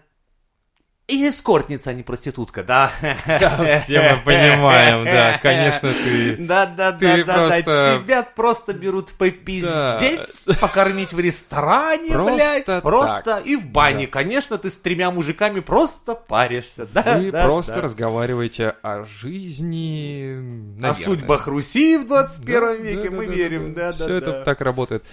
и 1.09 1.27
эскортница, 1.27 1.89
а 1.89 1.93
не 1.93 2.03
проститутка, 2.03 2.63
да? 2.63 2.91
Да, 3.25 3.79
все 3.83 4.01
мы 4.01 4.21
понимаем, 4.23 5.05
да, 5.05 5.39
конечно, 5.41 5.89
ты... 5.91 6.35
Да, 6.37 6.65
да, 6.65 6.91
да, 6.91 7.17
да, 7.23 7.33
просто- 7.33 7.63
да. 7.65 7.97
Тебя 7.99 8.23
просто 8.23 8.73
берут 8.73 9.13
попиздеть, 9.13 10.59
покормить 10.59 11.13
в 11.13 11.19
ресторане, 11.19 12.09
Просто 12.11 12.35
блядь, 12.35 12.65
так. 12.65 12.83
просто 12.83 13.41
и 13.43 13.55
в 13.55 13.67
бане. 13.67 14.07
Конечно, 14.07 14.57
ты 14.57 14.69
с 14.69 14.77
тремя 14.77 15.11
мужиками 15.11 15.59
просто 15.59 16.15
паришься, 16.15 16.87
да, 16.93 17.17
Вы 17.17 17.31
да, 17.31 17.43
просто 17.45 17.75
да. 17.75 17.81
разговариваете 17.81 18.75
о 18.81 19.03
жизни, 19.03 20.33
О 20.37 20.81
наверное. 20.81 20.93
судьбах 21.05 21.47
Руси 21.47 21.97
в 21.97 22.07
21 22.07 22.59
Да, 22.61 22.73
веке 22.75 23.09
да, 23.09 23.15
мы 23.15 23.25
да, 23.27 23.33
верим, 23.33 23.73
да, 23.73 23.87
да, 23.87 23.91
Все 23.91 24.07
да. 24.07 24.17
это 24.17 24.43
так 24.43 24.61
работает. 24.61 25.03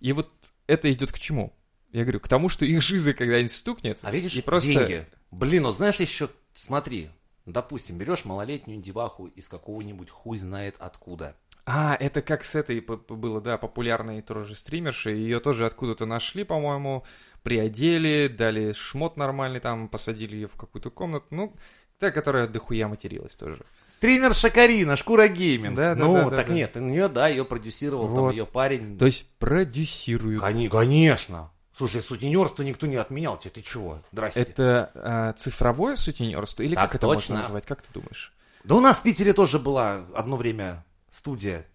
И 0.00 0.12
вот 0.12 0.30
это 0.66 0.90
идет 0.92 1.12
к 1.12 1.18
чему? 1.18 1.52
Я 1.92 2.02
говорю, 2.02 2.20
к 2.20 2.28
тому, 2.28 2.48
что 2.48 2.64
их 2.64 2.80
жизнь 2.82 3.12
когда-нибудь 3.12 3.50
стукнет. 3.50 3.98
А 4.02 4.10
видишь, 4.10 4.34
и 4.34 4.40
просто... 4.40 4.70
деньги. 4.70 5.06
Блин, 5.32 5.64
вот 5.64 5.76
знаешь 5.76 5.98
еще, 5.98 6.28
смотри, 6.52 7.10
допустим, 7.46 7.98
берешь 7.98 8.24
малолетнюю 8.24 8.80
деваху 8.80 9.26
из 9.26 9.48
какого-нибудь 9.48 10.10
хуй 10.10 10.38
знает 10.38 10.76
откуда. 10.78 11.34
А, 11.64 11.96
это 11.98 12.22
как 12.22 12.44
с 12.44 12.54
этой 12.54 12.80
было, 12.80 13.40
да, 13.40 13.56
популярной 13.56 14.20
тоже 14.20 14.54
стримершей. 14.56 15.16
Ее 15.18 15.38
тоже 15.40 15.64
откуда-то 15.64 16.06
нашли, 16.06 16.42
по-моему, 16.44 17.04
приодели, 17.42 18.26
дали 18.28 18.72
шмот 18.72 19.16
нормальный, 19.16 19.60
там, 19.60 19.88
посадили 19.88 20.34
ее 20.36 20.48
в 20.48 20.56
какую-то 20.56 20.90
комнату. 20.90 21.26
Ну, 21.30 21.54
та, 21.98 22.10
которая 22.10 22.48
дохуя 22.48 22.88
материлась 22.88 23.36
тоже. 23.36 23.62
Стример 23.86 24.34
Шакарина, 24.34 24.96
Шкура 24.96 25.28
Гейминг. 25.28 25.76
Да, 25.76 25.94
да, 25.94 26.04
ну, 26.04 26.14
да, 26.14 26.30
да, 26.30 26.36
так 26.36 26.48
да. 26.48 26.52
нет, 26.54 26.76
у 26.76 26.80
нее, 26.80 27.06
да, 27.08 27.28
ее 27.28 27.44
продюсировал 27.44 28.08
там 28.08 28.16
Вот. 28.16 28.32
ее 28.32 28.44
парень. 28.44 28.98
То 28.98 29.06
есть 29.06 29.28
продюсируют. 29.38 30.42
Кони- 30.42 30.66
Конечно. 30.68 31.51
Слушай, 31.76 32.02
сутенерство 32.02 32.62
никто 32.62 32.86
не 32.86 32.96
отменял, 32.96 33.38
тебе 33.38 33.50
ты 33.50 33.62
чего? 33.62 33.98
Здрасте. 34.12 34.42
Это 34.42 34.90
а, 34.94 35.32
цифровое 35.32 35.96
сутенерство 35.96 36.62
или 36.62 36.74
Так 36.74 36.84
как 36.84 36.94
это 36.96 37.06
точно. 37.06 37.34
можно 37.34 37.42
назвать? 37.42 37.66
Как 37.66 37.82
ты 37.82 37.88
думаешь? 37.92 38.32
Да 38.64 38.74
у 38.74 38.80
нас 38.80 39.00
в 39.00 39.02
Питере 39.02 39.32
тоже 39.32 39.58
была 39.58 40.04
одно 40.14 40.36
время 40.36 40.84
студия. 41.10 41.66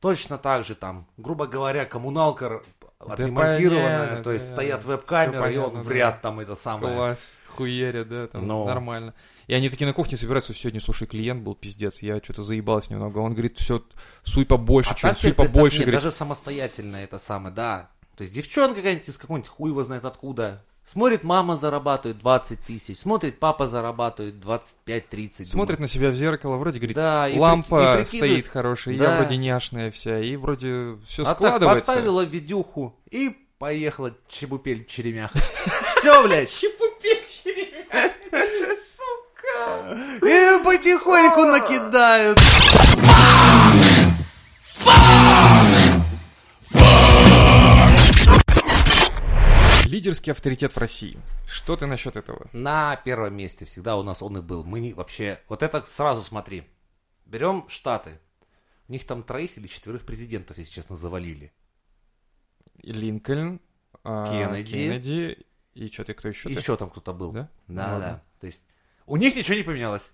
Точно 0.00 0.36
так 0.38 0.64
же 0.64 0.74
там, 0.74 1.08
грубо 1.16 1.46
говоря, 1.46 1.86
коммуналка 1.86 2.62
отремонтированная, 2.98 3.98
понятно, 3.98 4.24
то 4.24 4.32
есть 4.32 4.48
да. 4.48 4.54
стоят 4.54 4.84
веб-камеры, 4.84 5.54
и 5.54 5.56
он 5.56 5.64
понятно, 5.64 5.82
в 5.82 5.88
да. 5.88 5.94
ряд 5.94 6.20
там 6.20 6.40
это 6.40 6.54
самое. 6.54 6.94
Класс, 6.94 7.40
хуярят, 7.48 8.08
да, 8.08 8.26
там 8.26 8.46
Ну. 8.46 8.64
нормально. 8.64 9.14
И 9.46 9.54
они 9.54 9.68
такие 9.68 9.86
на 9.86 9.92
кухне 9.92 10.16
собираются, 10.16 10.54
сегодня, 10.54 10.80
слушай, 10.80 11.06
клиент 11.06 11.42
был 11.42 11.54
пиздец, 11.54 12.00
я 12.00 12.18
что-то 12.22 12.42
заебалась 12.42 12.90
немного. 12.90 13.18
Он 13.18 13.32
говорит, 13.32 13.58
все, 13.58 13.82
суй 14.22 14.44
побольше, 14.44 14.92
А 14.92 14.96
что 14.96 15.08
так 15.08 15.18
суй 15.18 15.32
побольше. 15.32 15.78
нет, 15.78 15.86
говорит, 15.86 16.02
даже 16.02 16.14
самостоятельно 16.14 16.96
это 16.96 17.18
самое, 17.18 17.54
да. 17.54 17.90
То 18.16 18.22
есть 18.22 18.32
девчонка 18.34 18.76
какая-нибудь 18.76 19.08
из 19.08 19.18
какого-нибудь 19.18 19.50
хуй 19.50 19.70
его 19.70 19.82
знает 19.84 20.04
откуда. 20.04 20.62
Смотрит, 20.84 21.24
мама 21.24 21.56
зарабатывает 21.56 22.18
20 22.20 22.60
тысяч, 22.60 22.98
смотрит, 22.98 23.40
папа 23.40 23.66
зарабатывает 23.66 24.34
25-30. 24.36 25.46
Смотрит 25.46 25.80
на 25.80 25.88
себя 25.88 26.10
в 26.10 26.14
зеркало, 26.14 26.56
вроде 26.58 26.78
говорит, 26.78 26.94
Да, 26.96 27.28
и 27.28 27.36
лампа 27.36 28.02
и 28.02 28.04
стоит 28.04 28.46
хорошая, 28.46 28.94
я 28.94 29.00
Да. 29.02 29.16
вроде 29.18 29.36
няшная 29.36 29.90
вся, 29.90 30.20
и 30.20 30.36
вроде 30.36 30.96
все 31.04 31.22
А 31.22 31.26
так 31.26 31.34
складывается. 31.36 31.84
поставила 31.86 32.22
видюху 32.22 32.96
и 33.10 33.36
поехала 33.58 34.14
чебупель 34.28 34.86
черемях. 34.86 35.32
Все, 35.98 36.22
блядь. 36.22 36.50
Сука! 36.50 36.76
И 40.22 40.62
потихоньку 40.64 41.44
накидают. 41.46 42.38
Лидерский 49.86 50.32
авторитет 50.32 50.72
в 50.74 50.78
России. 50.78 51.16
Что 51.48 51.76
ты 51.76 51.86
насчет 51.86 52.16
этого? 52.16 52.48
На 52.52 52.96
первом 52.96 53.36
месте 53.36 53.64
всегда 53.64 53.96
у 53.96 54.02
нас 54.02 54.20
он 54.22 54.36
и 54.38 54.40
был. 54.42 54.64
Мы 54.64 54.80
не 54.80 54.92
вообще... 54.92 55.38
Вот 55.48 55.62
это 55.62 55.84
сразу 55.86 56.22
смотри. 56.22 56.64
Берем 57.24 57.64
Штаты. 57.68 58.18
У 58.88 58.92
них 58.92 59.04
там 59.06 59.22
троих 59.22 59.56
или 59.58 59.66
четверых 59.66 60.04
президентов, 60.04 60.58
если 60.58 60.72
честно, 60.72 60.96
завалили. 60.96 61.52
Линкольн, 62.82 63.60
а, 64.04 64.30
Кеннеди. 64.30 64.72
Кеннеди 64.72 65.46
и 65.74 65.88
что 65.88 66.04
ты, 66.04 66.14
кто 66.14 66.28
еще? 66.28 66.50
Еще 66.50 66.76
там 66.76 66.90
кто-то 66.90 67.12
был. 67.12 67.32
Да? 67.32 67.48
Да, 67.68 67.94
Ну 67.94 68.00
да. 68.00 68.22
То 68.40 68.46
есть 68.46 68.64
у 69.06 69.16
них 69.16 69.34
ничего 69.36 69.56
не 69.56 69.62
поменялось. 69.62 70.12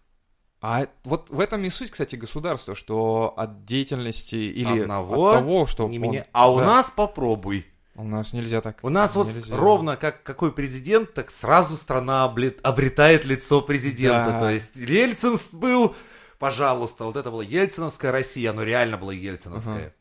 А 0.60 0.86
вот 1.02 1.28
в 1.30 1.40
этом 1.40 1.64
и 1.64 1.70
суть, 1.70 1.90
кстати, 1.90 2.14
государства, 2.14 2.74
что 2.74 3.34
от 3.36 3.64
деятельности 3.64 4.36
или 4.36 4.82
Одного 4.82 5.30
от 5.30 5.38
того, 5.40 5.66
что 5.66 5.88
не 5.88 5.98
он- 5.98 6.04
меня- 6.04 6.26
А 6.32 6.50
у 6.52 6.58
да. 6.58 6.66
нас 6.66 6.90
попробуй. 6.90 7.66
У 7.94 8.04
нас 8.04 8.32
нельзя 8.32 8.60
так. 8.60 8.78
У 8.82 8.88
нас 8.88 9.14
вот 9.16 9.26
Нельзя. 9.26 9.54
ровно 9.56 9.96
как 9.96 10.22
какой 10.22 10.50
президент, 10.52 11.12
так 11.12 11.30
сразу 11.30 11.76
страна 11.76 12.24
обретает 12.24 13.24
лицо 13.24 13.60
президента. 13.60 14.32
Да. 14.32 14.40
То 14.40 14.50
есть 14.50 14.76
Ельцин 14.76 15.36
был, 15.52 15.94
пожалуйста, 16.38 17.04
вот 17.04 17.16
это 17.16 17.30
была 17.30 17.44
Ельциновская 17.44 18.10
Россия, 18.10 18.50
оно 18.50 18.62
реально 18.62 18.96
было 18.96 19.10
Ельциновская. 19.10 19.94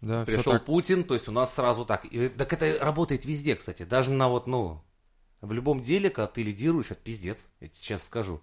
Да, 0.00 0.24
всё 0.24 0.36
Пришел 0.36 0.52
так. 0.52 0.64
Путин, 0.66 1.02
то 1.02 1.14
есть 1.14 1.28
у 1.28 1.32
нас 1.32 1.54
сразу 1.54 1.84
так. 1.84 2.04
И, 2.04 2.28
так 2.28 2.52
это 2.52 2.84
работает 2.84 3.24
везде, 3.24 3.56
кстати. 3.56 3.84
Даже 3.84 4.12
на 4.12 4.28
вот, 4.28 4.46
ну, 4.46 4.84
в 5.40 5.52
любом 5.52 5.80
деле, 5.80 6.10
когда 6.10 6.28
ты 6.28 6.42
лидируешь, 6.42 6.90
это 6.90 7.00
пиздец. 7.00 7.48
Я 7.60 7.68
тебе 7.68 7.76
сейчас 7.76 8.04
скажу. 8.04 8.40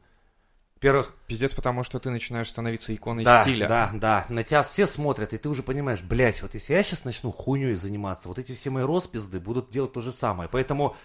Во-первых, 0.85 1.15
Пиздец, 1.25 1.55
потому 1.55 1.83
что 1.83 1.97
ты 1.97 2.11
начинаешь 2.11 2.47
становиться 2.47 2.93
иконой 2.93 3.23
да, 3.23 3.41
стиля. 3.41 3.67
да, 3.67 3.89
да, 3.95 4.25
на 4.29 4.43
тебя 4.43 4.61
все 4.61 4.85
смотрят, 4.85 5.33
и 5.33 5.37
ты 5.37 5.49
уже 5.49 5.63
понимаешь, 5.63 6.03
блядь, 6.03 6.43
вот 6.43 6.53
если 6.53 6.73
я 6.73 6.83
сейчас 6.83 7.05
начну 7.05 7.31
хуйней 7.31 7.73
заниматься, 7.73 8.27
вот 8.27 8.37
эти 8.37 8.53
все 8.53 8.69
мои 8.69 8.83
роспизды 8.83 9.39
будут 9.39 9.71
делать 9.71 9.93
то 9.93 10.01
же 10.01 10.11
самое. 10.11 10.47
Поэтому 10.47 10.95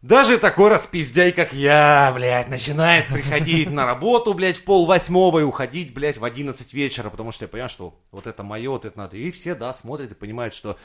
даже 0.00 0.38
такой 0.38 0.70
распиздяй, 0.70 1.32
как 1.32 1.52
я, 1.52 2.12
блядь, 2.14 2.48
начинает 2.48 3.08
приходить 3.08 3.68
на 3.68 3.84
работу, 3.84 4.32
блядь, 4.32 4.58
в 4.58 4.62
пол 4.62 4.86
восьмого 4.86 5.40
и 5.40 5.42
уходить, 5.42 5.92
блядь, 5.92 6.18
в 6.18 6.24
11 6.24 6.72
вечера, 6.72 7.10
потому 7.10 7.32
что 7.32 7.46
я 7.46 7.48
понимаю, 7.48 7.70
что 7.70 7.98
вот 8.12 8.28
это 8.28 8.44
мое, 8.44 8.70
вот 8.70 8.84
это 8.84 8.96
надо. 8.96 9.16
И 9.16 9.32
все, 9.32 9.56
да, 9.56 9.74
смотрят 9.74 10.12
и 10.12 10.14
понимают, 10.14 10.54
что, 10.54 10.78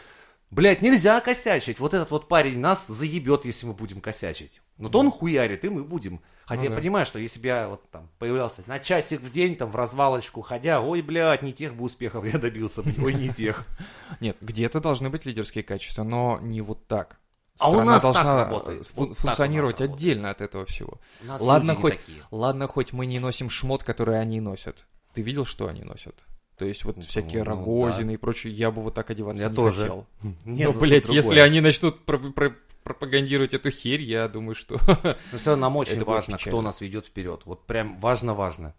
блядь, 0.50 0.82
нельзя 0.82 1.20
косячить. 1.22 1.80
Вот 1.80 1.94
этот 1.94 2.10
вот 2.10 2.28
парень 2.28 2.58
нас 2.58 2.88
заебет, 2.88 3.46
если 3.46 3.68
мы 3.68 3.74
будем 3.74 4.02
косячить. 4.02 4.64
Но 4.82 4.90
то 4.90 5.00
он 5.00 5.12
хуярит, 5.12 5.64
и 5.66 5.70
мы 5.70 5.84
будем. 5.84 6.22
Хотя 6.46 6.62
Ну 6.62 6.66
я 6.66 6.70
да. 6.72 6.76
понимаю, 6.78 7.06
что 7.06 7.20
если 7.20 7.40
бы 7.40 7.48
я 7.48 7.70
вот 7.70 7.90
там 7.92 8.10
появлялся 8.20 8.64
на 8.68 8.80
часик 8.80 9.22
в 9.22 9.32
день, 9.32 9.56
там 9.56 9.72
в 9.72 9.76
развалочку 9.76 10.42
ходя, 10.42 10.82
ой, 10.82 11.02
блядь, 11.02 11.42
не 11.44 11.54
тех 11.54 11.76
бы 11.76 11.86
успехов 11.86 12.26
я 12.26 12.40
добился, 12.40 12.82
ой, 12.82 13.14
не 13.14 13.30
тех. 13.30 13.66
Нет, 14.20 14.38
где-то 14.42 14.82
должны 14.82 15.10
быть 15.10 15.26
лидерские 15.26 15.64
качества, 15.64 16.04
но 16.04 16.40
не 16.42 16.62
вот 16.62 16.88
так. 16.88 17.20
А 17.60 17.70
у 17.70 17.82
нас 17.84 18.02
так 18.02 18.14
должна 18.14 18.44
работает. 18.44 18.90
Вот 18.96 19.10
так 19.10 19.18
функционировать 19.18 19.80
работает. 19.80 20.00
отдельно 20.00 20.30
от 20.32 20.42
этого 20.42 20.66
всего. 20.66 21.00
Ладно 21.40 21.76
хоть, 21.76 22.00
ладно, 22.32 22.68
хоть 22.68 22.92
мы 22.92 23.06
не 23.06 23.20
носим 23.20 23.50
шмот, 23.50 23.84
который 23.84 24.20
они 24.20 24.42
носят. 24.42 24.88
Ты 25.14 25.22
видел, 25.22 25.46
что 25.46 25.68
они 25.68 25.84
носят? 25.84 26.26
То 26.62 26.68
есть 26.68 26.86
вот 26.86 27.04
всякие 27.04 27.44
ну, 27.44 27.50
Рогозины 27.50 28.14
и 28.14 28.18
прочее, 28.18 28.54
я 28.54 28.70
бы 28.70 28.84
вот 28.84 28.94
так 28.94 29.10
одеваться 29.10 29.42
Я 29.42 29.50
не 29.50 29.56
тоже. 29.56 29.80
хотел. 29.80 30.06
Не, 30.46 30.66
ну, 30.66 30.74
ну, 30.74 30.80
блядь, 30.80 31.10
если 31.10 31.40
они 31.40 31.60
начнут 31.60 32.06
про- 32.06 32.20
про- 32.20 32.56
пропагандировать 32.84 33.56
эту 33.56 33.72
херь, 33.72 34.04
я 34.04 34.28
думаю, 34.28 34.54
что... 34.54 34.76
Но 35.32 35.40
все 35.40 35.50
равно 35.50 35.62
нам 35.66 35.78
очень 35.78 36.04
важно, 36.04 36.38
кто 36.38 36.62
нас 36.62 36.80
ведет 36.80 37.08
вперед. 37.08 37.42
Вот 37.46 37.66
прям 37.66 37.96
важно-важно. 37.96 38.76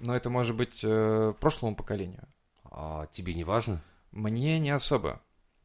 Но 0.00 0.16
это 0.16 0.30
может 0.30 0.56
быть 0.56 0.80
э, 0.82 1.34
прошлому 1.38 1.76
поколению. 1.76 2.26
А 2.64 3.04
тебе 3.08 3.34
не 3.34 3.44
важно? 3.44 3.82
Мне 4.10 4.58
не 4.58 4.70
особо. 4.70 5.20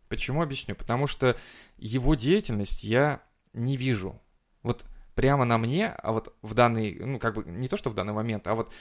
Почему 0.09 0.41
объясню? 0.41 0.75
Потому 0.75 1.07
что 1.07 1.37
его 1.77 2.15
деятельность 2.15 2.83
я 2.83 3.21
не 3.53 3.77
вижу. 3.77 4.19
Вот 4.63 4.83
прямо 5.15 5.45
на 5.45 5.57
мне, 5.57 5.87
а 5.87 6.11
вот 6.11 6.35
в 6.41 6.55
данный, 6.55 6.99
ну 6.99 7.19
как 7.19 7.35
бы 7.35 7.45
не 7.45 7.69
то, 7.69 7.77
что 7.77 7.89
в 7.89 7.93
данный 7.93 8.11
момент, 8.11 8.47
а 8.47 8.55
вот 8.55 8.73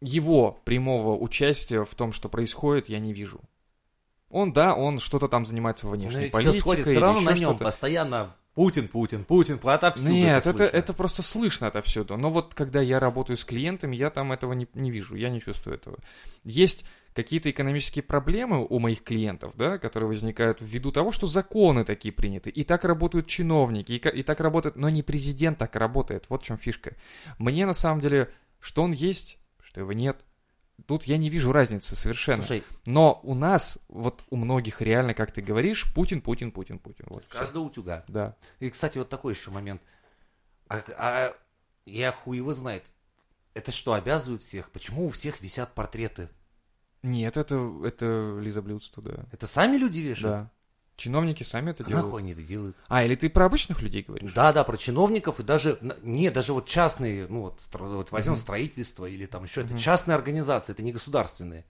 его 0.00 0.60
прямого 0.64 1.16
участия 1.16 1.84
в 1.84 1.94
том, 1.94 2.12
что 2.12 2.28
происходит, 2.28 2.88
я 2.88 2.98
не 2.98 3.12
вижу. 3.12 3.40
Он, 4.30 4.52
да, 4.52 4.74
он 4.74 4.98
что-то 4.98 5.28
там 5.28 5.46
занимается 5.46 5.86
внешней 5.86 6.24
все 6.24 6.30
политикой. 6.30 6.60
сходится 6.60 6.90
или 6.90 6.98
все 6.98 7.04
равно 7.04 7.20
на 7.20 7.34
нем. 7.34 7.58
Постоянно 7.58 8.34
Путин, 8.58 8.88
Путин, 8.88 9.24
Путин, 9.24 9.60
отовсюду 9.62 10.10
Нет, 10.10 10.44
это, 10.44 10.58
слышно. 10.58 10.76
это 10.76 10.92
просто 10.92 11.22
слышно 11.22 11.66
отовсюду. 11.68 12.16
Но 12.16 12.28
вот 12.28 12.54
когда 12.54 12.80
я 12.80 12.98
работаю 12.98 13.36
с 13.36 13.44
клиентами, 13.44 13.94
я 13.94 14.10
там 14.10 14.32
этого 14.32 14.52
не, 14.52 14.66
не 14.74 14.90
вижу, 14.90 15.14
я 15.14 15.30
не 15.30 15.40
чувствую 15.40 15.76
этого. 15.76 15.98
Есть 16.42 16.84
какие-то 17.14 17.50
экономические 17.50 18.02
проблемы 18.02 18.66
у 18.68 18.80
моих 18.80 19.04
клиентов, 19.04 19.52
да, 19.54 19.78
которые 19.78 20.08
возникают 20.08 20.58
ввиду 20.60 20.90
того, 20.90 21.12
что 21.12 21.28
законы 21.28 21.84
такие 21.84 22.12
приняты. 22.12 22.50
И 22.50 22.64
так 22.64 22.84
работают 22.84 23.28
чиновники, 23.28 23.92
и, 23.92 23.96
и 23.96 24.22
так 24.24 24.40
работает, 24.40 24.74
но 24.74 24.88
не 24.88 25.04
президент 25.04 25.56
так 25.58 25.76
работает. 25.76 26.24
Вот 26.28 26.42
в 26.42 26.44
чем 26.44 26.58
фишка. 26.58 26.96
Мне 27.38 27.64
на 27.64 27.74
самом 27.74 28.00
деле, 28.00 28.28
что 28.58 28.82
он 28.82 28.90
есть, 28.90 29.37
его 29.80 29.92
нет, 29.92 30.24
тут 30.86 31.04
я 31.04 31.18
не 31.18 31.30
вижу 31.30 31.52
разницы 31.52 31.96
совершенно. 31.96 32.42
Слушай, 32.42 32.62
Но 32.86 33.20
у 33.22 33.34
нас, 33.34 33.78
вот 33.88 34.24
у 34.30 34.36
многих 34.36 34.80
реально, 34.80 35.14
как 35.14 35.32
ты 35.32 35.42
говоришь, 35.42 35.92
Путин, 35.94 36.20
Путин, 36.20 36.52
Путин, 36.52 36.78
Путин. 36.78 37.06
Вот 37.08 37.24
с 37.24 37.28
каждого 37.28 37.64
утюга. 37.64 38.04
Да. 38.08 38.36
И, 38.60 38.70
кстати, 38.70 38.98
вот 38.98 39.08
такой 39.08 39.34
еще 39.34 39.50
момент. 39.50 39.82
А, 40.68 40.82
а 40.96 41.34
я 41.86 42.12
хуй 42.12 42.36
его 42.36 42.54
знает. 42.54 42.84
Это 43.54 43.72
что, 43.72 43.94
обязывают 43.94 44.42
всех? 44.42 44.70
Почему 44.70 45.06
у 45.06 45.10
всех 45.10 45.40
висят 45.40 45.74
портреты? 45.74 46.28
Нет, 47.02 47.36
это, 47.36 47.80
это 47.84 48.38
Лиза 48.40 48.62
Блюдство, 48.62 49.02
да. 49.02 49.26
Это 49.32 49.46
сами 49.46 49.76
люди 49.76 49.98
вешают? 49.98 50.36
Да. 50.36 50.50
Чиновники 50.98 51.44
сами 51.44 51.70
это 51.70 51.84
А 51.84 51.86
делают. 51.86 52.06
нахуй 52.06 52.22
они 52.22 52.32
это 52.32 52.42
делают? 52.42 52.76
А, 52.88 53.04
или 53.04 53.14
ты 53.14 53.30
про 53.30 53.46
обычных 53.46 53.80
людей 53.82 54.02
говоришь? 54.02 54.32
Да, 54.34 54.52
да, 54.52 54.64
про 54.64 54.76
чиновников 54.76 55.38
и 55.38 55.44
даже, 55.44 55.78
не, 56.02 56.28
даже 56.30 56.52
вот 56.52 56.66
частные, 56.66 57.28
ну 57.28 57.42
вот, 57.42 57.60
вот 57.72 58.10
возьмем 58.10 58.34
строительство 58.34 59.06
или 59.06 59.24
там 59.26 59.44
еще, 59.44 59.60
это 59.60 59.78
частные 59.78 60.16
организации, 60.16 60.72
это 60.72 60.82
не 60.82 60.90
государственные. 60.92 61.64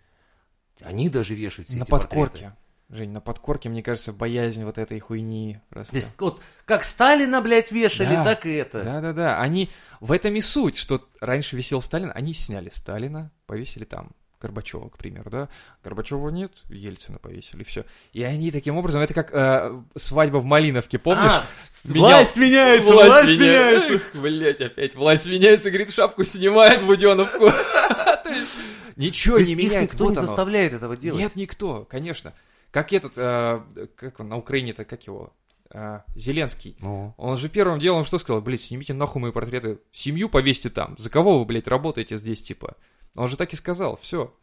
Они 0.83 1.11
даже 1.11 1.35
вешают 1.35 1.69
на 1.71 1.83
эти 1.83 1.91
подкорке. 1.91 2.31
портреты. 2.31 2.53
Жень, 2.89 3.11
на 3.11 3.21
подкорке, 3.21 3.69
мне 3.69 3.83
кажется, 3.83 4.15
боязнь 4.15 4.65
вот 4.65 4.79
этой 4.79 4.99
хуйни 4.99 5.61
растет. 5.69 6.01
Здесь 6.01 6.15
вот 6.17 6.41
как 6.65 6.85
Сталина, 6.85 7.43
блядь, 7.43 7.71
вешали, 7.71 8.15
Да. 8.15 8.25
так 8.25 8.47
и 8.47 8.53
это. 8.55 8.83
Да-да-да, 8.83 9.39
они... 9.43 9.69
В 10.01 10.11
этом 10.11 10.35
и 10.37 10.41
суть, 10.41 10.79
что 10.79 11.07
раньше 11.21 11.55
висел 11.55 11.83
Сталин, 11.83 12.11
они 12.15 12.33
сняли 12.33 12.71
Сталина, 12.71 13.31
повесили 13.45 13.85
там 13.85 14.13
Горбачева, 14.41 14.89
к 14.89 14.99
примеру, 14.99 15.31
да? 15.31 15.49
Горбачева 15.83 16.29
нет, 16.31 16.53
Ельцина 16.69 17.19
повесили, 17.19 17.65
все. 17.65 17.85
И 18.13 18.23
они 18.23 18.51
таким 18.51 18.77
образом, 18.77 19.03
это 19.03 19.15
как 19.15 19.31
э, 19.33 19.83
свадьба 19.97 20.39
в 20.39 20.45
Малиновке, 20.45 20.99
помнишь? 20.99 21.33
А, 21.33 21.45
Менял- 21.89 21.99
власть 22.01 22.37
меняется, 22.37 22.93
власть, 22.93 23.29
меня- 23.31 23.37
меняется. 23.39 24.01
Блять, 24.15 24.61
опять 24.61 24.95
власть 24.95 25.27
меняется, 25.27 25.71
говорит, 25.71 25.91
шапку 25.93 26.23
снимает 26.25 26.85
Буденовку. 26.85 27.51
То 28.25 28.31
есть 28.31 28.55
ничего 28.97 29.39
не 29.39 29.55
меняется. 29.55 29.95
никто 29.97 30.11
не 30.11 30.15
заставляет 30.17 30.73
этого 30.73 30.97
делать. 30.97 31.21
Нет, 31.21 31.37
никто, 31.37 31.85
конечно. 31.85 32.33
Как 32.71 32.93
этот, 32.93 33.15
э, 33.17 33.61
как 33.97 34.21
он 34.21 34.29
на 34.29 34.37
Украине-то, 34.37 34.85
как 34.85 35.07
его? 35.07 35.33
Э, 35.71 36.01
Зеленский. 36.15 36.77
Ну, 36.81 37.15
Он 37.19 37.37
же 37.37 37.49
первым 37.49 37.79
делом 37.79 38.05
что 38.05 38.19
сказал? 38.19 38.41
Блядь, 38.41 38.63
снимите 38.63 38.95
нахуй 38.95 39.21
мои 39.21 39.33
портреты, 39.33 39.79
семью 39.91 40.29
повесьте 40.29 40.71
там. 40.71 40.95
За 40.99 41.11
кого 41.11 41.39
вы, 41.39 41.45
блядь, 41.45 41.69
работаете 41.69 42.17
здесь, 42.17 42.43
типа? 42.43 42.77
Он 43.15 43.29
же 43.29 43.37
так 43.37 43.53
и 43.53 43.57
сказал, 43.57 43.97
все. 43.97 44.35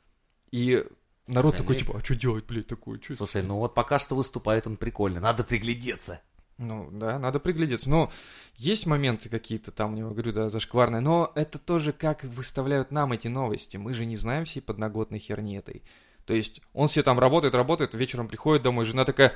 И 0.51 0.85
народ 1.27 1.53
Слушай, 1.53 1.57
такой, 1.57 1.75
ну- 1.75 1.79
типа, 1.79 1.97
а 1.99 2.03
что 2.03 2.15
делать, 2.15 2.45
блядь, 2.45 2.67
такое? 2.67 2.99
Чё 2.99 3.15
слушай, 3.15 3.41
ну 3.41 3.57
вот 3.57 3.73
пока 3.73 3.99
что 3.99 4.15
выступает 4.15 4.67
он 4.67 4.77
прикольно, 4.77 5.19
надо 5.19 5.43
приглядеться. 5.43 6.21
Ну, 6.57 6.89
да, 6.89 7.19
надо 7.19 7.39
приглядеться. 7.39 7.89
Но 7.89 8.09
есть 8.55 8.85
моменты 8.85 9.27
какие-то 9.27 9.71
там 9.71 9.93
у 9.93 9.97
него, 9.97 10.11
говорю, 10.11 10.31
да, 10.31 10.49
зашкварные. 10.49 11.01
Но 11.01 11.31
это 11.35 11.59
тоже 11.59 11.91
как 11.91 12.23
выставляют 12.23 12.91
нам 12.91 13.11
эти 13.11 13.27
новости. 13.27 13.75
Мы 13.75 13.93
же 13.93 14.05
не 14.05 14.15
знаем 14.15 14.45
всей 14.45 14.61
подноготной 14.61 15.19
херни 15.19 15.57
этой. 15.57 15.83
То 16.25 16.33
есть 16.33 16.61
он 16.73 16.87
все 16.87 17.03
там 17.03 17.19
работает, 17.19 17.55
работает, 17.55 17.93
вечером 17.93 18.27
приходит 18.27 18.63
домой, 18.63 18.85
жена 18.85 19.03
такая 19.03 19.35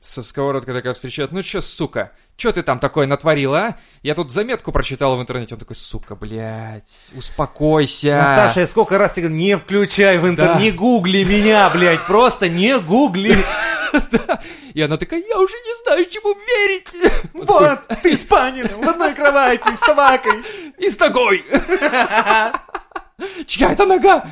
со 0.00 0.22
сковородкой 0.22 0.74
такая 0.74 0.94
встречает, 0.94 1.32
ну 1.32 1.42
чё, 1.42 1.60
сука, 1.60 2.12
чё 2.36 2.52
ты 2.52 2.62
там 2.62 2.78
такое 2.78 3.06
натворила, 3.06 3.58
а? 3.58 3.76
Я 4.02 4.14
тут 4.14 4.30
заметку 4.30 4.70
прочитал 4.70 5.16
в 5.16 5.20
интернете, 5.22 5.54
он 5.54 5.60
такой, 5.60 5.74
сука, 5.76 6.14
блядь, 6.14 7.06
успокойся. 7.16 8.16
Наташа, 8.16 8.60
я 8.60 8.66
сколько 8.66 8.96
раз 8.96 9.14
тебе 9.14 9.26
говорю, 9.28 9.40
не 9.42 9.56
включай 9.56 10.18
в 10.18 10.26
интернет, 10.28 10.54
Да. 10.54 10.60
не 10.60 10.70
гугли 10.70 11.24
меня, 11.24 11.68
блядь, 11.70 12.06
просто 12.06 12.48
не 12.48 12.78
гугли. 12.78 13.36
И 14.74 14.82
она 14.82 14.96
такая, 14.98 15.20
я 15.26 15.38
уже 15.38 15.54
не 15.54 15.82
знаю, 15.82 16.06
чему 16.08 16.34
верить. 16.34 16.94
Вот, 17.32 17.80
ты 18.02 18.16
с 18.16 18.24
Паниным 18.24 18.80
в 18.82 18.88
одной 18.88 19.14
кровати 19.14 19.74
с 19.74 19.80
собакой. 19.80 20.44
И 20.78 20.90
с 20.90 20.98
ногой. 21.00 21.44
Чья 23.46 23.72
это 23.72 23.84
нога? 23.86 24.24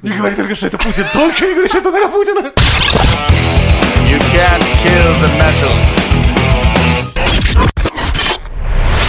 Не 0.00 0.16
говори 0.16 0.34
только, 0.34 0.54
что 0.54 0.66
это 0.68 0.78
Путин, 0.78 1.04
только 1.12 1.46
не 1.46 1.52
говори, 1.52 1.68
что 1.68 1.78
это 1.78 1.90
нога 1.90 2.08
Путина. 2.08 2.52
You 4.08 4.18
can't 4.32 4.64
kill 4.82 5.14
the 5.20 5.28
metal. 5.38 5.72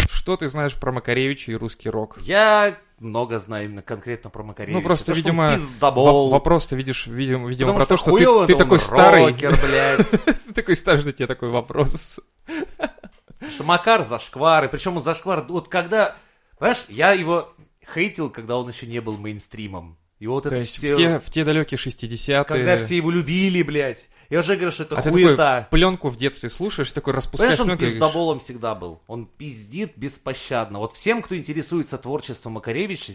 Что 0.10 0.38
ты 0.38 0.48
знаешь 0.48 0.74
про 0.76 0.92
Макаревича 0.92 1.52
и 1.52 1.56
русский 1.56 1.90
рок? 1.90 2.18
Я 2.22 2.76
много 3.00 3.40
знаю 3.40 3.66
именно 3.66 3.82
конкретно 3.82 4.30
про 4.30 4.44
Макаревича. 4.44 4.78
Ну, 4.80 4.84
просто, 4.84 5.08
То, 5.08 5.12
что 5.14 5.18
видимо, 5.18 5.58
Вопрос 5.82 6.68
ты 6.68 6.76
видишь, 6.76 7.08
видимо, 7.08 7.50
видимо 7.50 7.74
Потому 7.74 7.80
про 7.80 7.86
то, 7.86 7.98
что 7.98 8.18
что 8.18 8.46
ты, 8.46 8.54
ты 8.54 8.60
такой 8.60 8.80
старый. 8.80 9.26
рокер, 9.26 9.58
блядь. 9.62 10.10
Ты 10.46 10.54
такой 10.54 10.76
старый, 10.76 11.02
что 11.02 11.12
тебе 11.12 11.28
такой 11.28 11.50
вопрос. 11.50 12.20
Что 12.46 13.64
Макар 13.64 14.04
зашквар, 14.04 14.66
и 14.66 14.68
причем 14.70 14.96
он 14.98 15.04
зашквар, 15.04 15.44
вот 15.50 15.68
когда, 15.68 16.16
понимаешь, 16.58 16.86
я 16.88 17.12
его 17.12 17.54
хейтил, 17.94 18.30
когда 18.30 18.58
он 18.58 18.70
еще 18.70 18.88
не 18.88 19.02
был 19.02 19.18
мейнстримом. 19.18 19.98
И 20.24 20.28
вот 20.28 20.44
То 20.44 20.50
это 20.50 20.60
есть 20.60 20.78
все, 20.78 20.94
в 20.94 20.98
те, 20.98 21.20
в 21.20 21.30
те 21.30 21.44
далекие 21.44 21.78
60-е... 21.78 22.46
когда 22.46 22.78
все 22.78 22.96
его 22.96 23.12
любили, 23.12 23.62
блядь. 23.62 24.08
Я 24.30 24.40
уже 24.40 24.56
говорю, 24.56 24.72
что 24.72 24.84
это 24.84 24.98
А 24.98 25.02
ты 25.02 25.12
хуета. 25.12 25.36
такой 25.36 25.70
пленку 25.70 26.08
в 26.08 26.16
детстве 26.16 26.50
слушаешь, 26.50 26.94
такой 26.94 27.12
распускаешь 27.12 27.58
Понимаешь, 27.58 27.60
он 27.60 27.66
пленку 27.66 27.80
говоришь, 27.82 27.94
пиздоболом 27.96 28.40
всегда 28.40 28.74
был. 28.74 29.02
Он 29.08 29.26
пиздит 29.26 29.98
беспощадно. 29.98 30.80
Вот 30.80 30.94
всем, 30.94 31.22
кто 31.22 31.36
интересуется 31.36 31.98
творчеством 31.98 32.54
Макаревича, 32.54 33.12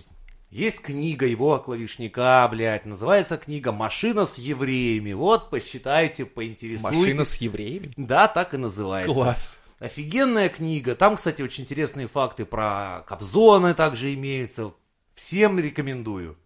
есть 0.51 0.83
книга 0.83 1.25
его 1.25 1.59
клавишника, 1.59 2.47
блядь. 2.51 2.85
Называется 2.85 3.39
книга 3.39 3.73
«Машина 3.73 4.27
с 4.27 4.37
евреями». 4.37 5.15
Вот, 5.15 5.49
посчитайте, 5.49 6.27
поинтересуйтесь. 6.27 6.83
машина 6.83 7.25
с 7.25 7.37
евреями? 7.37 7.91
Да, 7.97 8.29
так 8.29 8.53
и 8.53 8.59
называется. 8.59 9.15
Класс. 9.15 9.63
Офигенная 9.79 10.51
книга. 10.51 10.95
Там, 10.95 11.17
кстати, 11.17 11.41
очень 11.41 11.65
интересные 11.65 12.07
факты 12.07 12.45
про 12.45 13.03
Кобзона 13.07 13.73
также 13.73 14.13
имеются. 14.13 14.73
Всем 15.15 15.59
рекомендую. 15.59 16.37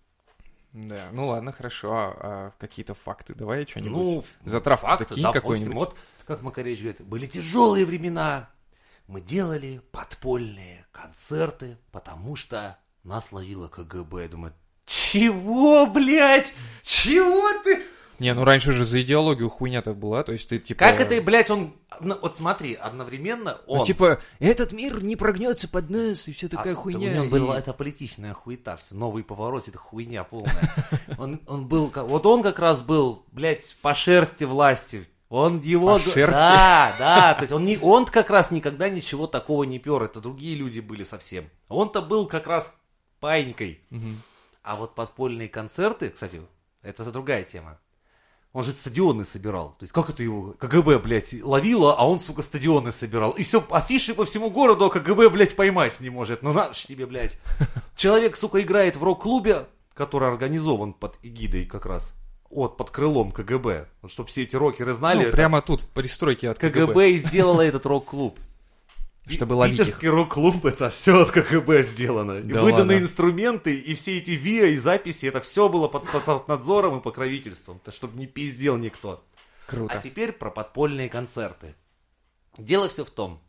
Да, 0.73 1.09
ну 1.13 1.29
ладно, 1.29 1.53
хорошо. 1.53 1.93
А, 1.93 2.17
а 2.21 2.53
какие-то 2.59 2.95
факты 2.95 3.35
давай 3.35 3.67
что-нибудь. 3.67 3.93
Ну, 3.93 4.25
Затравку 4.45 4.87
факты, 4.87 5.05
такие 5.05 5.23
допустим, 5.23 5.43
какой-нибудь. 5.43 5.75
Вот, 5.75 5.97
как 6.27 6.43
Макаревич 6.43 6.81
говорит, 6.81 7.03
были 7.03 7.27
тяжелые 7.27 7.85
времена. 7.85 8.49
Мы 9.07 9.21
делали 9.21 9.83
подпольные 9.91 10.87
концерты, 10.93 11.77
потому 11.91 12.37
что 12.37 12.79
нас 13.03 13.33
ловило 13.33 13.69
КГБ. 13.69 14.23
Я 14.23 14.29
думаю, 14.29 14.55
чего, 14.87 15.87
блядь? 15.87 16.55
Чего 16.83 17.63
ты? 17.65 17.85
Не, 18.19 18.35
ну 18.35 18.45
раньше 18.45 18.73
же 18.73 18.85
за 18.87 19.03
идеологию 19.03 19.49
хуйня-то 19.51 19.95
была, 19.95 20.23
то 20.23 20.33
есть 20.33 20.49
ты 20.49 20.59
типа... 20.59 20.79
Как 20.79 21.01
это, 21.01 21.21
блядь, 21.21 21.51
он... 21.51 21.75
ну, 22.01 22.17
Вот 22.23 22.37
смотри, 22.37 22.75
одновременно 22.75 23.59
он... 23.67 23.79
Ну, 23.79 23.85
типа, 23.85 24.21
этот 24.39 24.73
мир 24.73 25.03
не 25.03 25.17
прогнется 25.17 25.69
под 25.69 25.91
нас, 25.91 26.29
и 26.29 26.33
все 26.33 26.49
такая 26.49 26.75
А, 26.75 26.77
хуйня. 26.77 27.11
У 27.11 27.15
него 27.15 27.25
и- 27.25 27.41
была 27.41 27.59
это 27.59 27.73
политичная 27.73 28.33
хуета, 28.35 28.77
все, 28.77 28.95
новый 28.95 29.25
поворот, 29.25 29.67
это 29.67 29.79
хуйня 29.79 30.25
полная. 30.25 30.73
Он, 31.19 31.41
он 31.47 31.67
был, 31.67 31.93
вот 31.95 32.27
он 32.27 32.43
как 32.43 32.59
раз 32.59 32.81
был, 32.83 33.25
блядь, 33.33 33.77
по 33.83 33.95
шерсти 33.95 34.45
власти. 34.45 35.07
Он 35.29 35.59
его... 35.61 35.99
По 35.99 35.99
шерсти? 35.99 36.39
Да, 36.39 36.95
да, 36.99 37.35
то 37.35 37.43
есть 37.43 37.53
он, 37.53 37.65
не, 37.65 37.79
он 37.79 38.05
как 38.07 38.29
раз 38.31 38.51
никогда 38.51 38.89
ничего 38.89 39.27
такого 39.27 39.65
не 39.65 39.79
пер, 39.79 40.03
это 40.03 40.21
другие 40.21 40.55
люди 40.57 40.81
были 40.81 41.05
совсем. 41.05 41.49
Он-то 41.69 42.03
был 42.03 42.27
как 42.27 42.47
раз 42.47 42.75
паинькой. 43.21 43.81
А 44.63 44.77
вот 44.77 44.95
подпольные 44.95 45.49
концерты, 45.49 46.11
кстати, 46.11 46.41
это 46.83 47.11
другая 47.11 47.43
тема. 47.45 47.79
Он 48.53 48.65
же 48.65 48.73
стадионы 48.73 49.25
собирал. 49.25 49.71
То 49.79 49.85
есть 49.85 49.93
как 49.93 50.11
это 50.11 50.23
его 50.23 50.55
КГБ, 50.59 50.99
блядь, 50.99 51.35
ловило, 51.43 51.95
а 51.95 52.07
он, 52.07 52.21
сука, 52.21 52.43
стадионы 52.43 52.93
собирал. 52.93 53.31
И 53.33 53.45
все, 53.45 53.65
афиши 53.71 54.15
по 54.15 54.27
всему 54.27 54.51
городу, 54.51 54.87
а 54.87 54.91
КГБ, 54.91 55.31
блядь, 55.31 55.57
поймать 55.57 55.99
не 56.01 56.11
может. 56.11 56.43
Ну 56.43 56.53
надо 56.53 56.75
ж 56.75 56.85
тебе, 56.85 57.07
блядь. 57.07 57.39
Человек, 57.97 58.37
сука, 58.37 58.61
играет 58.61 58.97
в 58.97 59.03
рок-клубе, 59.03 59.67
который 59.95 60.29
организован 60.29 60.93
под 60.93 61.19
эгидой 61.23 61.65
как 61.65 61.87
раз. 61.87 62.15
От, 62.51 62.77
под 62.77 62.91
крылом 62.91 63.33
КГБ. 63.33 63.89
Вот, 64.03 64.13
чтобы 64.13 64.29
все 64.29 64.43
эти 64.43 64.55
рокеры 64.55 64.93
знали, 64.93 65.17
Ну, 65.17 65.23
это 65.23 65.33
прямо 65.33 65.63
тут, 65.63 65.89
пристройки 65.89 66.45
от 66.45 66.59
КГБ. 66.59 66.87
КГБ 66.89 67.11
и 67.13 67.17
сделала 67.17 67.63
этот 67.63 67.87
рок-клуб. 67.87 68.39
Чтобы 69.29 69.55
ловить 69.55 69.79
их. 69.79 69.87
Питерский 69.87 70.09
рок-клуб, 70.09 70.65
это 70.67 70.91
все 70.91 71.21
от 71.21 71.31
КГБ 71.31 71.85
сделано. 71.85 72.41
Да 72.41 72.63
Выданы 72.63 72.95
ладно. 72.95 72.99
инструменты, 72.99 73.75
и 73.79 73.95
все 73.95 74.19
эти 74.19 74.33
ВИА 74.33 74.67
и 74.69 74.77
записи, 74.77 75.27
это 75.27 75.41
все 75.41 75.69
было 75.69 75.87
под, 75.89 76.11
под- 76.11 76.25
под 76.25 76.49
надзором 76.49 76.99
и 76.99 77.03
покровительством, 77.03 77.79
то 77.79 77.93
чтобы 77.93 78.19
не 78.19 78.27
пиздел 78.27 78.77
никто. 78.77 79.25
Круто. 79.67 79.95
А 79.95 80.01
теперь 80.01 80.33
про 80.33 80.51
подпольные 80.51 81.09
концерты. 81.09 81.77
Дело 82.59 82.89
все 82.89 83.05
в 83.05 83.11
том, 83.11 83.41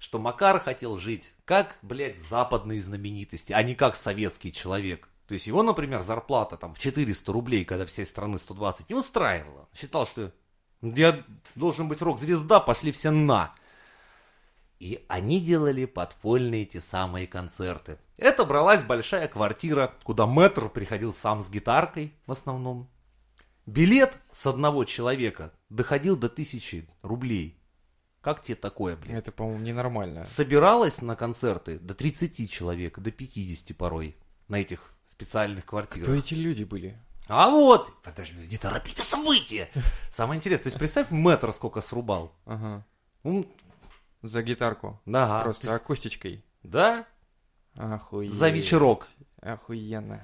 что 0.00 0.18
Макар 0.18 0.58
хотел 0.58 0.98
жить 0.98 1.34
как, 1.44 1.78
блядь, 1.82 2.18
западные 2.18 2.82
знаменитости, 2.82 3.52
а 3.52 3.62
не 3.62 3.74
как 3.76 3.94
советский 3.96 4.52
человек. 4.52 5.08
То 5.28 5.34
есть 5.34 5.46
его, 5.46 5.62
например, 5.62 6.00
зарплата 6.00 6.56
там 6.56 6.74
в 6.74 6.78
400 6.80 7.32
рублей, 7.32 7.64
когда 7.64 7.86
всей 7.86 8.04
страны 8.04 8.38
120, 8.38 8.90
не 8.90 8.96
устраивала. 8.96 9.68
Считал, 9.72 10.06
что 10.06 10.32
я 10.82 11.22
должен 11.54 11.86
быть 11.88 12.02
рок-звезда, 12.02 12.58
пошли 12.58 12.90
все 12.90 13.12
на. 13.12 13.54
И 14.82 15.04
они 15.06 15.38
делали 15.38 15.84
подпольные 15.84 16.64
те 16.64 16.80
самые 16.80 17.28
концерты. 17.28 17.98
Это 18.16 18.44
бралась 18.44 18.82
большая 18.82 19.28
квартира, 19.28 19.94
куда 20.02 20.26
мэтр 20.26 20.68
приходил 20.68 21.14
сам 21.14 21.40
с 21.40 21.48
гитаркой 21.50 22.12
в 22.26 22.32
основном. 22.32 22.90
Билет 23.64 24.18
с 24.32 24.44
одного 24.44 24.84
человека 24.84 25.52
доходил 25.68 26.16
до 26.16 26.28
тысячи 26.28 26.88
рублей. 27.02 27.62
Как 28.22 28.42
тебе 28.42 28.56
такое, 28.56 28.96
блин? 28.96 29.14
Это, 29.14 29.30
по-моему, 29.30 29.60
ненормально. 29.60 30.24
Собиралось 30.24 31.00
на 31.00 31.14
концерты 31.14 31.78
до 31.78 31.94
30 31.94 32.50
человек, 32.50 32.98
до 32.98 33.12
50 33.12 33.76
порой 33.76 34.16
на 34.48 34.56
этих 34.56 34.92
специальных 35.04 35.64
квартирах. 35.64 36.08
Кто 36.08 36.16
эти 36.16 36.34
люди 36.34 36.64
были? 36.64 36.98
А 37.28 37.50
вот, 37.50 38.02
подожди, 38.02 38.48
не 38.48 38.58
торопитесь 38.58 39.04
события. 39.04 39.70
Самое 40.10 40.38
интересное, 40.38 40.64
то 40.64 40.68
есть 40.70 40.78
представь, 40.78 41.12
мэтр 41.12 41.52
сколько 41.52 41.80
срубал. 41.80 42.34
Ага. 42.46 42.84
Ну, 43.22 43.46
За 44.22 44.42
гитарку. 44.42 45.00
да, 45.06 45.42
Просто 45.42 45.74
акустичкой. 45.74 46.44
да, 46.62 47.04
Охуеть. 47.74 48.30
за 48.30 48.48
вечерок. 48.50 49.06
Охуенно. 49.40 50.20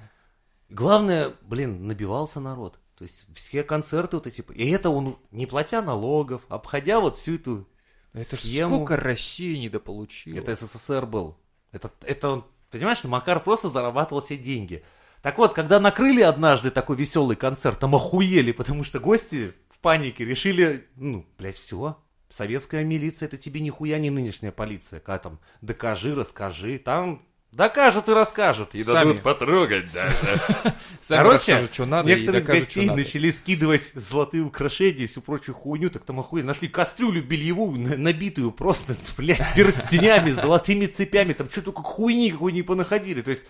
Главное, 0.69 1.31
блин, 1.41 1.87
набивался 1.87 2.39
народ. 2.39 2.79
То 2.95 3.03
есть 3.03 3.25
все 3.33 3.63
концерты 3.63 4.17
вот 4.17 4.27
эти. 4.27 4.41
И 4.53 4.69
это 4.71 4.89
он, 4.89 5.17
не 5.31 5.45
платя 5.45 5.81
налогов, 5.81 6.41
обходя 6.49 6.99
вот 6.99 7.17
всю 7.17 7.35
эту 7.35 7.67
Это 8.13 8.35
схему. 8.35 8.75
сколько 8.75 8.97
Россия 8.97 9.59
недополучила. 9.59 10.37
Это 10.37 10.55
СССР 10.55 11.05
был. 11.05 11.37
Это, 11.71 11.91
это 12.01 12.29
он, 12.29 12.45
понимаешь, 12.71 13.03
Макар 13.05 13.41
просто 13.43 13.69
зарабатывал 13.69 14.21
все 14.21 14.37
деньги. 14.37 14.83
Так 15.21 15.37
вот, 15.37 15.53
когда 15.53 15.79
накрыли 15.79 16.21
однажды 16.21 16.71
такой 16.71 16.95
веселый 16.97 17.35
концерт, 17.35 17.79
там 17.79 17.95
охуели, 17.95 18.51
потому 18.51 18.83
что 18.83 18.99
гости 18.99 19.53
в 19.69 19.79
панике 19.79 20.23
решили, 20.25 20.87
ну, 20.95 21.25
блядь, 21.37 21.57
все. 21.57 21.97
Советская 22.29 22.83
милиция, 22.83 23.25
это 23.27 23.37
тебе 23.37 23.59
нихуя 23.59 23.97
не 23.97 24.11
нынешняя 24.11 24.51
полиция. 24.51 24.99
Когда 24.99 25.17
там 25.17 25.39
докажи, 25.61 26.13
расскажи, 26.13 26.77
там 26.77 27.23
докажут 27.51 28.07
и 28.07 28.13
расскажут. 28.13 28.75
И 28.75 28.83
Сами. 28.83 29.07
дадут 29.07 29.23
потрогать 29.23 29.91
даже. 29.91 30.15
Короче, 31.07 31.67
некоторые 32.05 32.41
из 32.41 32.45
гостей 32.45 32.87
начали 32.89 33.31
скидывать 33.31 33.91
золотые 33.95 34.43
украшения 34.43 35.03
и 35.03 35.07
всю 35.07 35.21
прочую 35.21 35.55
хуйню, 35.55 35.89
так 35.89 36.03
там 36.03 36.19
охуенно. 36.19 36.49
Нашли 36.49 36.67
кастрюлю 36.67 37.23
бельевую, 37.23 37.79
на- 37.79 37.97
набитую 37.97 38.51
просто, 38.51 38.93
блядь, 39.17 39.55
перстенями, 39.55 40.31
золотыми 40.31 40.85
цепями, 40.85 41.33
там 41.33 41.49
что 41.49 41.63
только 41.63 41.81
хуйни 41.81 42.31
какой 42.31 42.51
не 42.51 42.61
понаходили. 42.61 43.21
То 43.21 43.31
есть 43.31 43.43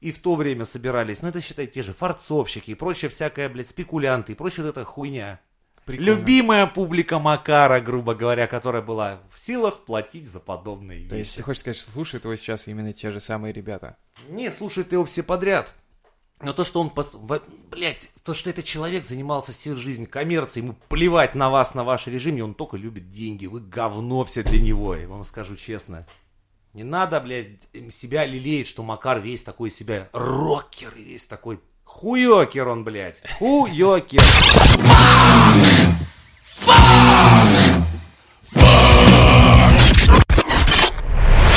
и 0.00 0.10
в 0.10 0.18
то 0.18 0.36
время 0.36 0.64
собирались, 0.64 1.22
ну 1.22 1.28
это, 1.28 1.40
считай, 1.40 1.66
те 1.66 1.82
же 1.82 1.92
фарцовщики 1.92 2.70
и 2.70 2.74
прочая 2.74 3.10
всякая, 3.10 3.48
блядь, 3.48 3.68
спекулянты 3.68 4.32
и 4.32 4.34
прочая 4.34 4.64
вот 4.66 4.70
эта 4.76 4.84
хуйня. 4.84 5.40
Прикольно. 5.86 6.10
Любимая 6.10 6.66
публика 6.66 7.20
Макара, 7.20 7.80
грубо 7.80 8.16
говоря, 8.16 8.48
которая 8.48 8.82
была 8.82 9.20
в 9.32 9.38
силах 9.38 9.84
платить 9.84 10.28
за 10.28 10.40
подобные 10.40 10.98
вещи. 10.98 11.10
То 11.10 11.16
есть 11.16 11.36
ты 11.36 11.42
хочешь 11.44 11.60
сказать, 11.60 11.76
что 11.76 11.92
слушают 11.92 12.24
его 12.24 12.34
сейчас 12.34 12.66
именно 12.66 12.92
те 12.92 13.12
же 13.12 13.20
самые 13.20 13.52
ребята? 13.52 13.96
Не, 14.28 14.50
слушают 14.50 14.90
его 14.90 15.04
все 15.04 15.22
подряд. 15.22 15.74
Но 16.42 16.52
то, 16.52 16.64
что 16.64 16.80
он, 16.80 16.90
пос... 16.90 17.14
блять, 17.70 18.10
то, 18.24 18.34
что 18.34 18.50
этот 18.50 18.64
человек 18.64 19.06
занимался 19.06 19.52
всю 19.52 19.76
жизнь 19.76 20.06
коммерцией, 20.06 20.66
ему 20.66 20.76
плевать 20.88 21.36
на 21.36 21.50
вас, 21.50 21.74
на 21.74 21.84
ваш 21.84 22.08
режим, 22.08 22.36
и 22.36 22.40
он 22.40 22.54
только 22.54 22.76
любит 22.76 23.08
деньги, 23.08 23.46
вы 23.46 23.60
говно 23.60 24.24
все 24.24 24.42
для 24.42 24.60
него, 24.60 24.96
я 24.96 25.06
вам 25.06 25.22
скажу 25.22 25.54
честно. 25.54 26.04
Не 26.74 26.82
надо, 26.82 27.20
блядь, 27.20 27.68
себя 27.90 28.26
лелеять, 28.26 28.66
что 28.66 28.82
Макар 28.82 29.20
весь 29.20 29.44
такой 29.44 29.70
себя 29.70 30.10
рокер 30.12 30.92
и 30.96 31.04
весь 31.04 31.26
такой 31.26 31.60
хуёкер 31.84 32.68
он, 32.68 32.84
блядь, 32.84 33.22
хуёкер. 33.38 34.20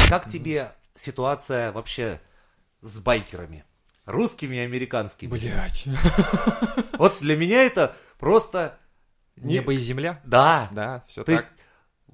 Как 0.10 0.28
тебе 0.28 0.72
ситуация 0.95 1.72
вообще 1.72 2.20
с 2.82 2.99
байкерами? 2.99 3.64
Русскими 4.05 4.55
и 4.55 4.60
американскими? 4.60 5.30
Блять. 5.30 5.86
Вот 6.97 7.18
для 7.22 7.38
меня 7.38 7.64
это 7.64 7.95
просто... 8.18 8.78
не- 9.36 9.55
Небо 9.55 9.74
и 9.74 9.78
земля? 9.78 10.20
Да. 10.26 10.68
Да, 10.72 11.03
все 11.07 11.24
То 11.24 11.32
так. 11.32 11.36
есть, 11.36 11.47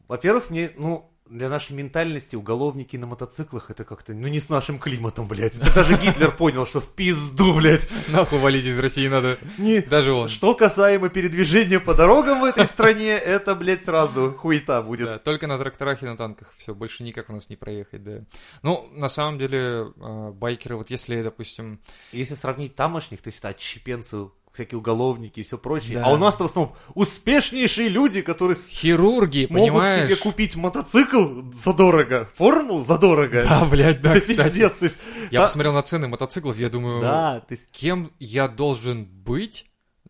во-первых, 0.09 0.49
мне, 0.49 0.71
ну, 0.75 1.09
для 1.27 1.49
нашей 1.49 1.73
ментальности 1.73 2.35
уголовники 2.35 2.97
на 2.97 3.07
мотоциклах 3.07 3.71
это 3.71 3.83
как-то, 3.83 4.13
ну, 4.13 4.27
не 4.27 4.39
с 4.39 4.49
нашим 4.49 4.77
климатом, 4.77 5.27
блядь. 5.27 5.57
Даже 5.73 5.97
Гитлер 5.97 6.31
понял, 6.31 6.67
что 6.67 6.81
в 6.81 6.89
пизду, 6.89 7.53
блядь. 7.55 7.87
Нахуй 8.09 8.39
валить 8.39 8.65
из 8.65 8.77
России 8.77 9.07
надо. 9.07 9.37
Не... 9.57 9.81
Даже 9.81 10.13
он. 10.13 10.29
Что 10.29 10.53
касаемо 10.53 11.09
передвижения 11.09 11.79
по 11.79 11.95
дорогам 11.95 12.41
в 12.41 12.45
этой 12.45 12.67
стране, 12.67 13.11
это, 13.11 13.55
блядь, 13.55 13.83
сразу 13.83 14.33
хуета 14.33 14.83
будет. 14.83 15.05
Да, 15.05 15.19
только 15.19 15.47
на 15.47 15.57
тракторах 15.57 16.03
и 16.03 16.05
на 16.05 16.15
танках. 16.15 16.53
Все, 16.57 16.75
больше 16.75 17.03
никак 17.03 17.29
у 17.29 17.33
нас 17.33 17.49
не 17.49 17.55
проехать, 17.55 18.03
да. 18.03 18.19
Ну, 18.61 18.87
на 18.93 19.09
самом 19.09 19.39
деле, 19.39 19.93
э, 19.95 20.31
байкеры, 20.31 20.75
вот 20.75 20.91
если, 20.91 21.23
допустим, 21.23 21.79
Если 22.11 22.35
сравнить 22.35 22.75
тамошних, 22.75 23.21
то 23.21 23.29
есть 23.29 23.39
это 23.39 23.49
отщепенцы, 23.49 24.29
всякие 24.55 24.79
уголовники 24.79 25.39
и 25.39 25.43
все 25.43 25.57
прочее. 25.57 25.99
Да. 25.99 26.05
А 26.07 26.13
у 26.13 26.17
нас-то 26.17 26.43
в 26.43 26.47
основном 26.47 26.75
успешнейшие 26.95 27.89
люди, 27.89 28.21
которые 28.21 28.57
хирурги, 28.57 29.47
могут 29.49 29.69
понимаешь? 29.73 30.05
себе 30.09 30.15
купить 30.15 30.55
мотоцикл 30.55 31.41
задорого, 31.53 32.29
форму 32.35 32.81
задорого. 32.81 33.43
Да, 33.47 33.65
блядь, 33.65 34.01
да, 34.01 34.11
это 34.15 34.21
кстати. 34.21 34.37
пиздец. 34.49 34.73
То 34.73 34.85
есть, 34.85 34.97
Я 35.31 35.41
да, 35.41 35.45
посмотрел 35.47 35.73
на 35.73 35.83
цены 35.83 36.07
мотоциклов, 36.07 36.57
я 36.57 36.69
думаю, 36.69 37.01
да, 37.01 37.39
то 37.47 37.53
есть 37.53 37.69
кем 37.71 38.11
я 38.19 38.47
должен 38.47 39.05
быть, 39.05 39.65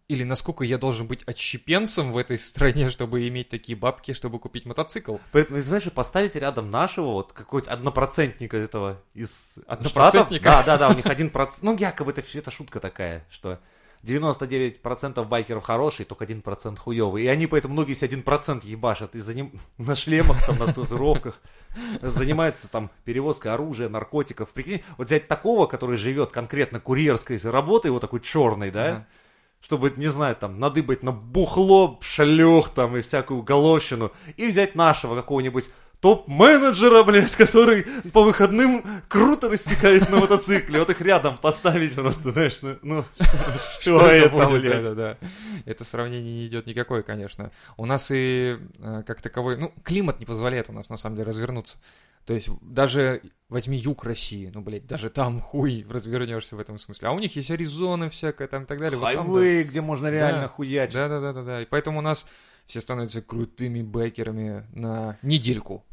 или 0.07 0.23
насколько 0.23 0.63
я 0.63 0.77
должен 0.77 1.07
быть 1.07 1.23
отщепенцем 1.23 2.11
в 2.11 2.17
этой 2.17 2.37
стране, 2.37 2.89
чтобы 2.91 3.27
иметь 3.27 3.49
такие 3.49 3.75
бабки, 3.75 4.13
чтобы 4.13 4.37
купить 4.39 4.65
мотоцикл. 4.65 5.17
Поэтому, 5.31 5.59
знаешь, 5.61 5.91
поставить 5.91 6.35
рядом 6.35 6.69
нашего, 6.69 7.07
вот 7.11 7.33
какого-то 7.33 7.71
однопроцентника 7.71 8.55
этого 8.57 9.01
из 9.15 9.57
Однопроцентника? 9.67 10.49
Штатов. 10.51 10.65
Да, 10.65 10.77
да, 10.77 10.87
да, 10.87 10.93
у 10.93 10.95
них 10.95 11.05
один 11.07 11.29
процент. 11.31 11.63
Ну, 11.63 11.75
якобы 11.77 12.11
это, 12.11 12.21
всё- 12.21 12.37
это 12.39 12.51
шутка 12.51 12.79
такая, 12.79 13.25
что 13.31 13.59
99% 14.06 15.26
байкеров 15.26 15.64
хорошие, 15.64 16.06
только 16.06 16.26
1% 16.26 16.78
хуёвый. 16.78 17.24
И 17.24 17.28
они 17.28 17.47
поэтому 17.47 17.74
многие 17.74 17.93
себе 17.93 18.18
1% 18.18 18.66
ебашат 18.66 19.16
и 19.16 19.20
за 19.20 19.34
ним 19.34 19.51
на 19.78 19.95
шлемах, 19.95 20.45
там, 20.45 20.60
на 20.60 20.68
татуировках. 20.68 21.41
Занимаются 22.01 22.70
там 22.70 22.91
перевозкой 23.03 23.53
оружия, 23.53 23.89
наркотиков. 23.89 24.49
Прикинь, 24.49 24.84
вот 24.97 25.08
взять 25.08 25.28
такого, 25.28 25.66
который 25.66 25.97
живет 25.97 26.32
конкретно 26.32 26.80
курьерской 26.80 27.38
работой, 27.43 27.91
вот 27.91 28.01
такой 28.01 28.22
черный, 28.22 28.72
да, 28.72 29.08
чтобы, 29.60 29.91
не 29.97 30.10
знаю, 30.10 30.36
там, 30.36 30.60
надыбать 30.60 31.01
на 31.01 31.12
бухло, 31.12 31.97
шлёх 32.01 32.70
там 32.70 32.95
и 32.97 33.01
всякую 33.01 33.41
головщину, 33.41 34.12
и 34.38 34.45
взять 34.47 34.76
нашего 34.76 35.16
какого-нибудь 35.16 35.70
топ-менеджера, 36.06 37.03
блядь, 37.03 37.36
который 37.36 37.84
по 38.14 38.22
выходным 38.24 38.86
круто 39.08 39.49
рассекает 39.49 40.08
на 40.12 40.18
мотоцикле, 40.18 40.78
вот 40.78 40.91
их 40.91 41.01
рядом 41.01 41.36
поставить 41.39 41.95
просто, 41.95 42.30
знаешь, 42.30 42.60
ну, 42.62 42.78
ну 42.84 43.06
что 43.82 44.06
это, 44.06 44.30
будет, 44.30 44.62
блядь? 44.62 44.84
Да-да-да. 44.84 45.18
Это 45.66 45.84
сравнение 45.84 46.41
не 46.41 46.45
идет 46.45 46.68
никакое, 46.68 47.01
конечно. 47.01 47.49
У 47.76 47.88
нас 47.88 48.12
и 48.12 48.56
э, 48.78 49.03
как 49.08 49.24
таковой, 49.24 49.58
ну, 49.58 49.74
климат 49.82 50.20
не 50.20 50.28
позволяет 50.28 50.70
у 50.70 50.74
нас, 50.74 50.89
на 50.89 50.97
самом 50.97 51.16
деле, 51.16 51.28
развернуться. 51.28 51.78
То 52.28 52.36
есть 52.36 52.49
даже 52.62 53.24
возьми 53.49 53.76
юг 53.76 54.03
России, 54.03 54.51
ну, 54.53 54.62
блядь, 54.62 54.86
даже 54.86 55.10
там 55.10 55.39
хуй 55.39 55.88
развернешься 55.89 56.56
в 56.56 56.60
этом 56.60 56.78
смысле. 56.78 57.08
А 57.08 57.12
у 57.14 57.20
них 57.20 57.36
есть 57.36 57.49
Аризона 57.49 58.12
всякая 58.12 58.47
там 58.47 58.64
и 58.64 58.66
так 58.68 58.78
далее. 58.78 58.99
Вот 58.99 59.12
там, 59.12 59.26
да. 59.26 59.34
Хайвей, 59.34 59.64
где 59.64 59.82
можно 59.82 60.12
реально 60.12 60.43
Да. 60.43 60.47
хуячить. 60.49 60.93
Да, 60.93 61.08
да, 61.08 61.20
да, 61.20 61.34
да, 61.34 61.41
да. 61.41 61.62
И 61.64 61.66
поэтому 61.66 61.97
у 61.97 62.03
нас 62.03 62.28
все 62.68 62.80
становятся 62.82 63.24
крутыми 63.24 63.82
байкерами 63.82 64.66
на 64.74 65.18
недельку. 65.24 65.84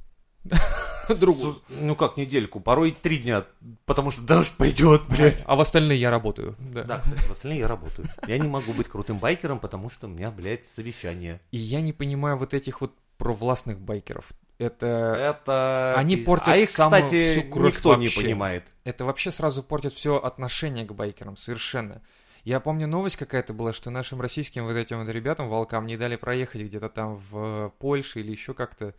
Другую. 1.21 1.61
Ну 1.69 1.95
как 1.97 2.17
недельку, 2.17 2.61
порой 2.61 2.93
три 2.93 3.19
дня, 3.19 3.45
потому 3.87 4.11
что 4.11 4.23
дождь 4.23 4.55
пойдет, 4.57 5.03
блядь. 5.09 5.45
А 5.47 5.57
в 5.57 5.61
остальные 5.61 5.99
я 6.01 6.11
работаю. 6.11 6.57
Да. 6.59 6.85
Да, 6.85 6.99
кстати, 6.99 7.21
в 7.21 7.31
остальные 7.31 7.61
я 7.61 7.69
работаю. 7.69 8.09
Я 8.27 8.39
не 8.39 8.49
могу 8.49 8.73
быть 8.73 8.89
крутым 8.89 9.19
байкером, 9.19 9.59
потому 9.59 9.91
что 9.91 10.07
у 10.07 10.11
меня, 10.11 10.31
блядь, 10.31 10.65
совещание. 10.65 11.41
И 11.51 11.59
я 11.59 11.81
не 11.81 11.93
понимаю 11.93 12.37
вот 12.37 12.55
этих 12.55 12.81
вот 12.81 12.93
провластных 13.19 13.81
байкеров. 13.81 14.33
Это, 14.59 15.37
Это... 15.41 15.95
Они 15.97 16.17
портят 16.17 16.49
А 16.49 16.57
их, 16.57 16.71
самую 16.71 17.03
кстати, 17.03 17.33
всю 17.33 17.43
кровь 17.51 17.75
никто 17.75 17.97
не 17.97 18.07
вообще. 18.07 18.21
понимает. 18.23 18.65
это 18.85 19.05
вообще 19.05 19.33
сразу 19.33 19.63
портит 19.63 19.93
все 19.93 20.19
отношение 20.19 20.85
к 20.85 20.93
байкерам, 20.93 21.37
совершенно. 21.37 22.01
Я 22.45 22.61
помню, 22.61 22.87
новость 22.87 23.17
какая-то 23.17 23.55
была, 23.55 23.73
что 23.73 23.91
нашим 23.91 24.21
российским 24.21 24.65
вот 24.67 24.77
этим 24.77 25.05
вот 25.05 25.13
ребятам, 25.13 25.49
волкам, 25.49 25.87
не 25.87 25.97
дали 25.97 26.17
проехать 26.17 26.63
где-то 26.63 26.89
там 26.89 27.21
в 27.31 27.73
Польше 27.79 28.21
или 28.21 28.31
еще 28.33 28.55
как-то. 28.55 28.95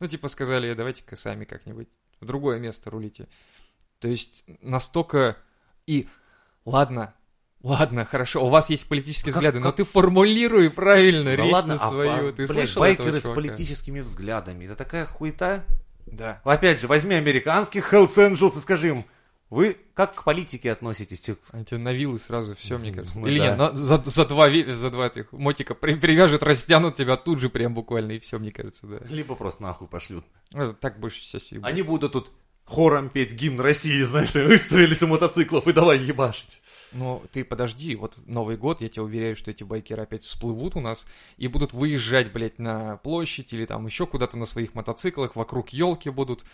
Ну, 0.00 0.06
типа 0.06 0.28
сказали, 0.28 0.74
давайте-ка 0.74 1.16
сами 1.16 1.44
как-нибудь 1.44 1.88
в 2.20 2.24
другое 2.26 2.58
место 2.58 2.90
рулите. 2.90 3.28
То 3.98 4.08
есть 4.08 4.44
настолько... 4.62 5.36
И 5.86 6.06
ладно, 6.64 7.14
ладно, 7.62 8.04
хорошо, 8.04 8.44
у 8.44 8.48
вас 8.48 8.68
есть 8.70 8.88
политические 8.88 9.32
Как- 9.32 9.40
взгляды, 9.40 9.58
но 9.58 9.66
как- 9.70 9.76
ты 9.76 9.84
формулируй 9.84 10.70
правильно 10.70 11.36
Да 11.36 11.42
речь 11.44 11.52
ладно, 11.52 11.76
на 11.76 11.82
а, 11.82 11.88
свою. 11.90 12.28
а, 12.28 12.32
ты 12.32 12.46
блядь, 12.46 12.50
слышал 12.50 12.80
байкеры 12.80 13.20
с 13.20 13.28
политическими 13.28 14.00
взглядами. 14.00 14.66
Это 14.66 14.76
такая 14.76 15.06
хуета. 15.06 15.64
Да. 16.06 16.40
Опять 16.44 16.80
же, 16.80 16.86
возьми 16.88 17.14
американских 17.14 17.92
Hells 17.92 18.16
Angels 18.18 18.56
и 18.56 18.60
скажи 18.60 18.88
им, 18.88 19.04
вы 19.50 19.76
как 19.94 20.14
к 20.14 20.24
политике 20.24 20.70
относитесь? 20.72 21.20
Те- 21.20 21.36
Они 21.52 21.64
тебя 21.64 21.78
на 21.78 21.92
вилы 21.92 22.18
сразу, 22.18 22.54
все, 22.54 22.78
мне 22.78 22.92
кажется. 22.92 23.18
Ну 23.18 23.26
Или 23.26 23.38
да. 23.38 23.46
нет, 23.48 23.58
на- 23.58 23.76
за, 23.76 24.02
за 24.04 24.24
два, 24.26 24.48
за 24.50 24.90
два 24.90 25.06
этих 25.06 25.32
мотика 25.32 25.74
при- 25.74 25.94
привяжут, 25.94 26.42
растянут 26.42 26.96
тебя 26.96 27.16
тут 27.16 27.40
же 27.40 27.48
прям 27.48 27.74
буквально, 27.74 28.12
и 28.12 28.18
все, 28.18 28.38
мне 28.38 28.52
кажется, 28.52 28.86
да. 28.86 28.98
Либо 29.08 29.34
просто 29.34 29.62
нахуй 29.62 29.88
пошлют. 29.88 30.24
Ну, 30.52 30.72
так 30.74 31.00
больше 31.00 31.20
будет. 31.50 31.64
Они 31.64 31.82
будут 31.82 32.12
тут 32.12 32.30
хором 32.64 33.08
петь 33.08 33.32
гимн 33.32 33.60
России, 33.60 34.02
знаешь, 34.02 34.34
выстроились 34.34 35.02
у 35.02 35.06
мотоциклов 35.06 35.66
и 35.66 35.72
давай 35.72 35.98
ебашить. 35.98 36.60
Но 36.92 37.22
ты 37.32 37.44
подожди, 37.44 37.94
вот 37.96 38.16
Новый 38.26 38.56
год, 38.56 38.80
я 38.80 38.88
тебе 38.88 39.02
уверяю, 39.02 39.36
что 39.36 39.50
эти 39.50 39.62
байкеры 39.62 40.02
опять 40.04 40.24
всплывут 40.24 40.74
у 40.76 40.80
нас 40.80 41.06
и 41.36 41.46
будут 41.46 41.74
выезжать, 41.74 42.32
блядь, 42.32 42.58
на 42.58 42.96
площадь 42.98 43.52
или 43.52 43.66
там 43.66 43.84
еще 43.86 44.06
куда-то 44.06 44.38
на 44.38 44.46
своих 44.46 44.74
мотоциклах, 44.74 45.36
вокруг 45.36 45.68
елки 45.70 46.08
будут, 46.08 46.44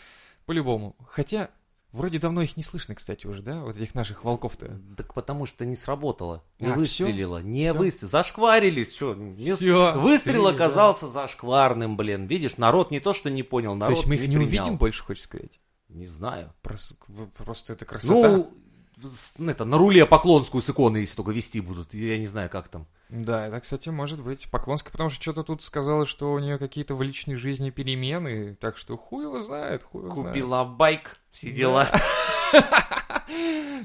по-любому. 0.47 0.97
Хотя, 1.09 1.51
вроде 1.95 2.19
давно 2.19 2.43
их 2.43 2.57
не 2.57 2.63
слышно, 2.63 2.95
кстати, 2.95 3.27
уже, 3.27 3.43
да, 3.43 3.63
вот 3.63 3.77
этих 3.77 3.95
наших 3.95 4.25
волков-то. 4.25 4.79
Так 4.97 5.15
потому 5.15 5.47
что 5.47 5.65
не 5.65 5.77
сработало. 5.77 6.43
Не 6.61 6.69
А, 6.73 6.75
выстрелило. 6.75 7.39
Не 7.43 7.71
Всё? 7.73 7.79
выстрелило. 7.79 8.11
Зашкварились. 8.11 8.95
Что? 8.95 9.17
Всё, 9.39 9.95
Выстрел 9.97 10.43
слили, 10.45 10.57
да. 10.59 10.65
оказался 10.65 11.09
зашкварным, 11.09 11.97
блин. 11.97 12.27
Видишь, 12.27 12.57
народ 12.57 12.91
не 12.91 13.01
то, 13.01 13.13
что 13.13 13.31
не 13.31 13.43
понял, 13.43 13.71
То 13.73 13.77
народ 13.79 13.97
есть 13.97 14.07
мы 14.09 14.17
их 14.17 14.21
не 14.23 14.27
принял. 14.37 14.43
увидим 14.43 14.77
больше, 14.77 15.03
хочешь 15.03 15.23
сказать? 15.25 15.61
Не 15.89 16.07
знаю. 16.07 16.53
Просто, 16.63 16.97
просто 17.37 17.73
это 17.73 17.85
красота. 17.85 18.45
Ну, 19.37 19.49
это, 19.49 19.65
на 19.65 19.77
руле 19.79 20.07
Поклонскую 20.07 20.63
с 20.63 20.71
иконой, 20.71 21.01
если 21.01 21.17
только 21.17 21.31
вести 21.33 21.61
будут. 21.61 21.95
Я 21.95 22.19
не 22.19 22.27
знаю, 22.27 22.51
как 22.51 22.69
там. 22.69 22.87
Да, 23.17 23.47
это, 23.47 23.61
кстати, 23.61 23.91
может 23.91 24.21
быть. 24.21 24.51
Поклонская, 24.51 24.91
потому 24.91 25.09
что 25.09 25.23
что-то 25.23 25.45
тут 25.45 25.63
сказала, 25.63 26.05
что 26.05 26.33
у 26.33 26.39
нее 26.41 26.59
какие-то 26.59 26.97
в 26.97 27.03
личной 27.03 27.37
жизни 27.37 27.71
перемены, 27.71 28.57
так 28.57 28.77
что 28.77 28.97
хуй 28.97 29.23
его 29.25 29.39
знает, 29.41 29.85
хуй 29.85 30.03
его 30.05 30.15
знает. 30.17 30.33
Купила 30.33 30.65
байк, 30.65 31.19
все 31.31 31.53
дела. 31.53 31.87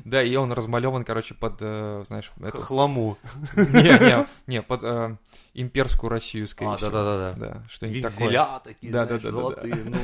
Да, 0.06 0.22
и 0.22 0.36
он 0.36 0.52
размалеван, 0.54 1.04
короче, 1.04 1.34
под, 1.34 1.58
э, 1.62 2.04
знаешь, 2.08 2.32
хламу. 2.54 3.18
Не, 3.56 3.64
не, 4.00 4.28
не, 4.48 4.62
под 4.62 4.84
э, 4.84 5.18
имперскую 5.54 6.10
Россию, 6.10 6.48
скорее 6.48 6.74
А, 6.74 6.78
всего. 6.78 6.92
да-да-да. 6.92 7.34
Да, 7.34 7.64
что-нибудь 7.70 8.02
такое. 8.04 8.28
Вензеля 8.28 8.62
такие, 8.64 8.94
Да, 8.94 9.06
знаешь, 9.06 9.22
золотые. 9.24 9.76
ну. 9.76 9.98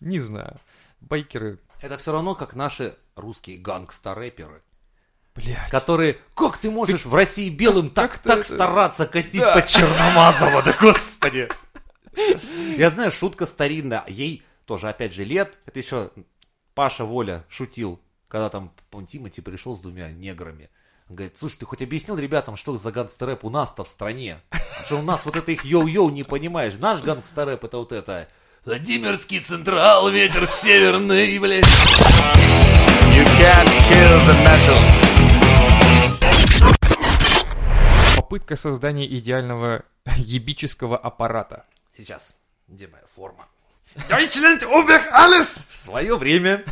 Не 0.00 0.18
знаю. 0.20 0.60
Байкеры, 1.00 1.58
Это 1.80 1.96
все 1.96 2.12
равно, 2.12 2.34
как 2.34 2.54
наши 2.54 2.94
русские 3.16 3.58
гангстер-рэперы, 3.58 4.60
блядь. 5.38 5.70
которые... 5.70 6.18
Как 6.34 6.58
ты 6.58 6.70
можешь 6.70 7.04
в 7.04 7.14
России 7.14 7.48
белым 7.48 7.90
так, 7.90 8.18
так 8.18 8.38
это- 8.40 8.54
стараться 8.54 9.06
косить 9.06 9.40
Да. 9.40 9.54
под 9.54 9.66
Черномазова, 9.66 10.62
да 10.62 10.76
господи! 10.80 11.48
Я 12.76 12.90
знаю, 12.90 13.10
шутка 13.10 13.46
старинная, 13.46 14.04
ей 14.08 14.42
тоже, 14.66 14.88
опять 14.88 15.12
же, 15.14 15.24
лет, 15.24 15.58
это 15.66 15.78
еще 15.78 16.10
Паша 16.74 17.04
Воля 17.04 17.44
шутил, 17.48 18.00
когда 18.28 18.48
там, 18.50 18.72
по 18.90 19.02
Тимати 19.02 19.40
пришел 19.40 19.76
с 19.76 19.80
двумя 19.80 20.10
неграми. 20.10 20.68
Он 21.08 21.16
говорит, 21.16 21.38
слушай, 21.38 21.56
ты 21.56 21.64
хоть 21.66 21.80
объяснил 21.80 22.18
ребятам, 22.18 22.56
что 22.56 22.76
за 22.76 22.90
гангстер-рэп 22.90 23.44
у 23.44 23.50
нас-то 23.50 23.82
в 23.84 23.88
стране? 23.88 24.40
Что 24.84 24.96
у 24.98 25.02
нас 25.02 25.24
вот 25.24 25.36
это 25.36 25.50
их 25.52 25.64
йоу-йоу 25.64 26.10
не 26.10 26.22
понимаешь. 26.22 26.74
Наш 26.78 27.00
гангстер-рэп 27.02 27.64
это 27.64 27.78
вот 27.78 27.92
это... 27.92 28.28
Владимирский 28.64 29.40
Централ, 29.40 30.10
ветер 30.10 30.46
северный, 30.46 31.38
блядь. 31.38 31.64
You 31.64 33.24
can't 33.38 33.70
kill 33.88 34.18
the 34.26 34.34
metal. 34.44 35.07
Попытка 38.28 38.56
создания 38.56 39.06
идеального 39.06 39.84
ебического 40.18 40.98
аппарата. 40.98 41.64
Сейчас. 41.90 42.36
Где 42.68 42.86
моя 42.86 43.04
форма? 43.06 43.46
Deutschland 44.10 44.62
über 44.64 45.00
alles! 45.14 45.66
В 45.70 45.76
свое 45.76 46.18
время 46.18 46.62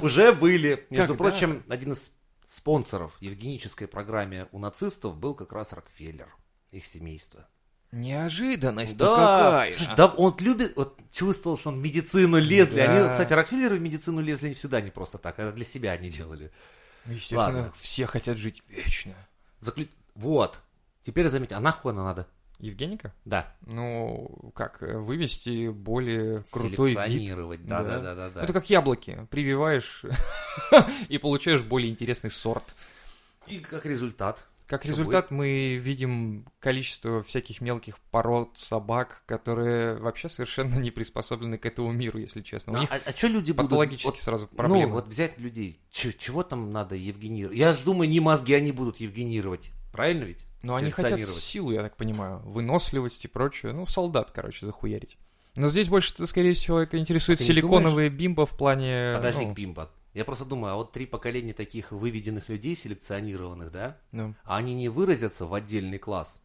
уже 0.00 0.32
были. 0.32 0.86
Между 0.88 1.14
Когда? 1.14 1.30
прочим, 1.30 1.62
один 1.68 1.92
из 1.92 2.12
спонсоров 2.46 3.12
евгенической 3.20 3.86
программе 3.86 4.46
у 4.52 4.58
нацистов 4.58 5.14
был 5.18 5.34
как 5.34 5.52
раз 5.52 5.74
Рокфеллер, 5.74 6.34
их 6.70 6.86
семейство. 6.86 7.46
Неожиданность 7.92 8.96
Да, 8.96 9.14
какая! 9.14 9.72
слушай, 9.74 9.94
да, 9.94 10.06
он 10.06 10.34
любит, 10.40 10.74
вот 10.76 10.98
чувствовал, 11.12 11.58
что 11.58 11.68
он 11.68 11.78
в 11.78 11.82
медицину 11.82 12.38
лезли. 12.38 12.76
Да. 12.86 12.90
Они, 13.02 13.10
кстати, 13.10 13.34
Рокфеллеры 13.34 13.76
в 13.76 13.82
медицину 13.82 14.22
лезли 14.22 14.48
не 14.48 14.54
всегда 14.54 14.80
не 14.80 14.90
просто 14.90 15.18
так, 15.18 15.38
а 15.38 15.52
для 15.52 15.64
себя 15.66 15.92
они 15.92 16.08
делали. 16.08 16.50
Естественно, 17.04 17.42
Ладно. 17.44 17.72
все 17.78 18.06
хотят 18.06 18.38
жить 18.38 18.62
вечно. 18.70 19.12
Заклю- 19.60 19.90
Вот. 20.14 20.62
Теперь 21.02 21.28
заметьте, 21.28 21.54
а 21.56 21.60
нахуй 21.60 21.92
она 21.92 22.04
надо? 22.04 22.26
Евгеника? 22.58 23.12
Да. 23.24 23.52
Ну, 23.66 24.52
как, 24.54 24.82
э, 24.82 24.96
вывести 24.96 25.68
более 25.68 26.44
крутой. 26.52 26.92
Селекционировать. 26.92 27.66
Да, 27.66 27.82
да, 27.82 28.14
Да. 28.14 28.30
да. 28.30 28.42
Это 28.44 28.52
как 28.52 28.70
яблоки. 28.70 29.26
Прививаешь 29.30 30.04
и 31.08 31.18
получаешь 31.18 31.62
более 31.62 31.90
интересный 31.90 32.30
сорт. 32.30 32.76
И 33.48 33.58
как 33.58 33.84
результат. 33.84 34.46
Как 34.68 34.86
результат, 34.86 35.30
мы 35.32 35.74
видим 35.76 36.46
количество 36.60 37.22
всяких 37.24 37.60
мелких 37.60 37.98
пород 38.10 38.52
собак, 38.54 39.22
которые 39.26 39.96
вообще 39.96 40.28
совершенно 40.30 40.76
не 40.78 40.90
приспособлены 40.90 41.58
к 41.58 41.66
этому 41.66 41.90
миру, 41.92 42.18
если 42.18 42.40
честно. 42.42 42.72
У 42.72 42.76
Ну, 42.76 42.80
них 42.82 42.90
а, 42.92 43.12
что 43.14 43.26
люди 43.26 43.50
будут... 43.52 43.70
патологически 43.70 44.06
вот, 44.06 44.18
сразу 44.20 44.48
Ну, 44.52 44.56
проблемы. 44.56 44.92
вот 44.92 45.08
взять 45.08 45.36
людей, 45.38 45.78
чё- 45.90 46.12
чего 46.12 46.42
там 46.42 46.70
надо 46.70 46.94
евгенировать? 46.94 47.58
Я 47.58 47.72
же 47.74 47.84
думаю, 47.84 48.08
не 48.08 48.20
мозги 48.20 48.54
они 48.54 48.72
будут 48.72 48.98
евгенировать. 49.00 49.72
Правильно 49.92 50.24
ведь? 50.24 50.44
Но 50.62 50.74
они 50.74 50.90
хотят 50.90 51.28
силу, 51.28 51.70
я 51.72 51.82
так 51.82 51.96
понимаю, 51.96 52.40
выносливость 52.44 53.24
и 53.24 53.28
прочее. 53.28 53.72
Ну, 53.72 53.86
солдат, 53.86 54.30
короче, 54.30 54.64
захуярить. 54.66 55.18
Но 55.56 55.68
здесь 55.68 55.88
больше, 55.88 56.26
скорее 56.26 56.54
всего, 56.54 56.82
интересует 56.84 57.40
не 57.40 57.46
силиконовые 57.46 58.08
бимбо 58.08 58.46
в 58.46 58.56
плане... 58.56 59.12
Подожди, 59.14 59.44
ну, 59.44 59.54
Пимпа. 59.54 59.90
Я 60.14 60.24
просто 60.24 60.44
думаю, 60.44 60.74
а 60.74 60.76
вот 60.76 60.92
три 60.92 61.04
поколения 61.06 61.52
таких 61.52 61.90
выведенных 61.92 62.48
людей, 62.48 62.76
селекционированных, 62.76 63.70
да? 63.72 63.98
ну, 64.12 64.34
А 64.44 64.56
они 64.56 64.74
не 64.74 64.88
выразятся 64.88 65.46
в 65.46 65.54
отдельный 65.54 65.98
класс, 65.98 66.40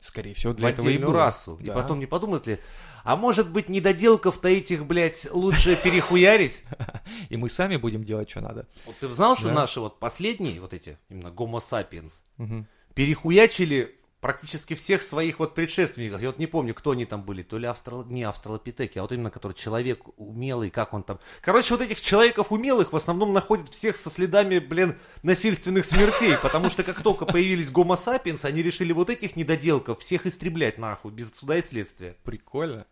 скорее 0.00 0.34
всего, 0.34 0.52
в 0.52 0.56
для 0.56 0.70
этого 0.70 0.88
и 0.88 0.98
было. 0.98 1.14
расу. 1.14 1.56
И 1.60 1.64
Да. 1.64 1.74
потом 1.74 1.98
не 1.98 2.06
подумают 2.06 2.46
ли, 2.46 2.58
а 3.04 3.16
может 3.16 3.50
быть, 3.50 3.68
недоделков-то 3.68 4.48
этих, 4.48 4.86
блядь, 4.86 5.26
лучше 5.32 5.76
перехуярить? 5.76 6.64
И 7.28 7.36
мы 7.36 7.48
сами 7.50 7.76
будем 7.76 8.04
делать, 8.04 8.30
что 8.30 8.40
надо. 8.40 8.66
Вот 8.86 8.96
ты 8.98 9.08
знал, 9.08 9.36
что 9.36 9.48
Да. 9.48 9.54
наши 9.54 9.80
вот 9.80 9.98
последние, 9.98 10.60
вот 10.60 10.74
эти, 10.74 10.98
именно 11.08 11.28
Homo 11.28 11.58
sapiens, 11.60 12.22
Мгм. 12.36 12.66
перехуячили 12.94 13.96
практически 14.20 14.74
всех 14.74 15.02
своих 15.02 15.38
вот 15.38 15.54
предшественников. 15.54 16.20
Я 16.20 16.28
вот 16.28 16.38
не 16.38 16.46
помню, 16.46 16.74
кто 16.74 16.90
они 16.90 17.06
там 17.06 17.22
были. 17.22 17.42
То 17.42 17.58
ли 17.58 17.66
австрал... 17.66 18.04
не 18.04 18.22
австралопитеки, 18.22 18.98
а 18.98 19.02
вот 19.02 19.12
именно 19.12 19.30
который 19.30 19.52
человек 19.52 20.00
умелый, 20.16 20.70
как 20.70 20.94
он 20.94 21.02
там. 21.02 21.18
Короче, 21.40 21.74
вот 21.74 21.82
этих 21.82 22.00
человеков 22.00 22.52
умелых 22.52 22.92
в 22.92 22.96
основном 22.96 23.32
находят 23.32 23.68
всех 23.68 23.96
со 23.96 24.10
следами, 24.10 24.58
блин, 24.58 24.98
насильственных 25.22 25.84
смертей. 25.84 26.36
Потому 26.42 26.70
что 26.70 26.82
как 26.82 27.02
только 27.02 27.24
появились 27.26 27.70
гомо 27.70 27.96
сапиенс, 27.96 28.44
они 28.44 28.62
решили 28.62 28.92
вот 28.92 29.10
этих 29.10 29.36
недоделков 29.36 30.00
всех 30.00 30.26
истреблять 30.26 30.78
нахуй, 30.78 31.12
без 31.12 31.32
суда 31.34 31.56
и 31.56 31.62
следствия. 31.62 32.16
Прикольно. 32.24 32.86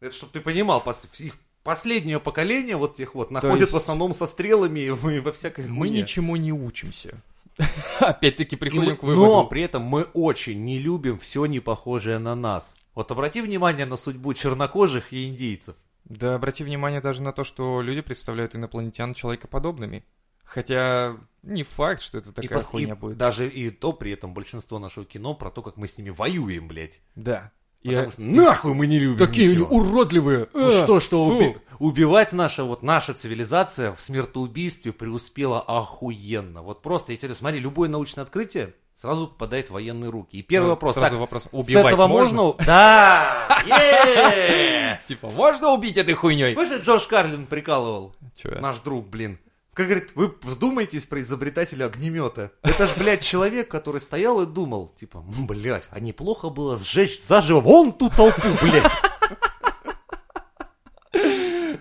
Это 0.00 0.14
чтобы 0.14 0.32
ты 0.32 0.40
понимал, 0.40 0.84
их 1.18 1.34
последнее 1.62 2.20
поколение 2.20 2.76
вот 2.76 2.94
тех 2.94 3.14
вот 3.14 3.30
находят 3.30 3.60
есть 3.60 3.72
в 3.72 3.76
основном 3.76 4.12
со 4.12 4.26
стрелами 4.26 4.80
и 4.80 4.90
во 4.90 5.20
во 5.22 5.32
всякой 5.32 5.66
Мы 5.66 5.86
хуйне. 5.86 6.02
ничему 6.02 6.36
не 6.36 6.52
учимся. 6.52 7.22
Опять-таки 8.00 8.56
приходим 8.56 8.96
к 8.96 9.02
выводу. 9.02 9.26
Но 9.26 9.46
при 9.46 9.62
этом 9.62 9.82
мы 9.82 10.04
очень 10.14 10.64
не 10.64 10.78
любим 10.78 11.18
все 11.18 11.46
не 11.46 11.60
похожее 11.60 12.18
на 12.18 12.34
нас. 12.34 12.76
Вот 12.94 13.10
обрати 13.10 13.40
внимание 13.40 13.86
на 13.86 13.96
судьбу 13.96 14.34
чернокожих 14.34 15.12
и 15.12 15.28
индейцев. 15.28 15.76
Да 16.04 16.34
обрати 16.34 16.64
внимание 16.64 17.00
даже 17.00 17.22
на 17.22 17.32
то, 17.32 17.44
что 17.44 17.80
люди 17.80 18.02
представляют 18.02 18.54
инопланетян 18.54 19.14
человекоподобными. 19.14 20.04
Хотя 20.44 21.16
не 21.42 21.62
факт, 21.62 22.02
что 22.02 22.18
это 22.18 22.32
такая 22.32 22.58
и, 22.58 22.62
пос- 22.62 22.66
хуйня 22.66 22.94
и 22.94 22.96
будет. 22.96 23.16
даже 23.16 23.48
и 23.48 23.70
то 23.70 23.92
при 23.92 24.12
этом 24.12 24.34
большинство 24.34 24.78
нашего 24.78 25.06
кино 25.06 25.34
про 25.34 25.50
то, 25.50 25.62
как 25.62 25.76
мы 25.76 25.88
с 25.88 25.96
ними 25.96 26.10
воюем, 26.10 26.68
блядь. 26.68 27.00
Да. 27.14 27.52
Потому 27.82 28.10
что 28.10 28.22
нахуй 28.22 28.74
мы 28.74 28.86
не 28.86 28.98
любим 28.98 29.18
Такие 29.18 29.48
они 29.48 29.56
ничего. 29.56 29.76
уродливые. 29.76 30.48
Ну 30.54 30.68
а, 30.68 30.70
что, 30.70 31.00
что 31.00 31.28
фу. 31.28 31.56
Уби- 31.78 32.04
убивать 32.04 32.32
наша, 32.32 32.64
вот 32.64 32.82
наша 32.82 33.14
цивилизация 33.14 33.92
в 33.94 34.00
смертоубийстве 34.00 34.92
преуспела 34.92 35.60
охуенно. 35.60 36.62
Вот 36.62 36.82
просто, 36.82 37.12
я 37.12 37.18
тебе 37.18 37.34
смотри, 37.34 37.58
любое 37.60 37.88
научное 37.88 38.24
открытие 38.24 38.74
сразу 38.94 39.26
попадает 39.28 39.68
в 39.70 39.72
военные 39.72 40.10
руки. 40.10 40.36
И 40.38 40.42
первый 40.42 40.66
Ну, 40.66 40.70
вопрос, 40.70 40.94
Сразу 40.94 41.12
так, 41.12 41.20
вопрос. 41.20 41.44
с 41.44 41.48
Убивать 41.52 41.86
этого 41.94 42.06
можно? 42.06 42.42
можно? 42.42 42.64
Да! 42.64 43.58
Типа, 45.06 45.30
можно 45.30 45.70
убить 45.72 45.96
этой 45.96 46.14
хуйней? 46.14 46.54
Помнишь, 46.54 46.82
Джордж 46.82 47.06
Карлин 47.08 47.46
прикалывал? 47.46 48.14
Наш 48.44 48.78
друг, 48.80 49.08
блин. 49.08 49.38
Как 49.72 49.86
говорит, 49.86 50.12
вы 50.14 50.32
вздумаетесь 50.42 51.04
про 51.04 51.20
изобретателя 51.20 51.86
огнемета. 51.86 52.52
Это 52.62 52.86
ж, 52.86 52.90
блядь, 52.96 53.22
человек, 53.22 53.68
который 53.68 54.00
стоял 54.00 54.40
и 54.40 54.46
думал, 54.46 54.92
типа, 54.96 55.18
«М, 55.18 55.48
блядь, 55.48 55.88
а 55.90 55.98
неплохо 55.98 56.48
было 56.48 56.76
сжечь 56.78 57.20
заживо 57.20 57.60
вон 57.60 57.90
ту 57.92 58.08
толпу, 58.08 58.46
блядь. 58.62 58.84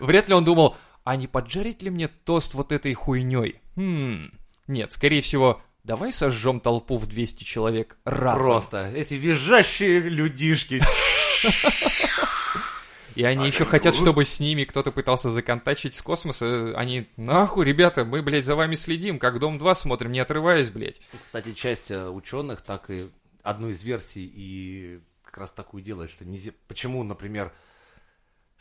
Вряд 0.03 0.27
ли 0.27 0.35
он 0.35 0.43
думал, 0.43 0.75
а 1.05 1.15
не 1.15 1.27
поджарить 1.27 1.81
ли 1.81 1.89
мне 1.89 2.09
тост 2.09 2.53
вот 2.53 2.73
этой 2.73 2.93
хуйней? 2.93 3.61
Хм, 3.77 4.31
нет, 4.67 4.91
скорее 4.91 5.21
всего, 5.21 5.61
давай 5.83 6.11
сожжем 6.11 6.59
толпу 6.59 6.97
в 6.97 7.07
200 7.07 7.45
человек 7.45 7.97
разом. 8.03 8.41
Просто 8.41 8.91
эти 8.93 9.13
визжащие 9.13 10.01
людишки. 10.01 10.81
И 13.15 13.23
они 13.23 13.45
еще 13.45 13.63
хотят, 13.63 13.95
чтобы 13.95 14.25
с 14.25 14.39
ними 14.39 14.65
кто-то 14.65 14.91
пытался 14.91 15.29
законтачить 15.29 15.93
с 15.93 16.01
космоса. 16.01 16.73
Они, 16.75 17.07
нахуй, 17.15 17.63
ребята, 17.63 18.03
мы, 18.05 18.21
блядь, 18.21 18.45
за 18.45 18.55
вами 18.55 18.75
следим, 18.75 19.19
как 19.19 19.39
Дом-2 19.39 19.75
смотрим, 19.75 20.11
не 20.11 20.19
отрываясь, 20.19 20.71
блядь. 20.71 20.99
Кстати, 21.21 21.53
часть 21.53 21.91
э, 21.91 22.09
ученых 22.09 22.61
так 22.61 22.89
и 22.89 23.09
одну 23.43 23.69
из 23.69 23.83
версий 23.83 24.29
и 24.33 24.99
как 25.23 25.37
раз 25.37 25.51
такую 25.51 25.83
делает, 25.83 26.09
что 26.09 26.25
нельзя... 26.25 26.51
Почему, 26.67 27.03
например, 27.03 27.53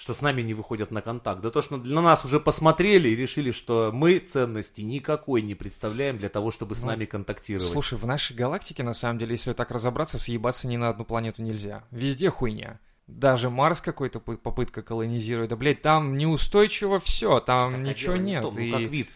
что 0.02 0.14
с 0.14 0.20
нами 0.20 0.42
не 0.42 0.52
выходят 0.52 0.90
на 0.90 1.00
контакт? 1.00 1.40
Да 1.42 1.50
то, 1.52 1.62
что 1.62 1.76
на 1.76 2.02
нас 2.02 2.24
уже 2.24 2.40
посмотрели 2.40 3.08
и 3.10 3.14
решили, 3.14 3.52
что 3.52 3.92
мы 3.94 4.18
ценности 4.18 4.80
никакой 4.80 5.42
не 5.42 5.54
представляем 5.54 6.18
для 6.18 6.28
того, 6.28 6.50
чтобы 6.50 6.74
с 6.74 6.80
Ну, 6.80 6.88
нами 6.88 7.04
контактировать. 7.04 7.70
Слушай, 7.70 7.98
в 7.98 8.04
нашей 8.04 8.34
галактике, 8.34 8.82
на 8.82 8.94
самом 8.94 9.20
деле, 9.20 9.32
если 9.32 9.52
так 9.52 9.70
разобраться, 9.70 10.18
съебаться 10.18 10.66
ни 10.66 10.76
на 10.76 10.88
одну 10.88 11.04
планету 11.04 11.40
нельзя. 11.42 11.84
Везде 11.92 12.30
хуйня. 12.30 12.80
Даже 13.06 13.48
Марс 13.48 13.80
какой-то 13.80 14.18
пы- 14.18 14.38
попытка 14.38 14.82
колонизировать. 14.82 15.50
Да, 15.50 15.56
блядь, 15.56 15.82
там 15.82 16.16
неустойчиво 16.16 16.98
все, 16.98 17.38
там 17.38 17.70
Так, 17.70 17.80
а 17.80 17.82
ничего 17.84 18.14
дело 18.14 18.24
не 18.24 18.30
нет. 18.32 18.42
том, 18.42 18.58
и- 18.58 18.70
Ну, 18.70 18.78
как 18.80 18.90
вид. 18.90 19.08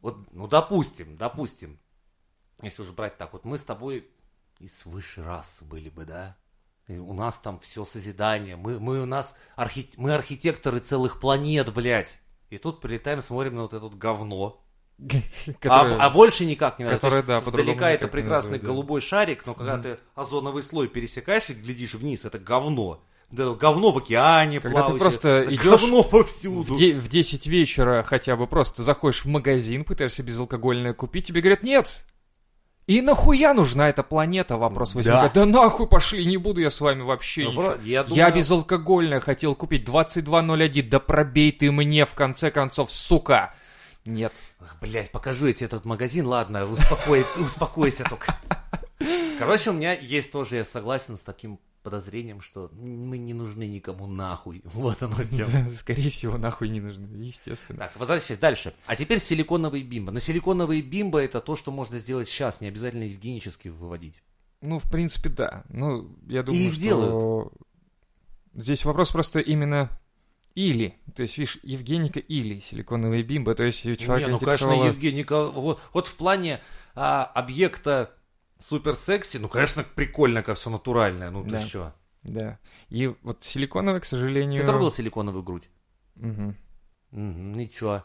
Вот, 0.00 0.32
ну, 0.32 0.46
допустим, 0.46 1.16
допустим, 1.16 1.80
если 2.62 2.82
уже 2.82 2.92
брать 2.92 3.18
так, 3.18 3.32
вот 3.32 3.44
мы 3.44 3.58
с 3.58 3.64
тобой 3.64 4.06
из 4.60 4.86
высшей 4.86 5.24
расы 5.24 5.64
были 5.64 5.88
бы, 5.88 6.04
да? 6.04 6.36
И 6.90 6.98
у 6.98 7.12
нас 7.12 7.38
там 7.38 7.60
все 7.60 7.84
созидание, 7.84 8.56
мы, 8.56 8.80
мы 8.80 9.00
у 9.00 9.06
нас 9.06 9.36
архи- 9.56 9.92
мы 9.96 10.12
архитекторы 10.12 10.80
целых 10.80 11.20
планет, 11.20 11.72
блядь. 11.72 12.18
И 12.48 12.58
тут 12.58 12.80
прилетаем, 12.80 13.22
смотрим 13.22 13.54
на 13.54 13.62
вот 13.62 13.74
это 13.74 13.88
говно. 13.90 14.60
которое- 15.60 15.96
А, 15.98 16.06
а 16.06 16.10
больше 16.10 16.44
никак 16.44 16.80
не 16.80 16.84
надо. 16.86 16.96
То 16.98 17.02
которое, 17.06 17.22
да, 17.22 17.38
Издалека 17.38 17.90
это 17.90 18.08
прекрасный 18.08 18.58
да. 18.58 18.66
голубой 18.66 19.00
шарик, 19.02 19.46
но 19.46 19.54
когда 19.54 19.78
ты 19.78 19.98
озоновый 20.16 20.64
слой 20.64 20.88
пересекаешь 20.88 21.48
и 21.48 21.54
глядишь 21.54 21.94
вниз, 21.94 22.24
это 22.24 22.40
говно. 22.40 23.00
Да, 23.30 23.54
говно 23.54 23.92
в 23.92 23.98
океане 23.98 24.58
Когда 24.58 24.80
ты 24.80 24.86
плавающее, 24.86 25.00
просто 25.00 25.28
это 25.28 25.54
идешь 25.54 25.80
говно 25.82 26.02
повсюду. 26.02 26.74
В, 26.74 26.76
де- 26.76 26.94
в 26.94 27.08
10 27.08 27.46
вечера 27.46 28.02
хотя 28.02 28.34
бы 28.34 28.48
просто 28.48 28.82
заходишь 28.82 29.24
в 29.24 29.28
магазин, 29.28 29.84
пытаешься 29.84 30.24
безалкогольное 30.24 30.92
купить, 30.94 31.28
тебе 31.28 31.40
говорят, 31.40 31.62
нет. 31.62 32.00
И 32.86 33.02
нахуя 33.02 33.54
нужна 33.54 33.88
эта 33.88 34.02
планета? 34.02 34.56
Вопрос 34.56 34.94
возникает. 34.94 35.32
Да 35.32 35.44
нахуй 35.46 35.86
пошли, 35.86 36.24
не 36.26 36.38
буду 36.38 36.60
я 36.60 36.70
с 36.70 36.80
вами 36.80 37.02
вообще 37.02 37.44
Ну, 37.44 37.50
ничего. 37.52 37.74
я 37.84 37.98
Я 38.00 38.02
думаю- 38.04 38.34
безалкогольное 38.34 39.20
хотел 39.20 39.54
купить 39.54 39.84
22.01, 39.84 40.88
да 40.88 40.98
пробей 40.98 41.52
ты 41.52 41.70
мне 41.70 42.04
в 42.04 42.14
конце 42.14 42.50
концов, 42.50 42.90
сука. 42.90 43.54
Нет. 44.04 44.32
Ах, 44.60 44.76
Блядь, 44.80 45.12
покажу 45.12 45.46
я 45.46 45.52
тебе 45.52 45.66
этот 45.66 45.84
магазин, 45.84 46.26
ладно, 46.26 46.64
успокой, 46.66 47.24
успокойся 47.38 48.04
только. 48.08 48.34
Короче, 49.38 49.70
у 49.70 49.72
меня 49.72 49.92
есть 49.94 50.32
тоже, 50.32 50.56
я 50.56 50.64
согласен 50.64 51.16
с 51.16 51.22
таким 51.22 51.60
подозрением, 51.82 52.40
что 52.40 52.70
мы 52.72 53.18
не 53.18 53.34
нужны 53.34 53.66
никому 53.66 54.06
нахуй. 54.06 54.62
Вот 54.74 55.02
оно 55.02 55.16
чем. 55.24 55.50
Да, 55.50 55.68
Скорее 55.70 56.10
всего, 56.10 56.38
нахуй 56.38 56.68
не 56.68 56.80
нужно, 56.80 57.06
естественно. 57.16 57.80
Так, 57.80 57.92
возвращаясь 57.96 58.38
дальше. 58.38 58.74
А 58.86 58.96
теперь 58.96 59.18
силиконовые 59.18 59.82
бимбо. 59.82 60.12
Но 60.12 60.20
силиконовые 60.20 60.82
бимбо 60.82 61.18
это 61.18 61.40
то, 61.40 61.56
что 61.56 61.70
можно 61.70 61.98
сделать 61.98 62.28
сейчас, 62.28 62.60
не 62.60 62.68
обязательно 62.68 63.04
евгенически 63.04 63.68
выводить. 63.68 64.22
Ну, 64.60 64.78
в 64.78 64.90
принципе, 64.90 65.30
да. 65.30 65.64
Ну, 65.68 66.16
я 66.26 66.42
думаю, 66.42 66.64
их 66.64 66.72
что... 66.72 66.82
делают. 66.82 67.52
Здесь 68.54 68.84
вопрос 68.84 69.10
просто 69.10 69.40
именно 69.40 69.90
или. 70.54 70.94
То 71.14 71.22
есть, 71.22 71.38
видишь, 71.38 71.58
Евгеника 71.62 72.20
или 72.20 72.60
силиконовые 72.60 73.22
бимбо. 73.22 73.54
То 73.54 73.64
есть, 73.64 73.82
человек 73.98 74.28
не, 74.28 74.32
ну, 74.32 74.38
конечно, 74.38 74.86
Евгеника, 74.86 75.46
вот, 75.46 75.80
вот 75.92 76.06
в 76.06 76.14
плане 76.16 76.60
а, 76.94 77.24
объекта 77.24 78.14
супер 78.60 78.94
секси. 78.94 79.38
Ну, 79.38 79.48
конечно, 79.48 79.84
прикольно, 79.94 80.42
как 80.42 80.56
все 80.56 80.70
натуральное. 80.70 81.30
Ну, 81.30 81.42
ты 81.44 81.50
Да. 81.50 81.60
что? 81.60 81.94
Да. 82.22 82.58
И 82.90 83.12
вот 83.22 83.42
силиконовый, 83.42 84.00
к 84.00 84.04
сожалению... 84.04 84.60
Ты 84.60 84.66
трогал 84.66 84.90
силиконовую 84.90 85.42
грудь? 85.42 85.70
Мгм. 86.16 86.56
Мгм, 87.12 87.52
ничего. 87.54 88.04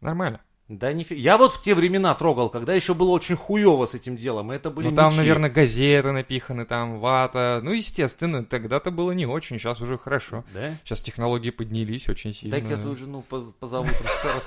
Нормально. 0.00 0.40
Да 0.68 0.92
нифига. 0.92 1.20
Я 1.20 1.38
вот 1.38 1.52
в 1.52 1.62
те 1.62 1.76
времена 1.76 2.12
трогал, 2.16 2.48
когда 2.48 2.74
еще 2.74 2.92
было 2.94 3.10
очень 3.10 3.36
хуево 3.36 3.86
с 3.86 3.94
этим 3.94 4.16
делом. 4.16 4.52
и 4.52 4.56
Это 4.56 4.68
были 4.70 4.88
Ну 4.88 4.96
там, 4.96 5.06
мечи. 5.10 5.18
наверное, 5.18 5.48
газеты 5.48 6.10
напиханы, 6.10 6.64
там 6.64 6.98
вата. 6.98 7.60
Ну, 7.62 7.70
естественно, 7.70 8.44
тогда-то 8.44 8.90
было 8.90 9.12
не 9.12 9.26
очень, 9.26 9.58
сейчас 9.58 9.80
уже 9.80 9.96
хорошо. 9.96 10.44
Да? 10.52 10.74
Сейчас 10.82 11.00
технологии 11.02 11.50
поднялись 11.50 12.08
очень 12.08 12.34
сильно. 12.34 12.50
Дай-ка 12.58 12.74
я 12.74 12.76
твою 12.78 12.96
жену 12.96 13.22
поз- 13.28 13.52
позову. 13.60 13.86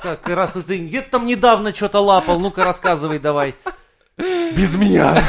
как 0.03 0.27
раз 0.27 0.53
ты 0.53 0.77
где-то 0.85 1.09
там 1.11 1.25
недавно 1.25 1.73
что-то 1.73 1.99
лапал. 2.01 2.37
Ну-ка, 2.39 2.65
рассказывай 2.65 3.19
давай. 3.19 3.55
Без 4.19 4.75
меня. 4.75 5.23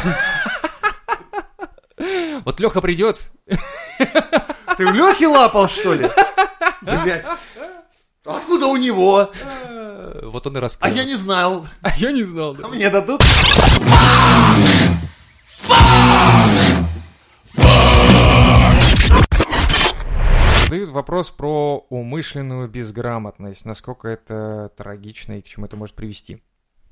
Вот 2.45 2.59
Леха 2.59 2.81
придет, 2.81 3.31
Ты 4.77 4.87
у 4.87 4.91
Лехи 4.93 5.25
лапал, 5.25 5.69
что 5.69 5.95
ли? 5.95 6.09
Блять. 6.83 7.27
Откуда 8.25 8.67
у 8.67 8.77
него? 8.77 9.31
вот 10.23 10.47
он 10.47 10.55
и 10.57 10.59
А 10.59 10.63
расскажет. 10.63 10.97
я 10.97 11.05
не 11.05 11.15
знал. 11.15 11.67
А 11.83 11.91
я 11.97 12.13
не 12.13 12.25
знал, 12.25 12.55
да. 12.55 12.65
А 12.67 12.69
мне 12.69 12.89
дадут? 12.91 13.23
Задают 20.65 20.91
вопрос 20.91 21.31
про 21.31 21.85
умышленную 21.91 22.69
безграмотность. 22.69 23.65
Насколько 23.65 24.09
это 24.09 24.71
трагично 24.77 25.35
и 25.39 25.43
к 25.43 25.47
чему 25.47 25.67
это 25.67 25.77
может 25.77 25.97
привести. 25.97 26.43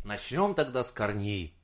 Начнем 0.05 0.55
тогда 0.55 0.83
с 0.83 0.91
корней. 0.91 1.55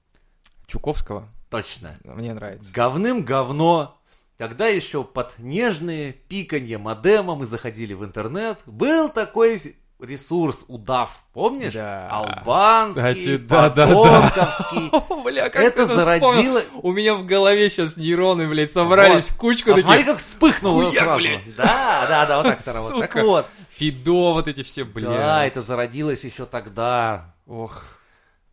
Чуковского? 0.66 1.28
Точно. 1.50 1.96
Мне 2.04 2.34
нравится. 2.34 2.72
Говным 2.72 3.22
говно. 3.22 3.98
Когда 4.36 4.66
еще 4.66 5.04
под 5.04 5.38
нежные 5.38 6.12
пиканье 6.12 6.78
модема 6.78 7.36
мы 7.36 7.46
заходили 7.46 7.94
в 7.94 8.04
интернет, 8.04 8.60
был 8.66 9.08
такой 9.08 9.60
ресурс 10.00 10.64
удав, 10.68 11.22
помнишь? 11.32 11.72
Да. 11.72 12.08
Албанский, 12.10 12.94
Кстати, 12.94 13.36
да, 13.36 13.70
да, 13.70 13.86
да. 13.86 15.04
бля, 15.24 15.48
как 15.50 15.62
Это 15.62 15.86
зародило... 15.86 16.62
У 16.82 16.92
меня 16.92 17.14
в 17.14 17.24
голове 17.24 17.70
сейчас 17.70 17.96
нейроны, 17.96 18.48
блядь, 18.48 18.72
собрались 18.72 19.28
в 19.28 19.36
кучку 19.36 19.72
А 19.72 19.76
смотри, 19.78 20.04
как 20.04 20.18
вспыхнуло 20.18 20.90
сразу. 20.90 21.22
блядь. 21.22 21.56
Да, 21.56 22.06
да, 22.08 22.26
да, 22.26 22.42
вот 22.42 22.56
так 22.56 22.66
работает. 22.74 23.10
Так 23.10 23.24
вот. 23.24 23.46
Фидо, 23.70 24.32
вот 24.32 24.48
эти 24.48 24.62
все, 24.62 24.84
блядь. 24.84 25.08
Да, 25.10 25.46
это 25.46 25.62
зародилось 25.62 26.24
еще 26.24 26.46
тогда. 26.46 27.34
Ох. 27.46 27.84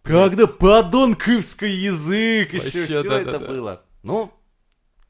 Когда 0.04 0.48
подонковский 0.48 1.70
язык, 1.70 2.54
еще 2.54 2.64
Вообще, 2.64 2.86
все 2.86 3.04
да-да-да. 3.04 3.38
это 3.38 3.40
было. 3.40 3.82
Ну, 4.04 4.32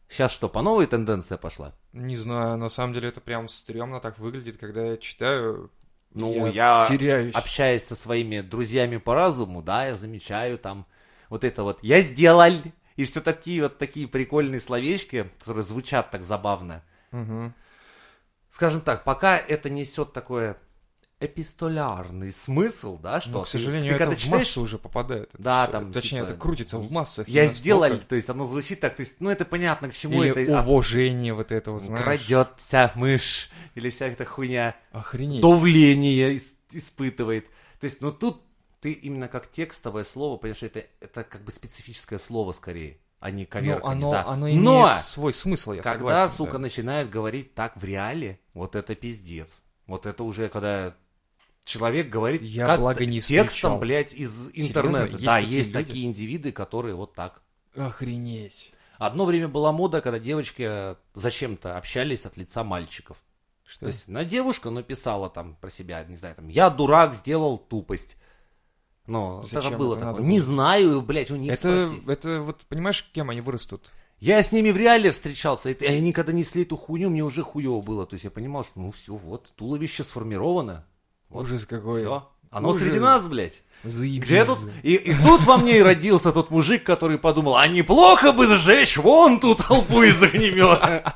сейчас 0.09 0.31
что, 0.31 0.49
по 0.49 0.61
новой 0.61 0.85
тенденция 0.85 1.37
пошла? 1.37 1.73
Не 1.93 2.17
знаю, 2.17 2.57
на 2.57 2.69
самом 2.69 2.93
деле 2.93 3.09
это 3.09 3.21
прям 3.21 3.47
стрёмно 3.47 3.99
так 3.99 4.19
выглядит, 4.19 4.57
когда 4.57 4.85
я 4.85 4.97
читаю. 4.97 5.71
Ну, 6.13 6.47
я, 6.47 6.85
теряюсь. 6.89 7.33
общаясь 7.33 7.85
со 7.85 7.95
своими 7.95 8.41
друзьями 8.41 8.97
по 8.97 9.15
разуму, 9.15 9.61
да, 9.61 9.87
я 9.87 9.95
замечаю 9.95 10.57
там 10.57 10.85
вот 11.29 11.45
это 11.45 11.63
вот 11.63 11.79
«я 11.83 12.01
сделал», 12.01 12.51
и 12.97 13.05
все 13.05 13.21
такие 13.21 13.63
вот 13.63 13.77
такие 13.77 14.09
прикольные 14.09 14.59
словечки, 14.59 15.31
которые 15.39 15.63
звучат 15.63 16.11
так 16.11 16.23
забавно. 16.23 16.83
Мгм. 17.11 17.53
Скажем 18.49 18.81
так, 18.81 19.05
пока 19.05 19.37
это 19.37 19.69
несет 19.69 20.11
такое 20.11 20.57
эпистолярный 21.21 22.31
смысл, 22.31 22.97
да, 22.97 23.21
что 23.21 23.31
Но, 23.31 23.41
к 23.41 23.45
ты- 23.45 23.51
сожалению, 23.51 23.89
ты, 23.89 23.95
это 23.95 23.97
когда 24.05 24.15
в 24.15 24.19
читаешь, 24.19 24.45
массу 24.45 24.61
уже 24.61 24.77
попадает. 24.77 25.29
это 25.33 25.41
Да, 25.43 25.63
всё. 25.63 25.71
там, 25.71 25.93
Точнее, 25.93 26.19
типа, 26.21 26.29
это 26.31 26.39
крутится 26.39 26.77
в 26.77 26.91
массах. 26.91 27.27
я 27.27 27.43
настолько- 27.43 27.59
сделал, 27.59 27.99
то 27.99 28.15
есть 28.15 28.29
оно 28.29 28.45
звучит 28.45 28.79
так, 28.79 28.95
то 28.95 29.01
есть, 29.01 29.15
ну 29.19 29.29
это 29.29 29.45
понятно, 29.45 29.89
к 29.89 29.93
чему 29.93 30.23
Или 30.23 30.31
это, 30.43 30.59
а, 30.59 30.63
уважение 30.63 31.33
вот 31.33 31.51
это 31.51 31.71
вот, 31.71 31.83
знаешь. 31.83 32.03
крадется 32.03 32.91
мышь, 32.95 33.49
или 33.75 33.89
вся 33.89 34.07
эта 34.07 34.25
хуйня. 34.25 34.75
Охренеть. 34.91 35.41
давление 35.41 36.35
ис- 36.35 36.55
испытывает. 36.71 37.45
То 37.79 37.85
есть, 37.85 38.01
ну 38.01 38.11
тут 38.11 38.41
ты 38.79 38.91
именно 38.93 39.27
как 39.27 39.49
текстовое 39.51 40.03
слово, 40.03 40.37
понимаешь, 40.37 40.63
это, 40.63 40.83
это 40.99 41.23
как 41.23 41.43
бы 41.43 41.51
специфическое 41.51 42.17
слово 42.17 42.51
скорее, 42.51 42.97
а 43.19 43.29
не 43.29 43.43
Ну, 43.43 43.47
коверканье, 43.49 43.91
оно, 43.91 44.11
да. 44.11 44.25
оно 44.25 44.47
имеет 44.49 44.63
Но 44.63 44.93
свой 44.95 45.33
смысл, 45.33 45.73
я 45.73 45.81
когда, 45.83 45.97
согласен. 45.99 46.35
сука, 46.35 46.53
да. 46.53 46.59
начинают 46.59 47.09
говорить 47.11 47.53
так 47.53 47.77
в 47.77 47.83
реале, 47.83 48.39
вот 48.53 48.75
это 48.75 48.95
пиздец. 48.95 49.61
Вот 49.87 50.05
это 50.05 50.23
уже 50.23 50.47
когда 50.49 50.93
человек 51.65 52.09
говорит 52.09 52.41
Я, 52.41 52.65
как 52.65 52.79
благо, 52.79 53.05
не 53.05 53.21
текстом, 53.21 53.47
встречал. 53.47 53.79
блядь, 53.79 54.13
из 54.13 54.51
Серьезно? 54.51 54.69
интернета. 54.69 55.11
Есть 55.11 55.23
да, 55.25 55.33
такие 55.35 55.57
есть 55.57 55.73
люди? 55.73 55.85
такие 55.85 56.05
индивиды, 56.07 56.51
которые 56.51 56.95
вот 56.95 57.13
так. 57.13 57.41
Охренеть. 57.75 58.71
Одно 58.97 59.25
время 59.25 59.47
была 59.47 59.71
мода, 59.71 60.01
когда 60.01 60.19
девочки 60.19 60.95
зачем-то 61.15 61.77
общались 61.77 62.25
от 62.25 62.37
лица 62.37 62.63
мальчиков. 62.63 63.17
Что? 63.65 63.81
То 63.81 63.87
есть 63.87 64.07
на 64.07 64.25
девушка 64.25 64.69
написала 64.69 65.29
там 65.29 65.55
про 65.55 65.69
себя, 65.69 66.03
не 66.03 66.17
знаю, 66.17 66.35
там, 66.35 66.49
я 66.49 66.69
дурак, 66.69 67.13
сделал 67.13 67.57
тупость. 67.57 68.17
Но 69.07 69.41
Зачем 69.43 69.71
это 69.71 69.77
было 69.77 69.93
это 69.95 69.99
такое. 70.05 70.15
надо 70.17 70.27
Не 70.27 70.39
знаю, 70.39 71.01
блядь, 71.01 71.31
у 71.31 71.35
них 71.35 71.53
это, 71.53 71.87
спроси. 71.87 72.03
это 72.07 72.41
вот, 72.41 72.65
понимаешь, 72.67 73.09
кем 73.13 73.29
они 73.29 73.41
вырастут? 73.41 73.91
Я 74.19 74.43
с 74.43 74.51
ними 74.51 74.69
в 74.69 74.77
реале 74.77 75.11
встречался, 75.11 75.71
и 75.71 75.85
они 75.85 76.13
когда 76.13 76.31
несли 76.31 76.61
эту 76.61 76.77
хуйню, 76.77 77.09
мне 77.09 77.23
уже 77.23 77.41
хуево 77.41 77.81
было. 77.81 78.05
То 78.05 78.13
есть 78.13 78.25
я 78.25 78.29
понимал, 78.29 78.63
что 78.63 78.79
ну 78.79 78.91
все, 78.91 79.15
вот, 79.15 79.51
туловище 79.55 80.03
сформировано. 80.03 80.85
Вот, 81.31 81.45
Ужас 81.45 81.65
какой. 81.65 82.01
Все. 82.01 82.29
Оно 82.49 82.69
Ужас. 82.69 82.81
среди 82.81 82.99
нас, 82.99 83.27
блядь. 83.27 83.63
Заебись. 83.83 84.25
Где 84.25 84.45
тут? 84.45 84.57
И, 84.83 84.95
и 84.95 85.13
тут 85.15 85.45
во 85.45 85.57
мне 85.57 85.79
и 85.79 85.81
родился 85.81 86.31
тот 86.31 86.51
мужик, 86.51 86.83
который 86.83 87.17
подумал, 87.17 87.55
а 87.55 87.67
неплохо 87.67 88.31
бы 88.33 88.45
сжечь 88.45 88.97
вон 88.97 89.39
ту 89.39 89.55
толпу 89.55 90.03
из 90.03 90.21
огнемета. 90.21 91.15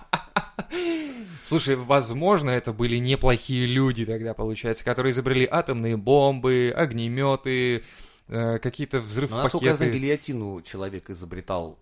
Слушай, 1.42 1.76
возможно, 1.76 2.50
это 2.50 2.74
были 2.74 2.98
неплохие 2.98 3.68
люди 3.68 4.04
тогда, 4.06 4.34
получается, 4.34 4.84
которые 4.84 5.12
изобрели 5.12 5.48
атомные 5.50 5.96
бомбы, 5.96 6.74
огнеметы, 6.76 7.84
э, 8.28 8.58
какие-то 8.58 8.98
Но 8.98 9.04
насколько 9.04 9.66
я 9.66 9.74
взрыв-пакеты. 9.74 9.76
знаю, 9.76 9.94
гильотину 9.94 10.62
человек 10.64 11.10
изобретал 11.12 11.78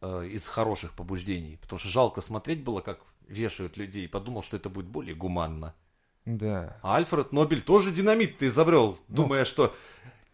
э, 0.00 0.26
из 0.32 0.48
хороших 0.48 0.94
побуждений. 0.94 1.56
Потому 1.62 1.78
что 1.78 1.88
жалко 1.88 2.20
смотреть 2.20 2.64
было, 2.64 2.80
как 2.80 2.98
вешают 3.28 3.76
людей. 3.76 4.08
Подумал, 4.08 4.42
что 4.42 4.56
это 4.56 4.70
будет 4.70 4.86
более 4.86 5.14
гуманно. 5.14 5.74
Да. 6.26 6.76
А 6.82 6.96
Альфред 6.96 7.32
Нобель 7.32 7.62
тоже 7.62 7.92
динамит-то 7.92 8.46
изобрел, 8.46 8.98
думая, 9.08 9.44
что 9.44 9.74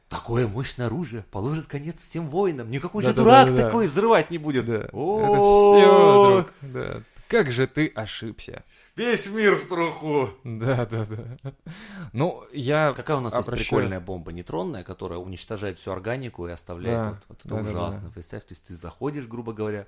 такое 0.08 0.46
мощное 0.48 0.86
оружие 0.86 1.24
положит 1.30 1.66
конец 1.66 2.02
всем 2.02 2.28
войнам. 2.28 2.70
Никакой 2.70 3.02
же 3.02 3.10
Да-да-да-да-да. 3.12 3.50
дурак 3.52 3.66
такой 3.66 3.86
взрывать 3.86 4.30
не 4.30 4.38
будет. 4.38 4.66
Да. 4.66 4.74
Это 4.76 4.90
О, 4.92 5.74
все, 5.78 6.34
друг. 6.42 6.52
Да. 6.72 7.00
Как 7.28 7.50
же 7.50 7.66
ты 7.66 7.88
ошибся. 7.94 8.62
Весь 8.94 9.26
мир 9.30 9.54
в 9.56 9.66
труху. 9.66 10.30
Да, 10.44 10.84
да, 10.84 11.06
да. 11.06 11.52
Ну, 12.12 12.44
я 12.52 12.92
Какая 12.94 13.16
у 13.16 13.20
нас 13.20 13.34
есть 13.34 13.48
обращаю- 13.48 13.68
прикольная 13.68 14.00
бомба 14.00 14.32
нейтронная, 14.32 14.82
которая 14.84 15.18
уничтожает 15.18 15.78
всю 15.78 15.92
органику 15.92 16.46
и 16.46 16.50
оставляет 16.50 17.02
Да, 17.02 17.08
вот, 17.10 17.18
вот 17.28 17.38
это 17.40 17.48
да-да-да-да. 17.48 17.84
ужасно. 17.88 18.10
Представь, 18.10 18.42
то 18.44 18.52
есть 18.52 18.64
ты 18.66 18.74
заходишь, 18.74 19.26
грубо 19.26 19.54
говоря. 19.54 19.86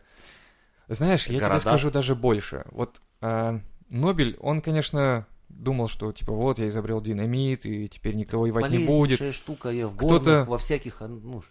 Знаешь, 0.89 1.27
я 1.27 1.39
города. 1.39 1.61
тебе 1.61 1.71
скажу 1.71 1.91
даже 1.91 2.15
больше. 2.15 2.65
Вот 2.71 3.01
а, 3.21 3.61
Нобель, 3.91 4.39
он, 4.41 4.63
конечно, 4.63 5.27
думал, 5.49 5.89
что 5.89 6.13
типа 6.13 6.33
вот 6.33 6.59
я 6.59 6.69
изобрел 6.69 7.01
динамит, 7.01 7.65
и 7.67 7.89
теперь 7.89 8.15
никто 8.17 8.41
воевать 8.41 8.71
не 8.71 8.87
будет. 8.87 9.35
Штука, 9.35 9.71
я 9.71 9.89
в 9.89 9.97
горных, 9.97 10.47
во 10.49 10.59
всяких, 10.59 11.01
а, 11.03 11.09
ну, 11.09 11.43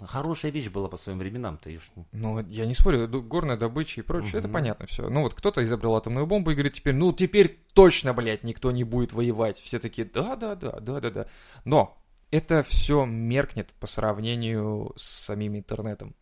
хорошая 0.00 0.50
вещь 0.52 0.68
была 0.68 0.88
по 0.88 0.96
своим 0.96 1.18
временам-то. 1.18 1.70
и 1.70 1.76
ж- 1.78 1.90
Ну, 2.12 2.40
я 2.48 2.66
не 2.66 2.74
спорю, 2.74 3.08
горная 3.22 3.56
добыча 3.56 4.00
и 4.00 4.04
прочее, 4.04 4.38
это 4.38 4.48
Мгм. 4.48 4.52
понятно 4.52 4.86
все. 4.86 5.08
Ну 5.08 5.22
вот 5.22 5.34
кто-то 5.34 5.64
изобрел 5.64 5.94
атомную 5.96 6.26
бомбу 6.26 6.50
и 6.50 6.54
говорит 6.54 6.74
теперь, 6.74 6.94
ну 6.94 7.12
теперь 7.12 7.58
точно, 7.74 8.12
блядь, 8.12 8.44
никто 8.44 8.70
не 8.72 8.84
будет 8.84 9.12
воевать. 9.12 9.58
Все 9.58 9.78
такие, 9.78 10.06
да-да-да, 10.06 10.80
да-да-да. 10.80 11.26
Но 11.64 11.96
это 12.30 12.62
все 12.62 13.04
меркнет 13.06 13.70
по 13.80 13.86
сравнению 13.86 14.92
с 14.96 15.02
самим 15.24 15.56
интернетом. 15.56 16.14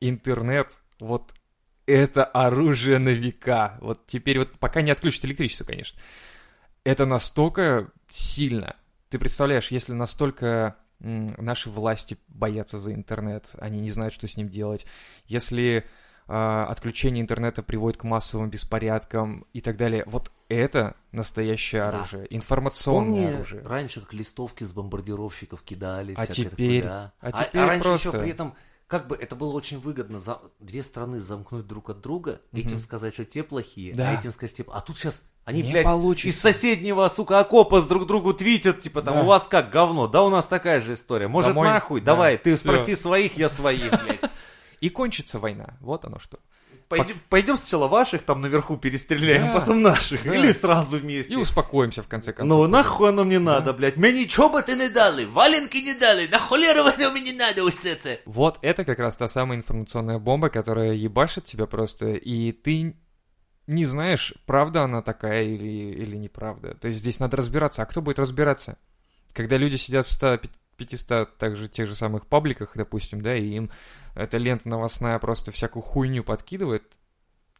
Интернет, 0.00 0.80
вот 0.98 1.32
это 1.90 2.24
оружие 2.24 2.98
на 2.98 3.10
века. 3.10 3.78
Вот 3.80 4.06
теперь 4.06 4.38
вот 4.38 4.58
пока 4.58 4.82
не 4.82 4.90
отключат 4.90 5.24
электричество, 5.24 5.64
конечно. 5.64 5.98
Это 6.84 7.06
настолько 7.06 7.90
сильно. 8.10 8.76
Ты 9.08 9.18
представляешь, 9.18 9.70
если 9.70 9.92
настолько 9.92 10.76
наши 11.00 11.70
власти 11.70 12.18
боятся 12.28 12.78
за 12.78 12.92
интернет, 12.94 13.46
они 13.58 13.80
не 13.80 13.90
знают, 13.90 14.12
что 14.14 14.28
с 14.28 14.36
ним 14.36 14.48
делать. 14.48 14.86
Если 15.26 15.84
а, 16.32 16.66
отключение 16.66 17.22
интернета 17.22 17.62
приводит 17.62 17.96
к 17.98 18.04
массовым 18.04 18.50
беспорядкам 18.50 19.46
и 19.52 19.60
так 19.60 19.76
далее, 19.76 20.04
вот 20.06 20.30
это 20.48 20.94
настоящее 21.10 21.82
Да. 21.82 21.88
оружие, 21.88 22.26
информационное 22.30 23.22
Помни, 23.24 23.34
оружие. 23.34 23.62
раньше 23.64 24.00
как 24.00 24.12
листовки 24.12 24.62
с 24.62 24.72
бомбардировщиков 24.72 25.62
кидали. 25.62 26.14
А 26.16 26.26
теперь- 26.26 26.82
такое, 26.82 26.82
да. 26.82 27.12
а 27.20 27.44
теперь 27.44 27.62
раньше 27.64 27.82
просто- 27.82 28.08
еще 28.10 28.18
при 28.20 28.30
этом, 28.30 28.54
как 28.90 29.06
бы 29.06 29.14
это 29.14 29.36
было 29.36 29.52
очень 29.52 29.78
выгодно, 29.78 30.18
за 30.18 30.40
две 30.58 30.82
страны 30.82 31.20
замкнуть 31.20 31.64
друг 31.66 31.90
от 31.90 32.00
друга, 32.00 32.40
этим 32.52 32.80
сказать, 32.80 33.14
что 33.14 33.24
те 33.24 33.44
плохие, 33.44 33.94
Да. 33.94 34.10
а 34.10 34.14
этим 34.18 34.32
сказать, 34.32 34.54
типа, 34.56 34.72
а 34.76 34.80
тут 34.80 34.98
сейчас 34.98 35.22
они, 35.44 35.62
Не 35.62 35.70
блядь, 35.70 35.84
получится. 35.84 36.28
из 36.28 36.40
соседнего, 36.40 37.08
сука, 37.08 37.38
окопа 37.38 37.80
с 37.80 37.86
друг 37.86 38.06
другу 38.06 38.34
твитят, 38.34 38.80
типа, 38.80 39.00
там, 39.02 39.14
Да. 39.14 39.22
у 39.22 39.26
вас 39.26 39.46
как, 39.46 39.70
говно? 39.70 40.08
Да 40.08 40.22
у 40.24 40.28
нас 40.28 40.48
такая 40.48 40.80
же 40.80 40.94
история. 40.94 41.28
Может, 41.28 41.50
Домой? 41.52 41.68
нахуй? 41.68 42.00
Да, 42.00 42.12
Давай, 42.14 42.36
ты 42.36 42.56
всё. 42.56 42.64
спроси 42.74 42.96
своих, 42.96 43.38
я 43.38 43.48
своих, 43.48 43.90
блядь. 43.90 44.20
И 44.80 44.88
кончится 44.88 45.38
война. 45.38 45.76
Вот 45.80 46.04
оно 46.04 46.18
что. 46.18 46.38
Пойдем, 46.90 47.16
пойдем 47.28 47.56
сначала 47.56 47.86
ваших 47.86 48.22
там 48.22 48.40
наверху 48.40 48.76
перестреляем, 48.76 49.46
Да. 49.46 49.60
потом 49.60 49.80
наших. 49.80 50.24
Да. 50.24 50.34
Или 50.34 50.52
сразу 50.52 50.98
вместе. 50.98 51.32
И 51.32 51.36
успокоимся 51.36 52.02
в 52.02 52.08
конце 52.08 52.32
концов. 52.32 52.58
Ну 52.58 52.66
нахуй 52.66 53.08
оно 53.08 53.24
мне 53.24 53.38
надо, 53.38 53.72
блядь. 53.72 53.96
Мені 53.96 54.26
чоботи 54.26 54.76
не 54.76 54.88
дали, 54.88 55.24
валенки 55.24 55.82
не 55.82 55.94
дали, 55.94 56.28
на 56.32 56.38
холеру 56.38 56.82
воно 56.82 57.12
мені 57.12 57.32
надо 57.32 57.62
усе 57.64 57.94
це. 57.94 58.18
Вот 58.26 58.58
это 58.64 58.84
как 58.84 58.98
раз 58.98 59.16
та 59.16 59.28
самая 59.28 59.58
информационная 59.58 60.18
бомба, 60.18 60.48
которая 60.48 60.92
ебашит 60.94 61.44
тебя 61.44 61.66
просто, 61.66 62.06
и 62.26 62.52
ты 62.52 62.94
не 63.66 63.84
знаешь, 63.84 64.34
правда 64.46 64.82
она 64.82 65.00
такая 65.00 65.44
или, 65.44 66.02
или 66.02 66.16
неправда. 66.16 66.74
То 66.74 66.88
есть 66.88 66.98
здесь 67.00 67.20
надо 67.20 67.36
разбираться. 67.36 67.82
А 67.82 67.86
кто 67.86 68.02
будет 68.02 68.18
разбираться? 68.18 68.76
Когда 69.32 69.56
люди 69.58 69.76
сидят 69.76 70.06
в 70.06 70.10
100, 70.10 70.40
500 70.80 71.36
также 71.36 71.68
тех 71.68 71.86
же 71.86 71.94
самых 71.94 72.26
пабликах, 72.26 72.72
допустим, 72.74 73.20
да, 73.20 73.36
и 73.36 73.46
им 73.46 73.70
эта 74.14 74.38
лента 74.38 74.68
новостная 74.68 75.18
просто 75.18 75.52
всякую 75.52 75.82
хуйню 75.82 76.24
подкидывает, 76.24 76.84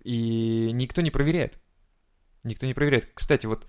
и 0.02 0.70
никто 0.72 1.02
не 1.02 1.10
проверяет. 1.10 1.58
Никто 2.42 2.66
не 2.66 2.72
проверяет. 2.72 3.10
Кстати, 3.12 3.44
вот 3.46 3.66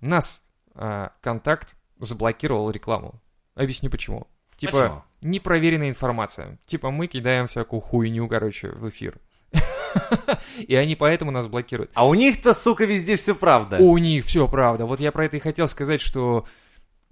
нас 0.00 0.42
а, 0.74 1.12
контакт 1.20 1.76
заблокировал 1.98 2.70
рекламу. 2.70 3.20
Объясню 3.54 3.90
почему. 3.90 4.26
Типа, 4.56 4.72
Почему? 4.72 5.02
непроверенная 5.20 5.90
информация. 5.90 6.58
Типа, 6.64 6.90
мы 6.90 7.08
кидаем 7.08 7.46
всякую 7.46 7.80
хуйню, 7.80 8.26
короче, 8.26 8.68
в 8.68 8.88
эфир. 8.88 9.20
И 10.66 10.74
они 10.74 10.96
поэтому 10.96 11.30
нас 11.30 11.46
блокируют. 11.46 11.90
А 11.92 12.08
у 12.08 12.14
них-то, 12.14 12.54
сука, 12.54 12.86
везде 12.86 13.16
все 13.16 13.34
правда. 13.34 13.76
У 13.78 13.98
них 13.98 14.24
все 14.24 14.48
правда. 14.48 14.86
Вот 14.86 14.98
я 14.98 15.12
про 15.12 15.26
это 15.26 15.36
и 15.36 15.40
хотел 15.40 15.68
сказать, 15.68 16.00
что 16.00 16.46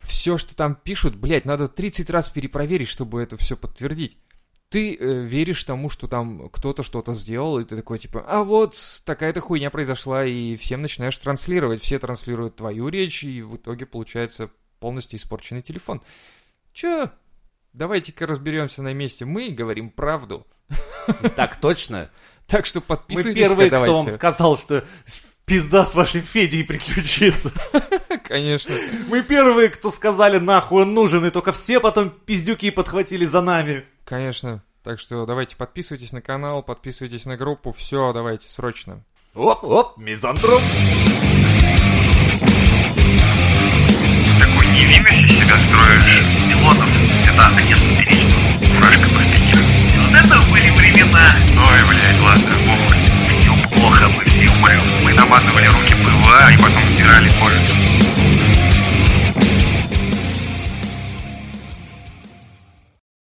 все, 0.04 0.38
что 0.38 0.54
там 0.54 0.74
пишут, 0.74 1.16
блядь, 1.16 1.44
надо 1.44 1.68
30 1.68 2.10
раз 2.10 2.28
перепроверить, 2.28 2.88
чтобы 2.88 3.22
это 3.22 3.36
все 3.36 3.56
подтвердить. 3.56 4.16
Ты 4.68 4.96
э, 4.96 5.22
веришь 5.22 5.62
тому, 5.64 5.88
что 5.88 6.08
там 6.08 6.48
кто-то 6.48 6.82
что-то 6.82 7.14
сделал, 7.14 7.58
и 7.60 7.64
ты 7.64 7.76
такой, 7.76 7.98
типа, 7.98 8.24
а 8.26 8.42
вот 8.42 8.76
такая-то 9.04 9.40
хуйня 9.40 9.70
произошла, 9.70 10.24
и 10.24 10.56
всем 10.56 10.82
начинаешь 10.82 11.16
транслировать. 11.18 11.80
Все 11.82 11.98
транслируют 11.98 12.56
твою 12.56 12.88
речь, 12.88 13.22
и 13.24 13.42
в 13.42 13.56
итоге 13.56 13.86
получается 13.86 14.50
полностью 14.80 15.18
испорченный 15.18 15.62
телефон. 15.62 16.02
Че? 16.72 17.10
Давайте-ка 17.72 18.26
разберемся 18.26 18.82
на 18.82 18.92
месте. 18.92 19.24
Мы 19.24 19.50
говорим 19.50 19.90
правду. 19.90 20.46
Так 21.36 21.56
точно. 21.56 22.10
Так 22.46 22.66
что 22.66 22.80
Мы 22.80 22.86
подписывайтесь. 22.86 23.40
первые, 23.40 23.70
давайте. 23.70 23.92
кто 23.92 23.98
вам 23.98 24.08
сказал, 24.08 24.56
что 24.56 24.84
пизда 25.44 25.84
с 25.84 25.94
вашим 25.94 26.22
Федей 26.22 26.64
приключится. 26.64 27.52
Конечно. 28.24 28.74
Мы 29.08 29.22
первые, 29.22 29.68
кто 29.68 29.90
сказали, 29.90 30.38
нахуй 30.38 30.82
он 30.82 30.94
нужен, 30.94 31.24
и 31.24 31.30
только 31.30 31.52
все 31.52 31.80
потом 31.80 32.10
пиздюки 32.10 32.70
подхватили 32.70 33.24
за 33.24 33.40
нами. 33.40 33.84
Конечно. 34.04 34.62
Так 34.82 35.00
что 35.00 35.24
давайте 35.24 35.56
подписывайтесь 35.56 36.12
на 36.12 36.20
канал, 36.20 36.62
подписывайтесь 36.62 37.24
на 37.24 37.36
группу, 37.36 37.72
все, 37.72 38.12
давайте, 38.12 38.48
срочно. 38.48 39.02
Оп-оп, 39.34 39.96
мизантроп. 39.96 40.60
Такой 44.40 44.66
невинность 44.68 45.32
из 45.32 45.38
себя 45.38 45.56
строишь, 45.56 46.04
пилотов, 46.48 46.88
это 47.22 47.56
конец 47.56 47.80
перечного, 47.98 48.74
фуражка 48.74 49.08
по 49.08 49.20
спине. 49.20 49.54
Вот 50.02 50.14
это 50.14 50.50
были 50.50 50.70
времена. 50.70 51.34
Ой, 51.56 51.88
блядь, 51.88 52.20
ладно, 52.20 52.54
бог 52.66 53.03
плохо, 53.84 54.08
мы 54.16 54.24
все 54.24 54.50
умрем. 54.50 54.80
Мы 55.02 55.12
намазывали 55.12 55.66
руки 55.66 55.94
пыла 56.02 56.50
и 56.50 56.56
потом 56.56 56.82
стирали 56.94 57.28
кожу 57.40 58.63